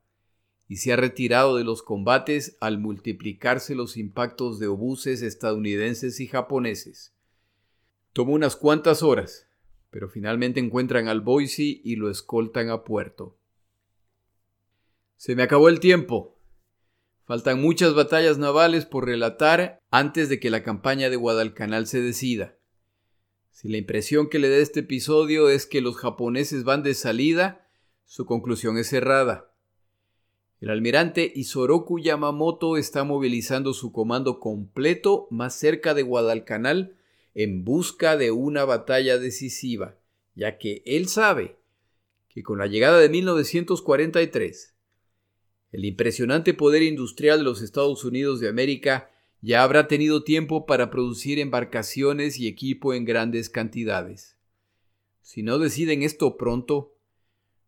y 0.68 0.78
se 0.78 0.93
ha 0.93 0.95
retirado 0.95 1.57
de 1.57 1.63
los 1.63 1.84
combates 1.84 2.57
al 2.59 2.80
multiplicarse 2.80 3.76
los 3.76 3.97
impactos 3.97 4.59
de 4.59 4.68
obuses 4.68 5.22
estadounidenses 5.22 6.20
y 6.20 6.28
japoneses. 6.28 7.13
Tomó 8.13 8.34
unas 8.34 8.55
cuantas 8.55 9.03
horas, 9.03 9.47
pero 9.91 10.09
finalmente 10.09 10.59
encuentran 10.59 11.07
al 11.07 11.22
Boise 11.22 11.82
y 11.84 11.95
lo 11.95 12.09
escoltan 12.09 12.70
a 12.70 12.84
puerto. 12.84 13.38
Se 15.18 15.36
me 15.36 15.43
acabó 15.43 15.70
el 15.70 15.80
tiempo. 15.80 16.38
Faltan 17.26 17.61
muchas 17.61 17.95
batallas 17.95 18.38
navales 18.38 18.86
por 18.86 19.05
relatar 19.05 19.82
antes 19.89 20.30
de 20.30 20.39
que 20.39 20.49
la 20.49 20.63
campaña 20.63 21.09
de 21.09 21.16
Guadalcanal 21.16 21.88
se 21.88 22.01
decida. 22.01 22.57
Si 23.51 23.70
la 23.70 23.78
impresión 23.78 24.30
que 24.30 24.38
le 24.38 24.49
da 24.49 24.57
este 24.57 24.82
episodio 24.82 25.49
es 25.49 25.66
que 25.66 25.82
los 25.82 25.95
japoneses 25.95 26.66
van 26.66 26.84
de 26.84 26.93
salida, 26.93 27.66
su 28.03 28.26
conclusión 28.26 28.78
es 28.78 28.89
cerrada. 28.89 29.55
El 30.62 30.70
almirante 30.70 31.32
Isoroku 31.36 31.99
Yamamoto 31.99 32.78
está 32.78 33.03
movilizando 33.03 33.74
su 33.74 33.91
comando 33.91 34.39
completo 34.39 35.28
más 35.30 35.53
cerca 35.56 35.93
de 35.93 36.03
Guadalcanal 36.03 36.95
en 37.34 37.66
busca 37.66 38.16
de 38.16 38.32
una 38.32 38.64
batalla 38.64 39.18
decisiva, 39.18 39.97
ya 40.34 40.58
que 40.58 40.82
él 40.86 41.08
sabe 41.08 41.58
que 42.30 42.41
con 42.41 42.58
la 42.58 42.68
llegada 42.68 42.99
de 42.99 43.10
1943, 43.10 44.74
el 45.72 45.86
impresionante 45.86 46.53
poder 46.53 46.84
industrial 46.84 47.39
de 47.39 47.43
los 47.43 47.62
Estados 47.62 48.06
Unidos 48.06 48.39
de 48.39 48.47
América 48.47 49.12
ya 49.41 49.62
habrá 49.62 49.88
tenido 49.88 50.24
tiempo 50.24 50.66
para 50.66 50.89
producir 50.89 51.38
embarcaciones 51.38 52.39
y 52.39 52.47
equipo 52.47 52.93
en 52.93 53.03
grandes 53.03 53.49
cantidades. 53.49 54.38
Si 55.22 55.43
no 55.43 55.60
deciden 55.60 56.01
esto 56.01 56.38
pronto, 56.38 56.95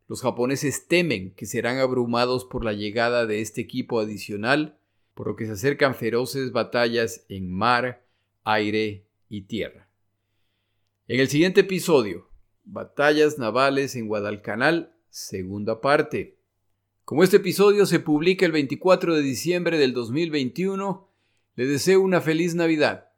los 0.08 0.22
japoneses 0.22 0.88
temen 0.88 1.32
que 1.32 1.46
serán 1.46 1.80
abrumados 1.80 2.46
por 2.46 2.64
la 2.64 2.74
llegada 2.74 3.26
de 3.26 3.42
este 3.42 3.62
equipo 3.62 4.00
adicional, 4.00 4.78
por 5.14 5.28
lo 5.28 5.36
que 5.36 5.46
se 5.46 5.54
acercan 5.54 5.96
feroces 5.96 6.52
batallas 6.52 7.26
en 7.28 7.52
mar, 7.52 8.06
aire 8.44 9.06
y 9.30 9.42
tierra. 9.42 9.90
En 11.08 11.20
el 11.20 11.28
siguiente 11.28 11.62
episodio, 11.62 12.28
Batallas 12.70 13.40
navales 13.40 13.96
en 13.96 14.10
Guadalcanal, 14.10 14.94
segunda 15.10 15.80
parte. 15.80 16.38
Como 17.06 17.24
este 17.24 17.38
episodio 17.38 17.86
se 17.86 18.02
publica 18.02 18.46
el 18.46 18.52
24 18.52 19.16
de 19.16 19.22
diciembre 19.22 19.78
del 19.78 19.94
2021, 19.94 21.08
le 21.56 21.66
deseo 21.66 22.02
una 22.02 22.20
feliz 22.20 22.56
Navidad. 22.56 23.10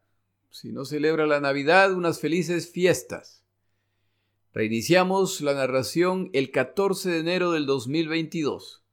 Si 0.51 0.71
no 0.71 0.85
celebra 0.85 1.25
la 1.25 1.39
Navidad, 1.39 1.93
unas 1.93 2.19
felices 2.19 2.69
fiestas. 2.69 3.38
Reiniciamos 4.51 5.41
la 5.41 5.53
narración 5.53 6.31
el 6.33 6.49
14 6.49 7.11
de 7.11 7.19
enero 7.19 7.51
del 7.51 7.67
2022. 7.67 8.83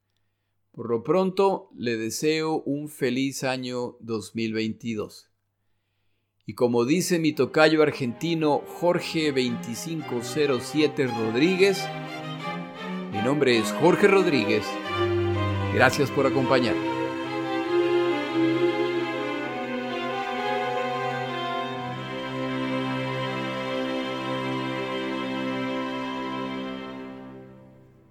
Por 0.71 0.91
lo 0.91 1.03
pronto, 1.03 1.71
le 1.75 1.97
deseo 1.97 2.63
un 2.67 2.91
feliz 2.91 3.43
año 3.43 3.97
2022. 4.01 5.31
Y 6.45 6.53
como 6.53 6.85
dice 6.85 7.19
mi 7.19 7.33
tocayo 7.33 7.83
argentino 7.83 8.63
Jorge 8.67 9.33
2507 9.33 11.07
Rodríguez, 11.07 11.83
mi 13.11 13.23
nombre 13.23 13.59
es 13.59 13.73
Jorge 13.73 14.09
Rodríguez. 14.09 14.67
Gracias 15.73 16.11
por 16.11 16.27
acompañarme. 16.27 16.96